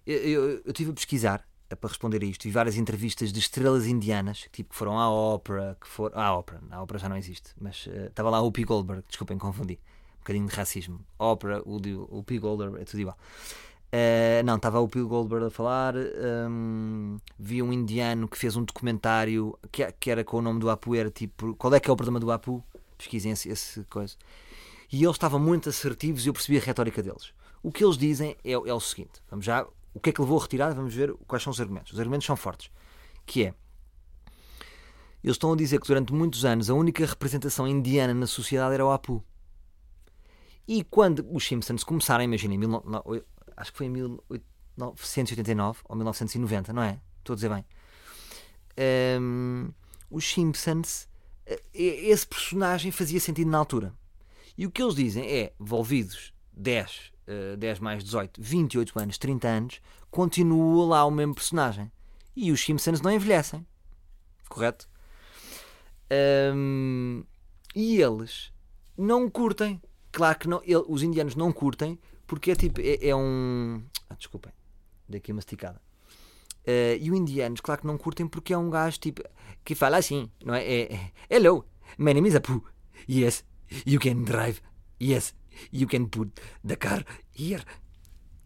Eu, 0.05 0.61
estive 0.65 0.91
a 0.91 0.93
pesquisar 0.93 1.47
é 1.69 1.75
para 1.75 1.87
responder 1.87 2.21
a 2.21 2.25
isto. 2.25 2.43
Vi 2.43 2.51
várias 2.51 2.75
entrevistas 2.75 3.31
de 3.31 3.39
estrelas 3.39 3.87
indianas, 3.87 4.49
tipo, 4.51 4.71
que 4.71 4.75
foram 4.75 4.99
à 4.99 5.09
ópera, 5.09 5.77
que 5.79 5.87
foram. 5.87 6.19
À 6.19 6.37
ópera, 6.37 6.61
a 6.69 6.83
ópera 6.83 6.99
já 6.99 7.07
não 7.07 7.15
existe, 7.15 7.53
mas 7.57 7.85
uh, 7.85 8.07
estava 8.07 8.29
lá 8.29 8.41
o 8.41 8.51
P. 8.51 8.65
Goldberg, 8.65 9.05
desculpem, 9.07 9.37
confundi. 9.37 9.79
Bocadinho 10.21 10.47
de 10.47 10.55
racismo. 10.55 10.99
Ópera, 11.17 11.61
o, 11.65 11.77
o 12.09 12.23
P. 12.23 12.39
Goldberg, 12.39 12.79
é 12.79 12.85
tudo 12.85 12.99
igual. 12.99 13.17
Uh, 13.93 14.43
não, 14.45 14.55
estava 14.55 14.79
o 14.79 14.87
P. 14.87 15.01
Goldberg 15.01 15.47
a 15.47 15.49
falar. 15.49 15.95
Um, 15.95 17.17
vi 17.37 17.61
um 17.61 17.73
indiano 17.73 18.27
que 18.27 18.37
fez 18.37 18.55
um 18.55 18.63
documentário 18.63 19.57
que, 19.71 19.91
que 19.99 20.09
era 20.09 20.23
com 20.23 20.37
o 20.37 20.41
nome 20.41 20.59
do 20.59 20.69
Apu, 20.69 20.95
era 20.95 21.09
tipo, 21.09 21.55
qual 21.55 21.73
é 21.73 21.79
que 21.79 21.89
é 21.89 21.93
o 21.93 21.95
problema 21.95 22.19
do 22.19 22.31
Apu? 22.31 22.63
Pesquisem 22.97 23.31
esse, 23.31 23.49
esse 23.49 23.83
coisa. 23.85 24.15
E 24.91 25.03
eles 25.03 25.15
estavam 25.15 25.39
muito 25.39 25.69
assertivos 25.69 26.25
e 26.25 26.29
eu 26.29 26.33
percebi 26.33 26.57
a 26.57 26.61
retórica 26.61 27.01
deles. 27.01 27.33
O 27.63 27.71
que 27.71 27.83
eles 27.83 27.97
dizem 27.97 28.35
é, 28.43 28.51
é 28.51 28.73
o 28.73 28.79
seguinte: 28.79 29.21
vamos 29.29 29.45
já 29.45 29.65
o 29.93 29.99
que 29.99 30.09
é 30.09 30.13
que 30.13 30.21
levou 30.21 30.37
a 30.37 30.41
retirada? 30.41 30.73
Vamos 30.73 30.93
ver 30.93 31.13
quais 31.27 31.43
são 31.43 31.51
os 31.51 31.59
argumentos. 31.59 31.93
Os 31.93 31.99
argumentos 31.99 32.25
são 32.25 32.35
fortes. 32.35 32.71
Que 33.25 33.45
é, 33.45 33.53
eles 35.23 35.35
estão 35.35 35.53
a 35.53 35.55
dizer 35.55 35.79
que 35.79 35.87
durante 35.87 36.13
muitos 36.13 36.45
anos 36.45 36.69
a 36.69 36.73
única 36.73 37.05
representação 37.05 37.67
indiana 37.67 38.13
na 38.13 38.27
sociedade 38.27 38.73
era 38.73 38.85
o 38.85 38.91
Apu. 38.91 39.23
E 40.71 40.85
quando 40.85 41.27
os 41.29 41.45
Simpsons 41.45 41.83
começaram, 41.83 42.23
imaginem, 42.23 42.57
acho 43.57 43.73
que 43.73 43.77
foi 43.77 43.87
em 43.87 43.89
1989 43.89 45.81
ou 45.83 45.97
1990, 45.97 46.71
não 46.71 46.81
é? 46.81 46.97
Estou 47.17 47.33
a 47.33 47.35
dizer 47.35 47.49
bem. 47.49 47.65
Um, 49.19 49.73
os 50.09 50.23
Simpsons, 50.23 51.09
eh, 51.45 51.61
esse 51.73 52.25
personagem 52.25 52.89
fazia 52.89 53.19
sentido 53.19 53.51
na 53.51 53.57
altura. 53.57 53.93
E 54.57 54.65
o 54.65 54.71
que 54.71 54.81
eles 54.81 54.95
dizem 54.95 55.25
é, 55.25 55.51
envolvidos 55.59 56.33
10, 56.53 57.11
uh, 57.53 57.57
10 57.57 57.79
mais 57.79 58.01
18, 58.01 58.41
28 58.41 58.97
anos, 58.97 59.17
30 59.17 59.47
anos, 59.49 59.81
continua 60.09 60.85
lá 60.87 61.03
o 61.03 61.11
mesmo 61.11 61.35
personagem. 61.35 61.91
E 62.33 62.49
os 62.49 62.61
Simpsons 62.61 63.01
não 63.01 63.11
envelhecem. 63.11 63.67
Correto? 64.47 64.87
Um, 66.55 67.25
e 67.75 68.01
eles 68.01 68.53
não 68.97 69.29
curtem. 69.29 69.81
Claro 70.11 70.37
que 70.39 70.47
não, 70.47 70.61
ele, 70.63 70.83
os 70.87 71.03
indianos 71.03 71.35
não 71.35 71.51
curtem 71.51 71.97
porque 72.27 72.51
é 72.51 72.55
tipo, 72.55 72.79
é, 72.81 73.07
é 73.07 73.15
um. 73.15 73.83
Ah, 74.09 74.15
desculpem, 74.15 74.51
dei 75.07 75.19
aqui 75.19 75.31
uma 75.31 75.39
esticada. 75.39 75.81
Eh, 76.65 76.97
e 77.01 77.09
os 77.09 77.17
indianos, 77.17 77.59
claro 77.61 77.81
que 77.81 77.87
não 77.87 77.97
curtem 77.97 78.27
porque 78.27 78.53
é 78.53 78.57
um 78.57 78.69
gajo 78.69 78.99
tipo 78.99 79.23
que 79.65 79.73
fala 79.75 79.97
assim, 79.97 80.29
não 80.43 80.53
é? 80.53 80.63
é, 80.63 80.93
é 80.93 81.11
Hello, 81.29 81.65
my 81.97 82.13
name 82.13 82.29
is 82.29 82.35
Apu. 82.35 82.63
Yes, 83.09 83.43
you 83.85 83.99
can 83.99 84.23
drive. 84.23 84.61
Yes, 85.01 85.33
you 85.73 85.87
can 85.87 86.05
put 86.05 86.31
the 86.65 86.75
car 86.75 87.03
here. 87.37 87.63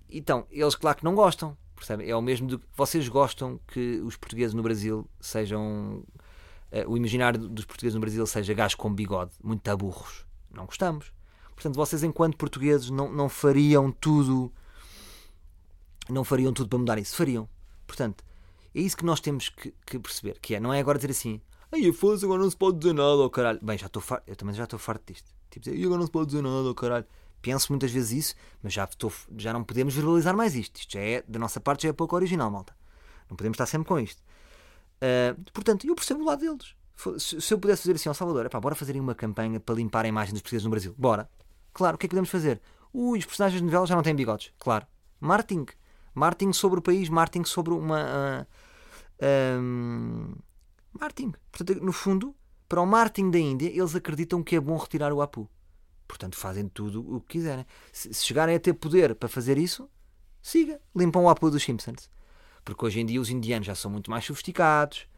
Então, 0.09 0.47
eles, 0.49 0.76
claro 0.76 0.97
que 0.97 1.03
não 1.03 1.13
gostam. 1.13 1.57
Percebem? 1.76 2.09
É 2.09 2.16
o 2.16 2.22
mesmo 2.22 2.47
do 2.47 2.59
que 2.59 2.66
vocês 2.74 3.07
gostam 3.09 3.59
que 3.68 3.99
os 4.01 4.16
portugueses 4.16 4.53
no 4.53 4.63
Brasil 4.63 5.07
sejam. 5.20 6.03
eh, 6.72 6.86
o 6.88 6.95
imaginário 6.95 7.39
dos 7.39 7.66
portugueses 7.66 7.95
no 7.95 8.01
Brasil 8.01 8.26
seja 8.26 8.53
gajos 8.53 8.76
com 8.76 8.93
bigode, 8.93 9.34
muito 9.43 9.61
taburros. 9.61 10.26
Não 10.49 10.66
gostamos. 10.66 11.11
Portanto, 11.56 11.76
vocês, 11.76 12.03
enquanto 12.03 12.38
portugueses, 12.38 12.89
não, 12.89 13.12
não 13.12 13.30
fariam 13.30 13.91
tudo. 13.91 14.51
Não 16.10 16.24
fariam 16.24 16.53
tudo 16.53 16.70
para 16.70 16.80
mudar 16.80 16.97
isso. 16.99 17.16
Fariam. 17.16 17.49
Portanto, 17.88 18.24
é 18.74 18.82
isso 18.82 18.97
que 18.97 19.06
nós 19.06 19.20
temos 19.20 19.49
que, 19.49 19.74
que 19.86 19.97
perceber. 19.97 20.38
Que 20.39 20.56
é, 20.56 20.60
não 20.60 20.74
é 20.74 20.80
agora 20.80 20.97
dizer 20.97 21.12
assim, 21.12 21.41
ai, 21.72 21.91
foda 21.91 22.24
agora 22.26 22.41
não 22.41 22.49
se 22.49 22.58
pode 22.58 22.78
dizer 22.78 22.93
nada, 22.93 23.18
oh 23.18 23.30
caralho. 23.30 23.60
Bem, 23.62 23.78
já 23.78 23.88
estou 23.88 24.01
farto, 24.01 24.24
eu 24.28 24.36
também 24.36 24.53
já 24.53 24.66
estou 24.66 24.78
farto 24.78 25.14
disto. 25.14 25.30
Tipo, 25.49 25.66
dizer, 25.66 25.78
"Ih, 25.78 25.86
agora 25.86 25.99
não 25.99 26.06
se 26.06 26.12
pode 26.12 26.28
dizer 26.28 26.41
nada, 26.41 26.70
oh 26.70 26.76
caralho. 26.76 27.06
Penso 27.41 27.72
muitas 27.72 27.91
vezes 27.91 28.12
isso, 28.12 28.36
mas 28.62 28.74
já, 28.74 28.84
estou, 28.84 29.12
já 29.38 29.53
não 29.53 29.64
podemos 29.64 29.93
verbalizar 29.93 30.36
mais 30.36 30.56
isto. 30.56 30.78
Isto 30.78 30.93
já 30.93 30.99
é, 30.99 31.24
da 31.28 31.39
nossa 31.39 31.60
parte, 31.60 31.84
já 31.84 31.89
é 31.89 31.93
pouco 31.93 32.16
original, 32.16 32.49
malta. 32.51 32.76
Não 33.30 33.38
podemos 33.38 33.56
estar 33.56 33.66
sempre 33.66 33.88
com 33.88 33.99
isto. 33.99 34.22
Ah, 35.01 35.36
portanto, 35.53 35.86
eu 35.88 35.95
percebo 35.95 36.22
o 36.22 36.26
lado 36.26 36.39
deles. 36.39 36.76
Se, 37.20 37.53
eu 37.53 37.60
pudesse 37.60 37.84
dizer 37.84 37.95
assim 37.95 38.10
ao 38.10 38.16
Salvador, 38.16 38.45
epá, 38.45 38.60
bora 38.60 38.74
fazerem 38.74 39.01
uma 39.01 39.14
campanha 39.14 39.60
para 39.60 39.76
limpar 39.76 40.06
a 40.06 40.08
imagem 40.08 40.34
dos 40.34 40.41
portugueses 40.41 40.64
no 40.66 40.72
Brasil. 40.72 40.95
Bora. 40.97 41.30
Claro, 41.76 41.96
o 41.96 41.98
que 42.00 42.06
é 42.06 42.08
que 42.08 42.14
podemos 42.14 42.30
fazer? 42.30 42.62
Ui, 42.94 43.20
os 43.20 43.26
personagens 43.26 43.60
de 43.60 43.66
novela 43.66 43.86
já 43.86 43.96
não 43.96 44.02
têm 44.02 44.16
bigodes. 44.16 44.54
Claro. 44.58 44.88
Marketing. 45.20 45.66
Marketing 46.14 46.54
sobre 46.54 46.80
o 46.80 46.82
país, 46.82 47.10
marketing 47.10 47.44
sobre 47.44 47.74
uma. 47.74 48.00
ah, 48.00 48.48
ahm, 49.22 50.36
marketing. 50.98 51.34
Portanto, 51.52 51.84
no 51.84 51.92
fundo, 51.92 52.34
para 52.70 52.80
o 52.80 52.86
marketing 52.86 53.30
da 53.30 53.40
Índia, 53.40 53.68
eles 53.68 53.94
acreditam 53.94 54.42
que 54.42 54.56
é 54.56 54.60
bom 54.62 54.78
retirar 54.78 55.12
o 55.12 55.22
Apu. 55.22 55.50
Portanto, 56.08 56.38
fazem 56.38 56.70
tudo 56.70 57.02
o 57.14 57.20
que 57.20 57.40
quiserem. 57.40 57.66
Se, 57.92 58.14
se 58.14 58.26
chegarem 58.26 58.56
a 58.56 58.60
ter 58.60 58.74
poder 58.74 59.14
para 59.14 59.28
fazer 59.28 59.58
isso, 59.58 59.90
siga. 60.42 60.80
Limpam 60.96 61.24
o 61.24 61.30
Apu 61.30 61.52
dos 61.52 61.62
Simpsons. 61.62 62.10
Porque 62.64 62.86
hoje 62.86 63.02
em 63.02 63.06
dia 63.06 63.20
os 63.20 63.30
indianos 63.30 63.68
já 63.68 63.76
são 63.76 63.92
muito 63.92 64.10
mais 64.10 64.24
sofisticados 64.24 65.10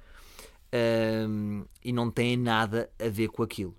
ahm, 0.74 1.66
e 1.86 1.94
não 1.94 2.10
têm 2.10 2.36
nada 2.36 2.90
a 3.00 3.10
ver 3.10 3.28
com 3.28 3.44
aquilo. 3.44 3.76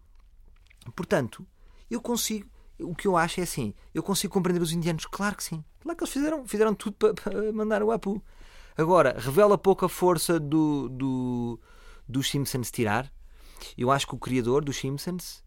Portanto, 0.94 1.44
eu 1.90 2.00
consigo. 2.00 2.48
O 2.80 2.94
que 2.94 3.06
eu 3.06 3.16
acho 3.16 3.40
é 3.40 3.42
assim: 3.42 3.74
eu 3.94 4.02
consigo 4.02 4.32
compreender 4.32 4.62
os 4.62 4.72
indianos, 4.72 5.06
claro 5.06 5.36
que 5.36 5.44
sim. 5.44 5.64
Claro 5.80 5.96
que 5.96 6.04
eles 6.04 6.12
fizeram, 6.12 6.46
fizeram 6.46 6.74
tudo 6.74 6.94
para, 6.94 7.14
para 7.14 7.52
mandar 7.52 7.82
o 7.82 7.90
Apu. 7.90 8.22
Agora, 8.76 9.16
revela 9.18 9.58
pouca 9.58 9.88
força 9.88 10.38
do, 10.38 10.88
do, 10.88 11.60
dos 12.08 12.30
Simpsons 12.30 12.70
tirar. 12.70 13.12
Eu 13.76 13.90
acho 13.90 14.06
que 14.06 14.14
o 14.14 14.18
criador 14.18 14.64
dos 14.64 14.76
Simpsons, 14.76 15.42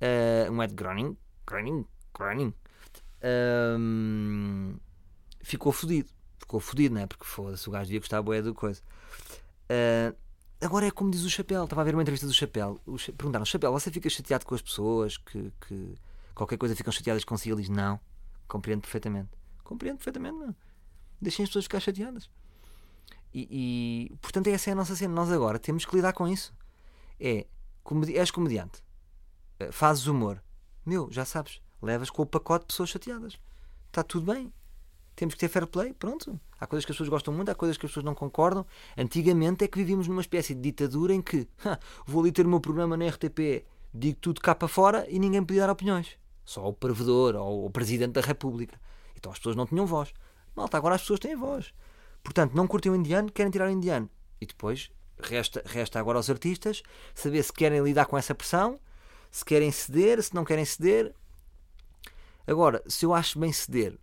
uh, 0.00 0.52
um 0.52 0.62
Ed 0.62 0.74
Groening, 0.74 1.16
Groening, 1.46 1.86
Groening 2.16 2.54
ahm, 3.24 4.76
ficou 5.40 5.72
fodido. 5.72 6.10
Ficou 6.38 6.60
fodido, 6.60 6.94
não 6.94 7.02
é? 7.02 7.06
Porque 7.06 7.24
foda-se, 7.24 7.66
o 7.68 7.72
gajo 7.72 7.86
devia 7.86 8.00
gostar 8.00 8.20
bué 8.20 8.42
do 8.42 8.54
coisa. 8.54 8.82
Ah, 9.68 10.14
agora 10.60 10.86
é 10.86 10.90
como 10.90 11.10
diz 11.10 11.22
o 11.24 11.30
Chapéu. 11.30 11.64
Estava 11.64 11.80
a 11.80 11.84
ver 11.84 11.94
uma 11.94 12.02
entrevista 12.02 12.26
do 12.26 12.34
Chapéu. 12.34 12.80
Perguntaram: 13.16 13.44
Chapéu, 13.44 13.72
você 13.72 13.90
fica 13.90 14.10
chateado 14.10 14.44
com 14.44 14.54
as 14.54 14.62
pessoas 14.62 15.16
que, 15.16 15.50
que 15.66 15.94
qualquer 16.34 16.58
coisa 16.58 16.76
ficam 16.76 16.92
chateadas 16.92 17.24
consigo? 17.24 17.54
Ele 17.54 17.62
diz: 17.62 17.70
Não, 17.70 18.00
compreendo 18.48 18.82
perfeitamente. 18.82 19.30
Compreendo 19.62 19.96
perfeitamente, 19.98 20.36
não. 20.38 20.54
Deixem 21.20 21.42
as 21.42 21.48
pessoas 21.48 21.64
ficar 21.64 21.80
chateadas. 21.80 22.28
E, 23.32 24.10
e, 24.12 24.16
portanto, 24.18 24.46
essa 24.46 24.70
é 24.70 24.72
a 24.72 24.76
nossa 24.76 24.94
cena. 24.94 25.12
Nós 25.12 25.30
agora 25.32 25.58
temos 25.58 25.84
que 25.84 25.96
lidar 25.96 26.12
com 26.12 26.28
isso. 26.28 26.54
É, 27.18 27.46
comedi 27.84 28.16
és 28.16 28.30
comediante, 28.30 28.82
eh, 29.60 29.70
fazes 29.70 30.06
humor, 30.06 30.42
meu, 30.84 31.08
já 31.12 31.24
sabes, 31.24 31.60
levas 31.80 32.10
com 32.10 32.22
o 32.22 32.26
pacote 32.26 32.62
de 32.64 32.68
pessoas 32.68 32.88
chateadas. 32.88 33.38
Está 33.86 34.02
tudo 34.02 34.32
bem. 34.32 34.52
Temos 35.14 35.34
que 35.34 35.40
ter 35.40 35.48
fair 35.48 35.66
play, 35.66 35.92
pronto. 35.92 36.40
Há 36.58 36.66
coisas 36.66 36.84
que 36.84 36.90
as 36.90 36.96
pessoas 36.96 37.08
gostam 37.08 37.32
muito, 37.32 37.48
há 37.50 37.54
coisas 37.54 37.76
que 37.76 37.86
as 37.86 37.92
pessoas 37.92 38.04
não 38.04 38.14
concordam. 38.14 38.66
Antigamente 38.96 39.62
é 39.62 39.68
que 39.68 39.78
vivíamos 39.78 40.08
numa 40.08 40.20
espécie 40.20 40.54
de 40.54 40.60
ditadura 40.60 41.14
em 41.14 41.22
que 41.22 41.46
"Ha, 41.64 41.78
vou 42.04 42.22
ali 42.22 42.32
ter 42.32 42.44
o 42.46 42.48
meu 42.48 42.60
programa 42.60 42.96
na 42.96 43.06
RTP, 43.06 43.64
digo 43.92 44.18
tudo 44.20 44.40
cá 44.40 44.54
para 44.54 44.66
fora 44.66 45.06
e 45.08 45.18
ninguém 45.20 45.44
podia 45.44 45.62
dar 45.62 45.70
opiniões. 45.70 46.18
Só 46.44 46.68
o 46.68 46.72
provedor 46.72 47.34
ou 47.36 47.66
o 47.66 47.70
presidente 47.70 48.12
da 48.12 48.20
República. 48.20 48.80
Então 49.16 49.32
as 49.32 49.38
pessoas 49.38 49.56
não 49.56 49.66
tinham 49.66 49.86
voz. 49.86 50.12
Malta, 50.54 50.76
agora 50.76 50.94
as 50.94 51.00
pessoas 51.00 51.20
têm 51.20 51.34
voz. 51.34 51.72
Portanto, 52.22 52.54
não 52.54 52.66
curtem 52.66 52.92
o 52.92 52.96
indiano, 52.96 53.30
querem 53.30 53.50
tirar 53.50 53.68
o 53.68 53.70
indiano. 53.70 54.08
E 54.40 54.46
depois 54.46 54.90
resta, 55.18 55.62
resta 55.64 55.98
agora 55.98 56.18
aos 56.18 56.30
artistas 56.30 56.82
saber 57.14 57.42
se 57.42 57.52
querem 57.52 57.82
lidar 57.82 58.06
com 58.06 58.16
essa 58.16 58.34
pressão, 58.34 58.78
se 59.30 59.44
querem 59.44 59.70
ceder, 59.70 60.22
se 60.22 60.34
não 60.34 60.44
querem 60.44 60.64
ceder. 60.64 61.14
Agora, 62.46 62.82
se 62.86 63.06
eu 63.06 63.14
acho 63.14 63.38
bem 63.38 63.52
ceder, 63.52 63.98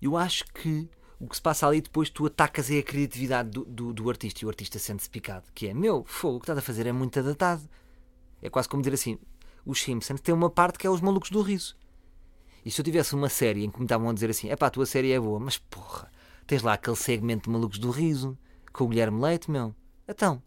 eu 0.00 0.16
acho 0.16 0.44
que 0.46 0.88
o 1.18 1.28
que 1.28 1.36
se 1.36 1.42
passa 1.42 1.66
ali 1.66 1.80
depois 1.80 2.10
tu 2.10 2.26
atacas 2.26 2.70
é 2.70 2.78
a 2.78 2.82
criatividade 2.82 3.50
do, 3.50 3.64
do, 3.64 3.92
do 3.92 4.10
artista 4.10 4.42
e 4.42 4.46
o 4.46 4.48
artista 4.48 4.78
sente-se 4.78 5.08
picado. 5.08 5.46
Que 5.54 5.68
é, 5.68 5.74
meu, 5.74 6.04
fogo, 6.04 6.36
o 6.36 6.40
que 6.40 6.44
estás 6.44 6.58
a 6.58 6.62
fazer 6.62 6.86
é 6.86 6.92
muito 6.92 7.18
adaptado. 7.18 7.68
É 8.42 8.50
quase 8.50 8.68
como 8.68 8.82
dizer 8.82 8.94
assim: 8.94 9.18
os 9.64 9.80
Simpsons 9.80 10.20
têm 10.20 10.34
uma 10.34 10.50
parte 10.50 10.78
que 10.78 10.86
é 10.86 10.90
os 10.90 11.00
malucos 11.00 11.30
do 11.30 11.40
riso. 11.40 11.76
E 12.64 12.70
se 12.70 12.80
eu 12.80 12.84
tivesse 12.84 13.14
uma 13.14 13.28
série 13.28 13.64
em 13.64 13.70
que 13.70 13.78
me 13.78 13.84
estavam 13.84 14.08
a 14.08 14.12
dizer 14.12 14.30
assim: 14.30 14.48
é 14.48 14.56
pá, 14.56 14.66
a 14.66 14.70
tua 14.70 14.86
série 14.86 15.12
é 15.12 15.20
boa, 15.20 15.38
mas 15.38 15.58
porra, 15.58 16.10
tens 16.46 16.62
lá 16.62 16.74
aquele 16.74 16.96
segmento 16.96 17.44
de 17.44 17.50
malucos 17.50 17.78
do 17.78 17.90
riso 17.90 18.38
com 18.72 18.84
o 18.84 18.88
Guilherme 18.88 19.20
Leite, 19.20 19.50
meu. 19.50 19.74
Então. 20.08 20.42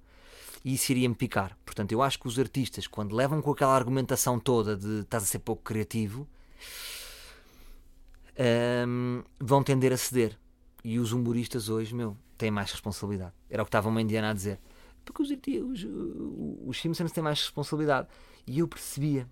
E 0.66 0.74
isso 0.74 0.92
iria-me 0.92 1.16
picar. 1.16 1.58
Portanto, 1.66 1.94
eu 1.94 2.02
acho 2.02 2.20
que 2.20 2.28
os 2.28 2.38
artistas, 2.38 2.88
quando 2.88 3.16
levam 3.16 3.42
com 3.42 3.52
aquela 3.52 3.74
argumentação 3.74 4.38
toda 4.38 4.76
de 4.76 5.02
estás 5.02 5.24
a 5.24 5.26
ser 5.26 5.40
pouco 5.40 5.64
criativo, 5.64 6.28
hum, 8.86 9.24
vão 9.40 9.64
tender 9.64 9.94
a 9.94 9.98
ceder. 9.98 10.38
E 10.84 11.00
os 11.00 11.14
humoristas 11.14 11.70
hoje, 11.70 11.96
meu, 11.96 12.18
têm 12.38 12.52
mais 12.52 12.72
responsabilidade. 12.72 13.34
Era 13.50 13.62
o 13.62 13.66
que 13.66 13.70
estava 13.70 13.88
uma 13.88 14.02
indiana 14.02 14.32
a 14.32 14.34
dizer. 14.34 14.60
Porque 15.06 15.22
os, 15.22 15.30
os, 15.32 15.88
os 16.66 16.82
Simpsons 16.82 17.14
têm 17.14 17.24
mais 17.24 17.40
responsabilidade. 17.40 18.08
E 18.46 18.60
eu 18.60 18.68
percebia. 18.68 19.28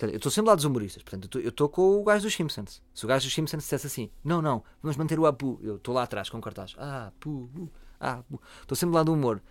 Portanto, 0.00 0.14
Eu 0.14 0.16
estou 0.16 0.32
sempre 0.32 0.48
lá 0.48 0.54
dos 0.54 0.64
humoristas. 0.64 1.02
Portanto, 1.02 1.38
eu 1.38 1.50
estou- 1.50 1.68
com 1.68 2.00
o 2.00 2.04
gajo 2.04 2.22
dos 2.24 2.34
Simpsons. 2.34 2.82
Se 2.94 3.04
o 3.04 3.08
gajo 3.08 3.26
dos 3.26 3.34
Simpsons 3.34 3.62
dissesse 3.62 3.86
assim, 3.86 4.10
não, 4.24 4.40
não, 4.40 4.64
vamos 4.82 4.96
manter 4.96 5.18
o 5.20 5.26
Apu. 5.26 5.60
Eu 5.62 5.76
estou 5.76 5.94
lá 5.94 6.04
atrás 6.04 6.30
com 6.30 6.38
um 6.38 6.40
cartaz. 6.40 6.74
Ah, 6.78 7.12
pu, 7.20 7.50
pu, 7.54 7.70
ah, 8.00 8.22
pu. 8.28 8.40
Estou 8.62 8.74
sempre 8.74 8.94
lá 8.94 9.02
do 9.02 9.12
humor. 9.12 9.42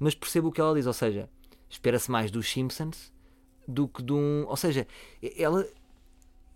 Mas 0.00 0.16
percebo 0.16 0.48
o 0.48 0.52
que 0.52 0.60
ela 0.60 0.74
diz. 0.74 0.86
Ou 0.86 0.92
seja, 0.92 1.30
espera-se 1.70 2.10
mais 2.10 2.32
dos 2.32 2.50
Simpsons 2.50 3.12
do 3.68 3.86
que 3.86 4.02
de 4.02 4.12
um. 4.12 4.44
Ou 4.48 4.56
seja, 4.56 4.88
ela. 5.38 5.64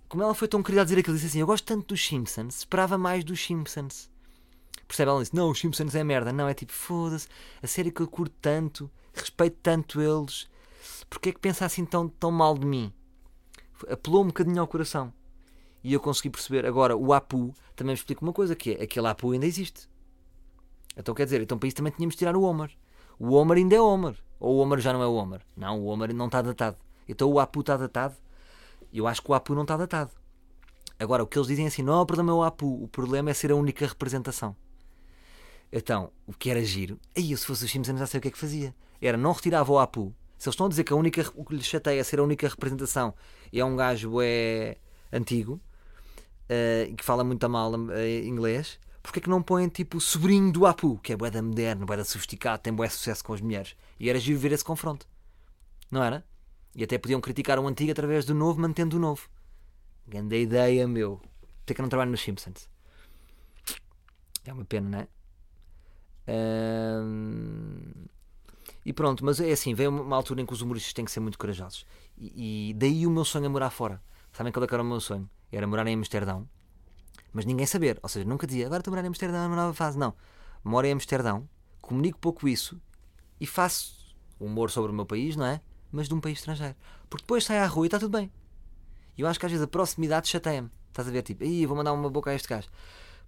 Como 0.08 0.22
ela 0.24 0.34
foi 0.34 0.48
tão 0.48 0.60
querida 0.60 0.80
a 0.82 0.84
dizer 0.84 0.98
aquilo, 0.98 1.14
disse 1.14 1.28
assim: 1.28 1.38
Eu 1.40 1.46
gosto 1.46 1.64
tanto 1.64 1.86
dos 1.86 2.04
Simpsons, 2.04 2.58
esperava 2.58 2.98
mais 2.98 3.22
dos 3.22 3.40
Simpsons. 3.40 4.10
Percebe? 4.88 5.10
Ela 5.10 5.20
disse: 5.22 5.36
Não, 5.36 5.50
os 5.50 5.58
Simpsons 5.60 5.94
é 5.94 6.02
merda. 6.02 6.32
Não, 6.32 6.48
é 6.48 6.54
tipo, 6.54 6.72
foda-se, 6.72 7.28
a 7.62 7.66
série 7.68 7.92
que 7.92 8.00
eu 8.02 8.08
curto 8.08 8.34
tanto, 8.42 8.90
respeito 9.14 9.56
tanto 9.62 10.00
eles, 10.00 10.48
porque 11.08 11.28
é 11.28 11.32
que 11.32 11.38
pensa 11.38 11.64
assim 11.64 11.84
tão, 11.84 12.08
tão 12.08 12.32
mal 12.32 12.58
de 12.58 12.66
mim? 12.66 12.92
Apelou 13.88 14.22
um 14.22 14.28
bocadinho 14.28 14.60
ao 14.60 14.66
coração. 14.66 15.12
E 15.82 15.92
eu 15.92 16.00
consegui 16.00 16.30
perceber. 16.30 16.66
Agora, 16.66 16.96
o 16.96 17.12
Apu 17.12 17.54
também 17.74 17.92
me 17.92 17.98
explica 17.98 18.22
uma 18.22 18.32
coisa: 18.32 18.56
que 18.56 18.72
é 18.72 18.82
aquele 18.82 19.06
Apu 19.06 19.32
ainda 19.32 19.46
existe. 19.46 19.88
Então 20.96 21.14
quer 21.14 21.24
dizer, 21.24 21.42
então 21.42 21.58
para 21.58 21.68
isso 21.68 21.76
também 21.76 21.92
tínhamos 21.92 22.14
de 22.14 22.18
tirar 22.18 22.36
o 22.36 22.42
Homer. 22.42 22.70
O 23.18 23.34
Homer 23.34 23.58
ainda 23.58 23.76
é 23.76 23.80
Homer. 23.80 24.16
Ou 24.40 24.56
o 24.56 24.58
Homer 24.58 24.80
já 24.80 24.92
não 24.92 25.02
é 25.02 25.06
o 25.06 25.14
Homer. 25.14 25.42
Não, 25.56 25.80
o 25.80 25.86
Homer 25.86 26.14
não 26.14 26.26
está 26.26 26.40
datado. 26.42 26.76
Então 27.08 27.30
o 27.30 27.38
Apu 27.38 27.60
está 27.60 27.76
datado. 27.76 28.14
Eu 28.92 29.06
acho 29.06 29.22
que 29.22 29.30
o 29.30 29.34
Apu 29.34 29.54
não 29.54 29.62
está 29.62 29.76
datado. 29.76 30.10
Agora, 30.98 31.22
o 31.22 31.26
que 31.26 31.38
eles 31.38 31.48
dizem 31.48 31.66
é 31.66 31.68
assim: 31.68 31.82
não, 31.82 32.00
o 32.00 32.06
problema 32.06 32.32
é 32.32 32.34
o 32.34 32.42
Apu, 32.42 32.82
o 32.82 32.88
problema 32.88 33.30
é 33.30 33.34
ser 33.34 33.52
a 33.52 33.56
única 33.56 33.86
representação. 33.86 34.56
Então, 35.70 36.10
o 36.26 36.32
que 36.32 36.48
era 36.48 36.64
giro, 36.64 36.98
aí 37.16 37.32
eu 37.32 37.36
se 37.36 37.44
fosse 37.44 37.64
os 37.64 37.70
Simpsons 37.70 37.98
já 37.98 38.06
sei 38.06 38.18
o 38.18 38.20
que 38.22 38.28
é 38.28 38.30
que 38.30 38.38
fazia. 38.38 38.74
Era 39.00 39.18
não 39.18 39.32
retirava 39.32 39.70
o 39.70 39.78
Apu. 39.78 40.14
Se 40.38 40.48
eles 40.48 40.54
estão 40.54 40.66
a 40.66 40.68
dizer 40.68 40.84
que 40.84 40.92
a 40.92 40.96
única, 40.96 41.24
o 41.34 41.44
que 41.44 41.54
lhes 41.54 41.66
chateia 41.66 42.00
é 42.00 42.04
ser 42.04 42.20
a 42.20 42.22
única 42.22 42.48
representação 42.48 43.14
e 43.52 43.60
é 43.60 43.64
um 43.64 43.74
gajo 43.74 44.20
é 44.22 44.76
antigo 45.12 45.60
e 46.48 46.94
que 46.94 47.04
fala 47.04 47.24
muito 47.24 47.48
mal 47.48 47.72
eh, 47.92 48.24
inglês, 48.24 48.78
porque 49.02 49.18
é 49.18 49.22
que 49.22 49.28
não 49.28 49.42
põem 49.42 49.68
tipo 49.68 49.98
o 49.98 50.00
sobrinho 50.00 50.52
do 50.52 50.66
Apu, 50.66 50.98
que 50.98 51.12
é 51.12 51.16
bué 51.16 51.30
da 51.30 51.42
moderno, 51.42 51.86
bué 51.86 51.96
da 51.96 52.04
sofisticado, 52.04 52.62
tem 52.62 52.72
bué 52.72 52.88
sucesso 52.88 53.24
com 53.24 53.32
as 53.32 53.40
mulheres? 53.40 53.76
E 53.98 54.10
era 54.10 54.18
giro 54.18 54.38
ver 54.38 54.52
esse 54.52 54.64
confronto. 54.64 55.06
Não 55.90 56.02
era? 56.02 56.24
E 56.74 56.84
até 56.84 56.98
podiam 56.98 57.20
criticar 57.20 57.58
o 57.58 57.66
antigo 57.66 57.90
através 57.90 58.24
do 58.24 58.34
novo, 58.34 58.60
mantendo 58.60 58.96
o 58.96 59.00
novo. 59.00 59.28
Grande 60.06 60.40
ideia, 60.40 60.86
meu. 60.86 61.20
Até 61.62 61.74
que 61.74 61.80
eu 61.80 61.82
não 61.82 61.88
trabalho 61.88 62.10
nos 62.10 62.20
Simpsons. 62.20 62.68
É 64.44 64.52
uma 64.52 64.64
pena, 64.64 64.88
não 64.88 64.98
é? 65.00 65.08
Ahm, 66.28 68.06
E 68.86 68.92
pronto, 68.92 69.24
mas 69.24 69.40
é 69.40 69.50
assim, 69.50 69.74
vem 69.74 69.88
uma 69.88 70.14
altura 70.14 70.40
em 70.40 70.46
que 70.46 70.52
os 70.52 70.62
humoristas 70.62 70.92
têm 70.92 71.04
que 71.04 71.10
ser 71.10 71.18
muito 71.18 71.36
corajosos. 71.36 71.84
E, 72.16 72.70
e 72.70 72.74
daí 72.74 73.04
o 73.04 73.10
meu 73.10 73.24
sonho 73.24 73.46
é 73.46 73.48
morar 73.48 73.70
fora. 73.70 74.00
Sabem 74.32 74.52
qual 74.52 74.64
é 74.64 74.68
era 74.70 74.80
o 74.80 74.86
meu 74.86 75.00
sonho? 75.00 75.28
Era 75.50 75.66
morar 75.66 75.88
em 75.88 75.96
Amsterdão, 75.96 76.48
mas 77.32 77.44
ninguém 77.44 77.66
saber. 77.66 77.98
Ou 78.00 78.08
seja, 78.08 78.24
nunca 78.24 78.46
dizia, 78.46 78.64
agora 78.66 78.80
estou 78.80 78.92
a 78.92 78.94
morar 78.94 79.04
em 79.04 79.08
Amsterdão, 79.08 79.40
é 79.42 79.46
uma 79.48 79.56
nova 79.56 79.74
fase. 79.74 79.98
Não. 79.98 80.14
Moro 80.62 80.86
em 80.86 80.92
Amsterdão, 80.92 81.48
comunico 81.82 82.16
pouco 82.20 82.46
isso 82.46 82.80
e 83.40 83.46
faço 83.46 84.14
humor 84.38 84.70
sobre 84.70 84.92
o 84.92 84.94
meu 84.94 85.04
país, 85.04 85.34
não 85.34 85.46
é? 85.46 85.60
Mas 85.90 86.06
de 86.06 86.14
um 86.14 86.20
país 86.20 86.38
estrangeiro. 86.38 86.76
Porque 87.10 87.24
depois 87.24 87.42
sai 87.44 87.58
à 87.58 87.66
rua 87.66 87.86
e 87.86 87.88
está 87.88 87.98
tudo 87.98 88.16
bem. 88.16 88.30
E 89.18 89.22
eu 89.22 89.26
acho 89.26 89.40
que 89.40 89.46
às 89.46 89.50
vezes 89.50 89.64
a 89.64 89.68
proximidade 89.68 90.28
chateia-me. 90.28 90.70
Estás 90.90 91.08
a 91.08 91.10
ver? 91.10 91.22
Tipo, 91.22 91.42
Ih, 91.42 91.66
vou 91.66 91.76
mandar 91.76 91.92
uma 91.92 92.08
boca 92.08 92.30
a 92.30 92.34
este 92.34 92.46
gajo. 92.46 92.68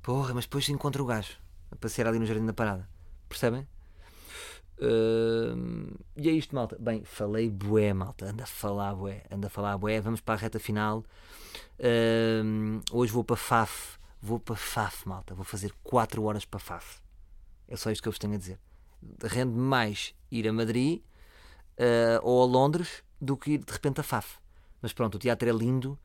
Porra, 0.03 0.33
mas 0.35 0.45
depois 0.45 0.69
encontro 0.69 1.03
o 1.03 1.07
gajo 1.07 1.37
a 1.73 1.75
passear 1.75 2.07
ali 2.07 2.21
no 2.21 2.27
jardim 2.27 2.47
da 2.47 2.53
parada. 2.53 2.89
Percebem? 3.29 3.67
Uh, 4.81 5.99
e 6.17 6.29
é 6.29 6.33
isto, 6.33 6.55
malta. 6.55 6.77
Bem, 6.79 7.05
falei 7.05 7.51
bué, 7.51 7.93
malta. 7.93 8.27
Anda 8.27 8.45
a 8.45 8.47
falar 8.47 8.95
bué. 8.95 9.25
Anda 9.31 9.49
a 9.49 9.51
falar 9.51 9.77
bué. 9.77 10.01
Vamos 10.01 10.21
para 10.21 10.35
a 10.35 10.39
reta 10.39 10.59
final. 10.59 11.05
Uh, 11.79 12.81
hoje 12.93 13.13
vou 13.13 13.25
para 13.25 13.37
FAF. 13.37 13.99
Vou 14.21 14.39
para 14.39 14.57
FAF, 14.57 15.09
malta. 15.09 15.35
Vou 15.35 15.45
fazer 15.45 15.73
4 15.83 16.23
horas 16.23 16.45
para 16.45 16.61
FAF. 16.61 17.01
É 17.67 17.77
só 17.77 17.91
isto 17.91 18.03
que 18.03 18.09
eu 18.09 18.13
vos 18.13 18.19
tenho 18.19 18.35
a 18.35 18.39
dizer. 18.39 18.59
Rende 19.23 19.57
mais 19.57 20.15
ir 20.31 20.49
a 20.49 20.53
Madrid 20.53 21.03
uh, 21.79 22.21
ou 22.23 22.43
a 22.43 22.47
Londres 22.47 23.03
do 23.21 23.37
que 23.37 23.53
ir 23.53 23.59
de 23.59 23.73
repente 23.73 24.01
a 24.01 24.03
FAF. 24.03 24.39
Mas 24.81 24.93
pronto, 24.93 25.17
o 25.17 25.19
teatro 25.19 25.49
é 25.49 25.53
lindo. 25.53 25.99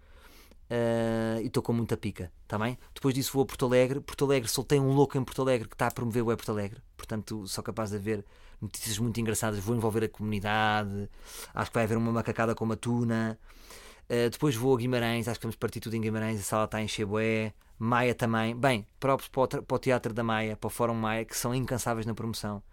Uh, 0.69 1.41
e 1.41 1.47
estou 1.47 1.61
com 1.61 1.73
muita 1.73 1.95
pica, 1.95 2.31
está 2.43 2.57
bem? 2.57 2.79
Depois 2.95 3.13
disso 3.13 3.33
vou 3.33 3.43
a 3.43 3.45
Porto 3.45 3.65
Alegre. 3.65 3.99
Porto 3.99 4.25
Alegre, 4.25 4.49
soltei 4.49 4.79
um 4.79 4.93
louco 4.93 5.17
em 5.17 5.23
Porto 5.23 5.41
Alegre 5.41 5.67
que 5.67 5.75
está 5.75 5.87
a 5.87 5.91
promover 5.91 6.23
o 6.23 6.27
Web 6.27 6.37
Porto 6.37 6.51
Alegre. 6.51 6.81
Portanto, 6.97 7.47
sou 7.47 7.63
capaz 7.63 7.91
de 7.91 7.97
haver 7.97 8.25
notícias 8.63 8.97
muito 8.99 9.19
engraçadas. 9.19 9.59
Vou 9.59 9.75
envolver 9.75 10.03
a 10.03 10.09
comunidade. 10.09 11.09
Acho 11.53 11.69
que 11.69 11.75
vai 11.75 11.83
haver 11.83 11.97
uma 11.97 12.11
macacada 12.11 12.55
com 12.55 12.65
uma 12.65 12.77
tuna. 12.77 13.37
Uh, 14.05 14.29
depois 14.29 14.55
vou 14.55 14.75
a 14.75 14.77
Guimarães. 14.77 15.27
Acho 15.27 15.39
que 15.39 15.45
vamos 15.45 15.55
partir 15.55 15.79
tudo 15.79 15.95
em 15.95 16.01
Guimarães. 16.01 16.39
A 16.39 16.43
sala 16.43 16.65
está 16.65 16.81
em 16.81 16.87
Cheboé. 16.87 17.53
Maia 17.77 18.15
também. 18.15 18.55
Bem, 18.55 18.87
próprios 18.99 19.29
para 19.29 19.75
o, 19.75 19.79
Teatro 19.79 20.13
da 20.13 20.23
Maia, 20.23 20.55
para 20.55 20.67
o 20.67 20.69
Fórum 20.69 20.93
Maia, 20.93 21.25
que 21.25 21.35
são 21.35 21.53
incansáveis 21.53 22.05
na 22.05 22.13
promoção. 22.13 22.63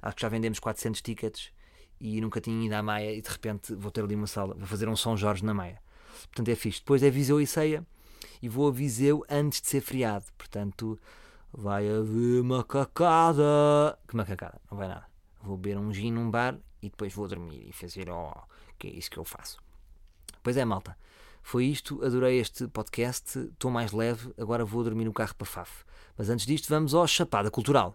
Acho 0.00 0.16
que 0.16 0.22
já 0.22 0.28
vendemos 0.28 0.58
400 0.58 1.02
tickets 1.02 1.50
e 2.00 2.20
nunca 2.20 2.40
tinha 2.40 2.66
ido 2.66 2.72
à 2.74 2.82
Maia. 2.82 3.12
E 3.12 3.20
de 3.20 3.28
repente 3.28 3.74
vou 3.74 3.90
ter 3.90 4.02
ali 4.02 4.14
uma 4.14 4.26
sala. 4.26 4.54
Vou 4.54 4.66
fazer 4.66 4.88
um 4.88 4.96
São 4.96 5.16
Jorge 5.16 5.44
na 5.44 5.52
Maia. 5.52 5.80
Portanto 6.26 6.48
é 6.48 6.54
fixe. 6.54 6.80
Depois 6.80 7.02
é 7.02 7.10
Viseu 7.10 7.40
e 7.40 7.46
Ceia. 7.46 7.84
E 8.40 8.48
vou 8.48 8.68
a 8.68 8.72
Viseu 8.72 9.24
antes 9.28 9.60
de 9.60 9.68
ser 9.68 9.80
feriado. 9.80 10.26
Portanto, 10.36 10.98
vai 11.52 11.88
haver 11.88 12.42
macacada. 12.42 13.98
Que 14.08 14.16
macacada? 14.16 14.60
Não 14.70 14.78
vai 14.78 14.88
nada. 14.88 15.13
Vou 15.44 15.56
beber 15.56 15.78
um 15.78 15.92
gin 15.92 16.12
num 16.12 16.30
bar 16.30 16.58
e 16.82 16.88
depois 16.88 17.12
vou 17.12 17.28
dormir 17.28 17.68
e 17.68 17.72
fazer, 17.72 18.08
oh, 18.10 18.32
que 18.78 18.88
é 18.88 18.90
isso 18.90 19.10
que 19.10 19.18
eu 19.18 19.24
faço. 19.24 19.58
Pois 20.42 20.56
é, 20.56 20.64
malta. 20.64 20.96
Foi 21.42 21.66
isto, 21.66 22.02
adorei 22.02 22.40
este 22.40 22.66
podcast, 22.68 23.38
estou 23.38 23.70
mais 23.70 23.92
leve, 23.92 24.32
agora 24.38 24.64
vou 24.64 24.82
dormir 24.82 25.04
no 25.04 25.12
carro 25.12 25.34
para 25.34 25.46
Faf. 25.46 25.84
Mas 26.16 26.30
antes 26.30 26.46
disto, 26.46 26.68
vamos 26.70 26.94
ao 26.94 27.06
Chapada 27.06 27.50
Cultural. 27.50 27.94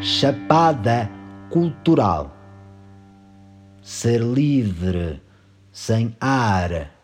Chapada 0.00 1.10
Cultural. 1.50 2.34
Ser 3.82 4.22
livre, 4.22 5.22
sem 5.70 6.16
ar 6.18 6.98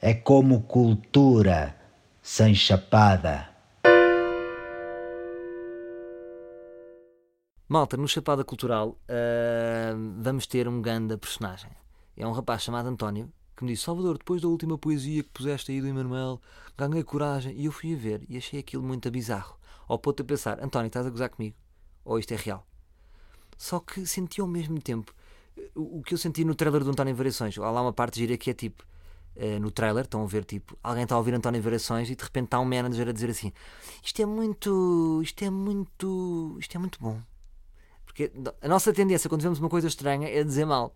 é 0.00 0.14
como 0.14 0.62
cultura 0.62 1.74
sem 2.22 2.54
chapada. 2.54 3.55
Malta, 7.68 7.96
no 7.96 8.06
Chapada 8.06 8.44
Cultural 8.44 8.90
uh, 8.90 10.22
vamos 10.22 10.46
ter 10.46 10.68
um 10.68 10.80
ganda 10.80 11.18
personagem. 11.18 11.70
É 12.16 12.24
um 12.24 12.30
rapaz 12.30 12.62
chamado 12.62 12.88
António 12.88 13.28
que 13.56 13.64
me 13.64 13.72
disse: 13.72 13.82
Salvador, 13.82 14.18
depois 14.18 14.40
da 14.40 14.46
última 14.46 14.78
poesia 14.78 15.20
que 15.24 15.30
puseste 15.30 15.72
aí 15.72 15.80
do 15.80 15.88
Emanuel, 15.88 16.40
ganhei 16.78 17.02
coragem. 17.02 17.56
E 17.56 17.64
eu 17.64 17.72
fui 17.72 17.92
a 17.92 17.96
ver 17.96 18.24
e 18.28 18.36
achei 18.36 18.60
aquilo 18.60 18.84
muito 18.84 19.10
bizarro. 19.10 19.58
Ao 19.88 19.98
ponto 19.98 20.18
de 20.18 20.28
pensar: 20.28 20.62
António, 20.62 20.86
estás 20.86 21.06
a 21.06 21.10
gozar 21.10 21.28
comigo? 21.28 21.56
Ou 22.04 22.20
isto 22.20 22.32
é 22.32 22.36
real? 22.36 22.64
Só 23.58 23.80
que 23.80 24.06
senti 24.06 24.40
ao 24.40 24.46
mesmo 24.46 24.80
tempo 24.80 25.12
o 25.74 26.02
que 26.04 26.14
eu 26.14 26.18
senti 26.18 26.44
no 26.44 26.54
trailer 26.54 26.84
do 26.84 26.90
António 26.90 27.16
Variações. 27.16 27.58
Há 27.58 27.68
lá 27.68 27.82
uma 27.82 27.92
parte 27.92 28.20
gira 28.20 28.36
que 28.36 28.48
é 28.48 28.54
tipo 28.54 28.84
uh, 29.34 29.58
no 29.58 29.72
trailer, 29.72 30.04
estão 30.04 30.22
a 30.22 30.26
ver 30.26 30.44
tipo, 30.44 30.78
alguém 30.84 31.02
está 31.02 31.16
a 31.16 31.18
ouvir 31.18 31.34
António 31.34 31.60
Variações 31.60 32.08
e 32.10 32.14
de 32.14 32.22
repente 32.22 32.44
está 32.44 32.60
um 32.60 32.64
manager 32.64 33.08
a 33.08 33.12
dizer 33.12 33.30
assim: 33.30 33.52
Isto 34.04 34.22
é 34.22 34.26
muito. 34.26 35.20
Isto 35.20 35.44
é 35.44 35.50
muito. 35.50 36.56
Isto 36.60 36.76
é 36.76 36.78
muito 36.78 37.00
bom. 37.00 37.20
Porque 38.16 38.32
a 38.62 38.66
nossa 38.68 38.94
tendência 38.94 39.28
quando 39.28 39.42
vemos 39.42 39.58
uma 39.58 39.68
coisa 39.68 39.86
estranha 39.86 40.26
é 40.26 40.42
dizer 40.42 40.64
mal. 40.64 40.94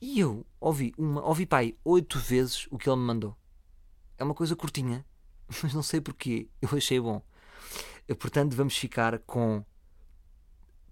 E 0.00 0.18
eu 0.18 0.44
ouvi 0.58 0.92
uma, 0.98 1.24
ouvi 1.24 1.46
pai 1.46 1.76
oito 1.84 2.18
vezes 2.18 2.66
o 2.68 2.76
que 2.76 2.90
ele 2.90 2.98
me 2.98 3.04
mandou. 3.04 3.36
É 4.18 4.24
uma 4.24 4.34
coisa 4.34 4.56
curtinha, 4.56 5.06
mas 5.62 5.72
não 5.72 5.84
sei 5.84 6.00
porquê. 6.00 6.48
Eu 6.60 6.70
achei 6.76 6.98
bom. 6.98 7.22
Portanto, 8.18 8.56
vamos 8.56 8.76
ficar 8.76 9.20
com 9.20 9.64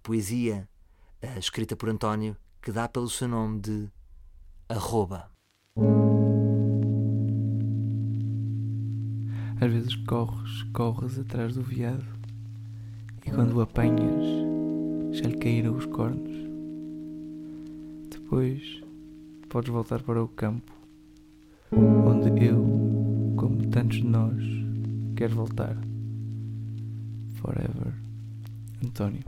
poesia 0.04 0.68
uh, 1.20 1.36
escrita 1.36 1.74
por 1.74 1.88
António 1.88 2.36
que 2.62 2.70
dá 2.70 2.88
pelo 2.88 3.10
seu 3.10 3.26
nome 3.26 3.58
de 3.58 3.90
arroba. 4.68 5.32
Às 9.60 9.72
vezes 9.72 9.96
corres, 10.06 10.62
corres 10.72 11.18
atrás 11.18 11.56
do 11.56 11.62
veado 11.64 12.06
e 13.26 13.32
quando 13.32 13.56
o 13.56 13.60
apanhas 13.60 14.57
já 15.18 15.28
lhe 15.28 15.36
caíram 15.36 15.76
os 15.76 15.86
cornos. 15.86 16.30
Depois 18.10 18.80
podes 19.48 19.70
voltar 19.70 20.02
para 20.02 20.22
o 20.22 20.28
campo 20.28 20.72
onde 21.72 22.44
eu, 22.44 23.34
como 23.36 23.66
tantos 23.68 23.98
de 23.98 24.06
nós, 24.06 24.42
quero 25.16 25.34
voltar. 25.34 25.76
Forever. 27.34 27.94
António. 28.84 29.22